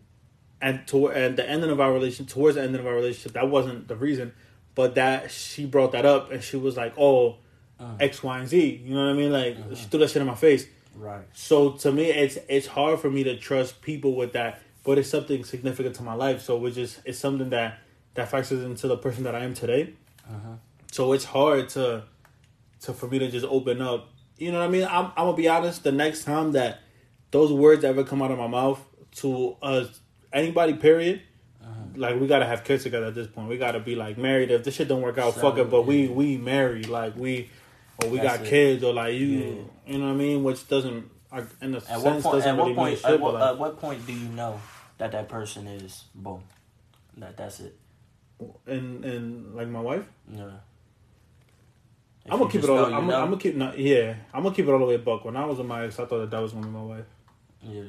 and 0.62 0.86
to 0.86 1.10
at 1.10 1.36
the 1.36 1.46
ending 1.48 1.68
of 1.70 1.80
our 1.80 1.92
relationship, 1.92 2.32
towards 2.32 2.54
the 2.56 2.62
ending 2.62 2.80
of 2.80 2.86
our 2.86 2.94
relationship, 2.94 3.32
that 3.32 3.50
wasn't 3.50 3.88
the 3.88 3.96
reason, 3.96 4.32
but 4.74 4.94
that 4.94 5.30
she 5.30 5.66
brought 5.66 5.92
that 5.92 6.06
up 6.06 6.30
and 6.32 6.42
she 6.42 6.56
was 6.56 6.76
like, 6.78 6.94
"Oh, 6.96 7.36
Uh. 7.78 7.94
X, 8.00 8.22
Y, 8.22 8.38
and 8.38 8.48
Z." 8.48 8.82
You 8.84 8.94
know 8.94 9.04
what 9.04 9.10
I 9.10 9.14
mean? 9.14 9.32
Like 9.32 9.56
Uh-huh. 9.56 9.74
she 9.74 9.84
threw 9.86 10.00
that 10.00 10.10
shit 10.10 10.20
in 10.22 10.26
my 10.28 10.34
face. 10.34 10.66
Right. 10.96 11.22
So 11.32 11.70
to 11.72 11.90
me, 11.92 12.04
it's 12.10 12.38
it's 12.48 12.66
hard 12.66 13.00
for 13.00 13.10
me 13.10 13.24
to 13.24 13.36
trust 13.36 13.82
people 13.82 14.14
with 14.14 14.32
that, 14.34 14.60
but 14.84 14.96
it's 14.98 15.08
something 15.10 15.44
significant 15.44 15.96
to 15.96 16.02
my 16.02 16.14
life. 16.14 16.42
So 16.42 16.64
it's 16.66 16.76
just 16.76 17.00
it's 17.04 17.18
something 17.18 17.50
that 17.50 17.78
that 18.14 18.28
factors 18.30 18.62
into 18.64 18.86
the 18.86 18.96
person 18.96 19.24
that 19.24 19.34
I 19.34 19.40
am 19.44 19.54
today. 19.54 19.94
Uh-huh. 20.28 20.54
So 20.92 21.12
it's 21.12 21.24
hard 21.24 21.68
to 21.70 22.04
to 22.82 22.92
for 22.92 23.08
me 23.08 23.18
to 23.18 23.30
just 23.30 23.46
open 23.46 23.82
up. 23.82 24.10
You 24.38 24.52
know 24.52 24.60
what 24.60 24.68
I 24.68 24.70
mean? 24.70 24.84
I'm 24.84 25.06
I'm 25.16 25.26
gonna 25.26 25.36
be 25.36 25.48
honest. 25.48 25.82
The 25.84 25.92
next 25.92 26.24
time 26.24 26.52
that 26.52 26.80
those 27.32 27.52
words 27.52 27.82
ever 27.84 28.04
come 28.04 28.22
out 28.22 28.30
of 28.30 28.38
my 28.38 28.46
mouth 28.46 28.80
to 29.16 29.56
uh 29.62 29.84
anybody, 30.32 30.74
period. 30.74 31.22
Like 31.96 32.20
we 32.20 32.26
gotta 32.26 32.44
have 32.46 32.64
kids 32.64 32.82
together 32.82 33.06
at 33.06 33.14
this 33.14 33.28
point. 33.28 33.48
We 33.48 33.56
gotta 33.56 33.78
be 33.78 33.94
like 33.94 34.18
married. 34.18 34.50
If 34.50 34.64
this 34.64 34.74
shit 34.74 34.88
don't 34.88 35.00
work 35.02 35.16
out, 35.18 35.34
fuck 35.34 35.58
it. 35.58 35.70
But 35.70 35.82
we 35.82 36.08
we 36.08 36.36
married. 36.36 36.88
Like 36.88 37.16
we 37.16 37.50
or 38.02 38.08
we 38.10 38.18
That's 38.18 38.38
got 38.38 38.46
it. 38.46 38.50
kids 38.50 38.82
or 38.84 38.92
like 38.94 39.14
you. 39.14 39.26
Yeah. 39.26 39.44
You 39.92 39.98
know 39.98 40.06
what 40.06 40.12
I 40.12 40.16
mean? 40.16 40.42
Which 40.44 40.66
doesn't 40.68 41.10
I- 41.32 41.44
in 41.60 41.74
a 41.74 41.78
At 41.78 41.82
what 41.82 42.00
sense 42.02 42.22
point? 42.24 42.34
doesn't 42.36 42.50
At 42.50 42.56
really 42.56 42.58
what 42.58 42.66
mean 42.68 42.76
point? 42.76 42.98
shit. 42.98 43.04
At 43.06 43.10
but 43.12 43.20
what, 43.20 43.34
like, 43.34 43.42
at 43.42 43.58
what 43.58 43.80
point 43.80 44.06
do 44.06 44.12
you 44.12 44.28
know 44.28 44.60
that 44.98 45.12
that 45.12 45.28
person 45.28 45.66
is 45.66 46.04
boom? 46.14 46.42
That 47.18 47.36
that's 47.36 47.60
it. 47.60 47.76
and 48.66 49.04
and 49.04 49.54
like 49.54 49.68
my 49.68 49.80
wife. 49.80 50.04
Yeah. 50.30 50.50
If 52.26 52.32
I'm 52.32 52.38
gonna 52.38 52.50
keep 52.50 52.64
it 52.64 52.70
all. 52.70 52.84
I'm, 52.86 52.90
gonna, 52.92 53.06
know. 53.08 53.20
I'm 53.20 53.28
gonna 53.30 53.36
keep. 53.40 53.54
Not, 53.54 53.78
yeah, 53.78 54.14
I'm 54.32 54.42
gonna 54.42 54.54
keep 54.54 54.66
it 54.66 54.70
all 54.70 54.78
the 54.78 54.84
way 54.86 54.96
buck. 54.96 55.24
When 55.24 55.36
I 55.36 55.44
was 55.44 55.58
with 55.58 55.66
my 55.66 55.84
ex, 55.84 55.98
I 56.00 56.06
thought 56.06 56.20
that 56.20 56.30
that 56.30 56.40
was 56.40 56.52
gonna 56.52 56.66
be 56.66 56.72
my 56.72 56.82
wife. 56.82 57.04
Yeah. 57.62 57.82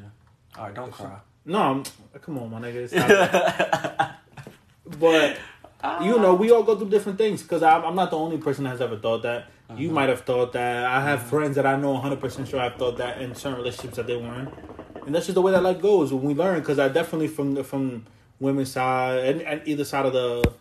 All 0.58 0.66
right. 0.66 0.74
Don't 0.76 0.92
cry. 0.92 1.18
No, 1.46 1.60
I'm, 1.60 1.84
come 2.22 2.40
on, 2.40 2.50
my 2.52 2.60
nigga. 2.60 2.90
It's 2.92 2.94
not- 2.94 4.16
but 5.00 5.38
you 6.04 6.18
know, 6.20 6.34
we 6.36 6.52
all 6.52 6.64
go 6.64 6.76
through 6.78 6.90
different 6.90 7.18
things. 7.18 7.44
Because 7.44 7.64
I'm, 7.64 7.84
I'm 7.86 7.96
not 7.96 8.10
the 8.12 8.18
only 8.18 8.38
person 8.38 8.64
that 8.66 8.72
has 8.72 8.82
ever 8.82 8.98
thought 8.98 9.22
that. 9.24 9.46
You 9.70 9.88
uh-huh. 9.88 9.96
might 9.96 10.10
have 10.10 10.22
thought 10.22 10.54
that. 10.54 10.86
I 10.86 11.02
have 11.02 11.20
uh-huh. 11.20 11.30
friends 11.30 11.56
that 11.56 11.66
I 11.66 11.76
know 11.76 11.94
100 11.94 12.20
percent 12.20 12.48
sure 12.48 12.60
I've 12.60 12.76
thought 12.76 12.98
that 12.98 13.22
in 13.22 13.34
certain 13.36 13.58
relationships 13.58 13.98
that 13.98 14.08
they 14.08 14.16
were 14.16 14.34
in, 14.36 14.52
and 15.06 15.16
that's 15.16 15.26
just 15.26 15.36
the 15.36 15.42
way 15.42 15.52
that 15.52 15.64
life 15.64 15.82
goes. 15.82 16.14
When 16.14 16.24
we 16.24 16.34
learn, 16.34 16.60
because 16.60 16.80
I 16.80 16.88
definitely 16.88 17.28
from 17.28 17.56
the 17.56 17.64
from 17.64 18.06
women's 18.40 18.72
side 18.72 19.20
and, 19.26 19.42
and 19.42 19.62
either 19.66 19.84
side 19.84 20.06
of 20.06 20.14
the 20.14 20.54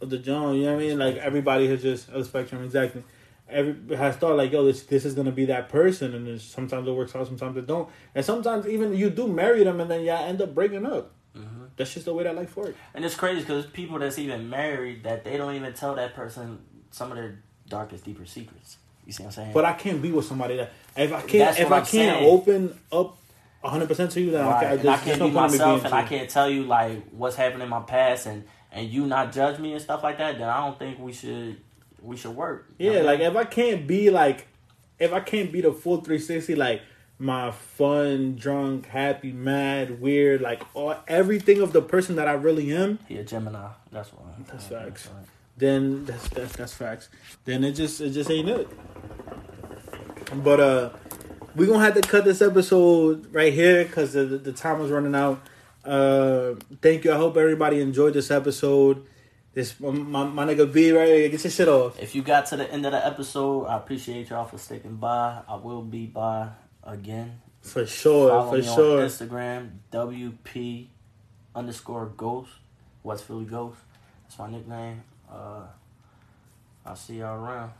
of 0.00 0.10
the 0.10 0.18
joint. 0.18 0.58
You 0.58 0.66
know 0.66 0.74
what 0.74 0.82
I 0.82 0.86
mean? 0.86 0.98
Like 0.98 1.16
everybody 1.16 1.68
has 1.68 1.82
just 1.82 2.08
a 2.10 2.24
spectrum 2.24 2.64
exactly. 2.64 3.02
Every 3.48 3.96
has 3.96 4.16
thought 4.16 4.36
like, 4.36 4.52
yo, 4.52 4.64
this 4.64 4.82
this 4.82 5.04
is 5.04 5.14
gonna 5.14 5.32
be 5.32 5.46
that 5.46 5.68
person, 5.68 6.14
and 6.14 6.40
sometimes 6.40 6.86
it 6.86 6.92
works 6.92 7.14
out, 7.14 7.26
sometimes 7.26 7.56
it 7.56 7.66
don't, 7.66 7.88
and 8.14 8.24
sometimes 8.24 8.66
even 8.66 8.94
you 8.94 9.10
do 9.10 9.26
marry 9.26 9.64
them, 9.64 9.80
and 9.80 9.90
then 9.90 10.04
y'all 10.04 10.24
end 10.24 10.42
up 10.42 10.54
breaking 10.54 10.84
up. 10.84 11.12
Uh-huh. 11.34 11.66
That's 11.76 11.94
just 11.94 12.06
the 12.06 12.14
way 12.14 12.24
that 12.24 12.34
life 12.34 12.56
works. 12.56 12.76
And 12.92 13.04
it's 13.04 13.14
crazy 13.14 13.40
because 13.40 13.66
people 13.66 13.98
that's 13.98 14.18
even 14.18 14.50
married 14.50 15.04
that 15.04 15.24
they 15.24 15.36
don't 15.36 15.54
even 15.54 15.72
tell 15.72 15.94
that 15.94 16.14
person 16.14 16.58
some 16.90 17.10
of 17.10 17.16
their 17.16 17.42
darkest, 17.68 18.04
deeper 18.04 18.26
secrets. 18.26 18.78
You 19.06 19.12
see 19.12 19.22
what 19.22 19.28
I'm 19.28 19.32
saying? 19.32 19.52
But 19.54 19.64
I 19.64 19.72
can't 19.72 20.02
be 20.02 20.12
with 20.12 20.26
somebody 20.26 20.56
that 20.56 20.72
if 20.96 21.12
I 21.12 21.20
can't 21.20 21.30
That's 21.32 21.60
if 21.60 21.70
I 21.72 21.78
I'm 21.78 21.86
can't 21.86 22.18
saying. 22.18 22.26
open 22.26 22.78
up 22.92 23.16
hundred 23.64 23.88
percent 23.88 24.10
to 24.12 24.20
you, 24.20 24.30
then 24.30 24.46
Right. 24.46 24.66
I, 24.66 24.72
and 24.72 24.82
can't, 24.82 25.00
I 25.00 25.04
can't 25.04 25.18
be 25.18 25.30
point 25.30 25.30
in 25.30 25.32
me 25.34 25.40
myself, 25.58 25.84
and 25.84 25.94
I 25.94 26.02
can't 26.04 26.30
tell 26.30 26.48
you 26.48 26.64
like 26.64 27.08
what's 27.10 27.36
happened 27.36 27.62
in 27.62 27.68
my 27.68 27.80
past, 27.80 28.26
and 28.26 28.44
and 28.72 28.88
you 28.88 29.06
not 29.06 29.32
judge 29.32 29.58
me 29.58 29.72
and 29.72 29.80
stuff 29.82 30.02
like 30.02 30.18
that. 30.18 30.38
Then 30.38 30.48
I 30.48 30.64
don't 30.66 30.78
think 30.78 30.98
we 30.98 31.12
should 31.12 31.58
we 32.02 32.16
should 32.16 32.36
work. 32.36 32.68
Yeah, 32.78 33.00
know? 33.00 33.02
like 33.02 33.20
if 33.20 33.34
I 33.36 33.44
can't 33.44 33.86
be 33.86 34.10
like, 34.10 34.46
if 34.98 35.12
I 35.12 35.20
can't 35.20 35.50
be 35.52 35.60
the 35.60 35.72
full 35.72 36.00
three 36.02 36.18
sixty, 36.18 36.54
like 36.54 36.82
my 37.18 37.50
fun, 37.50 38.36
drunk, 38.36 38.86
happy, 38.86 39.32
mad, 39.32 40.00
weird, 40.00 40.40
like 40.40 40.62
all 40.74 40.96
everything 41.08 41.60
of 41.60 41.72
the 41.72 41.82
person 41.82 42.16
that 42.16 42.28
I 42.28 42.32
really 42.34 42.72
am, 42.74 42.98
he 43.08 43.16
a 43.16 43.24
Gemini. 43.24 43.70
That's 43.90 44.10
why. 44.12 44.30
That's 44.46 44.66
facts. 44.66 45.08
right. 45.08 45.24
Then 45.58 46.04
that's 46.04 46.28
that's 46.28 46.56
that's 46.56 46.72
facts. 46.72 47.08
Then 47.44 47.64
it 47.64 47.72
just 47.72 48.00
it 48.00 48.10
just 48.10 48.30
ain't 48.30 48.48
it. 48.48 48.68
But 50.34 50.60
uh, 50.60 50.90
we 51.54 51.66
gonna 51.66 51.84
have 51.84 51.94
to 51.94 52.00
cut 52.00 52.24
this 52.24 52.40
episode 52.40 53.32
right 53.34 53.52
here 53.52 53.84
because 53.84 54.12
the 54.12 54.24
the 54.24 54.52
time 54.52 54.80
is 54.80 54.90
running 54.90 55.14
out. 55.14 55.40
Uh, 55.84 56.54
thank 56.82 57.04
you. 57.04 57.12
I 57.12 57.16
hope 57.16 57.36
everybody 57.36 57.80
enjoyed 57.80 58.14
this 58.14 58.30
episode. 58.30 59.06
This 59.54 59.78
my 59.80 59.90
my, 59.90 60.44
nigga 60.44 60.72
B 60.72 60.92
right 60.92 61.08
here. 61.08 61.28
Get 61.28 61.42
your 61.42 61.50
shit 61.50 61.68
off. 61.68 61.98
If 61.98 62.14
you 62.14 62.22
got 62.22 62.46
to 62.46 62.56
the 62.56 62.70
end 62.70 62.86
of 62.86 62.92
the 62.92 63.04
episode, 63.04 63.64
I 63.64 63.76
appreciate 63.76 64.30
y'all 64.30 64.44
for 64.44 64.58
sticking 64.58 64.96
by. 64.96 65.40
I 65.48 65.56
will 65.56 65.82
be 65.82 66.06
by 66.06 66.50
again. 66.84 67.40
For 67.62 67.86
sure, 67.86 68.28
Follow 68.28 68.50
for 68.50 68.62
sure. 68.62 69.00
on 69.00 69.08
Instagram, 69.08 69.70
WP 69.92 70.86
underscore 71.54 72.06
Ghost, 72.16 72.50
West 73.02 73.24
Philly 73.24 73.46
Ghost. 73.46 73.78
That's 74.24 74.38
my 74.38 74.50
nickname. 74.50 75.02
Uh, 75.30 75.62
I'll 76.84 76.96
see 76.96 77.18
y'all 77.18 77.42
around. 77.42 77.72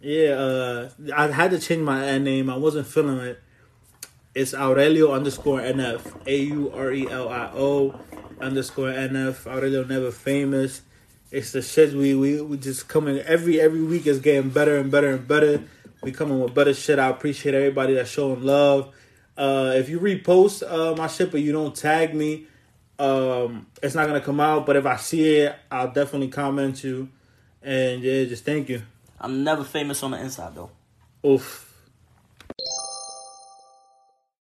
Yeah, 0.00 0.30
uh, 0.30 0.90
I 1.16 1.28
had 1.28 1.50
to 1.50 1.58
change 1.58 1.82
my 1.82 2.06
ad 2.06 2.22
name. 2.22 2.48
I 2.48 2.56
wasn't 2.56 2.86
feeling 2.86 3.18
it. 3.18 3.40
It's 4.34 4.54
Aurelio 4.54 5.12
underscore 5.12 5.60
NF. 5.60 6.26
A 6.26 6.36
U 6.36 6.70
R 6.72 6.92
E 6.92 7.08
L 7.10 7.28
I 7.28 7.50
O 7.54 7.98
underscore 8.40 8.90
NF. 8.90 9.46
Aurelio 9.46 9.82
Never 9.84 10.12
Famous. 10.12 10.82
It's 11.32 11.52
the 11.52 11.60
shit 11.60 11.92
we, 11.92 12.14
we, 12.14 12.40
we 12.40 12.56
just 12.56 12.88
coming 12.88 13.18
every 13.18 13.60
every 13.60 13.82
week 13.82 14.06
is 14.06 14.20
getting 14.20 14.50
better 14.50 14.78
and 14.78 14.90
better 14.90 15.10
and 15.10 15.26
better. 15.26 15.64
We 16.02 16.12
coming 16.12 16.40
with 16.40 16.54
better 16.54 16.72
shit. 16.72 16.98
I 17.00 17.08
appreciate 17.08 17.54
everybody 17.54 17.94
that's 17.94 18.10
showing 18.10 18.44
love. 18.44 18.94
Uh, 19.36 19.72
if 19.74 19.88
you 19.88 19.98
repost 19.98 20.62
uh, 20.62 20.94
my 20.96 21.08
shit 21.08 21.30
but 21.30 21.40
you 21.40 21.52
don't 21.52 21.74
tag 21.74 22.14
me, 22.14 22.46
um, 22.98 23.66
it's 23.82 23.94
not 23.94 24.06
gonna 24.06 24.20
come 24.20 24.40
out. 24.40 24.66
But 24.66 24.76
if 24.76 24.86
I 24.86 24.96
see 24.96 25.36
it, 25.36 25.56
I'll 25.70 25.90
definitely 25.92 26.28
comment 26.28 26.82
you. 26.84 27.08
And 27.62 28.02
yeah, 28.02 28.24
just 28.24 28.44
thank 28.44 28.68
you. 28.68 28.82
I'm 29.20 29.42
never 29.44 29.64
famous 29.64 30.02
on 30.02 30.12
the 30.12 30.20
inside 30.20 30.54
though. 30.54 30.70
Oof. 31.26 31.67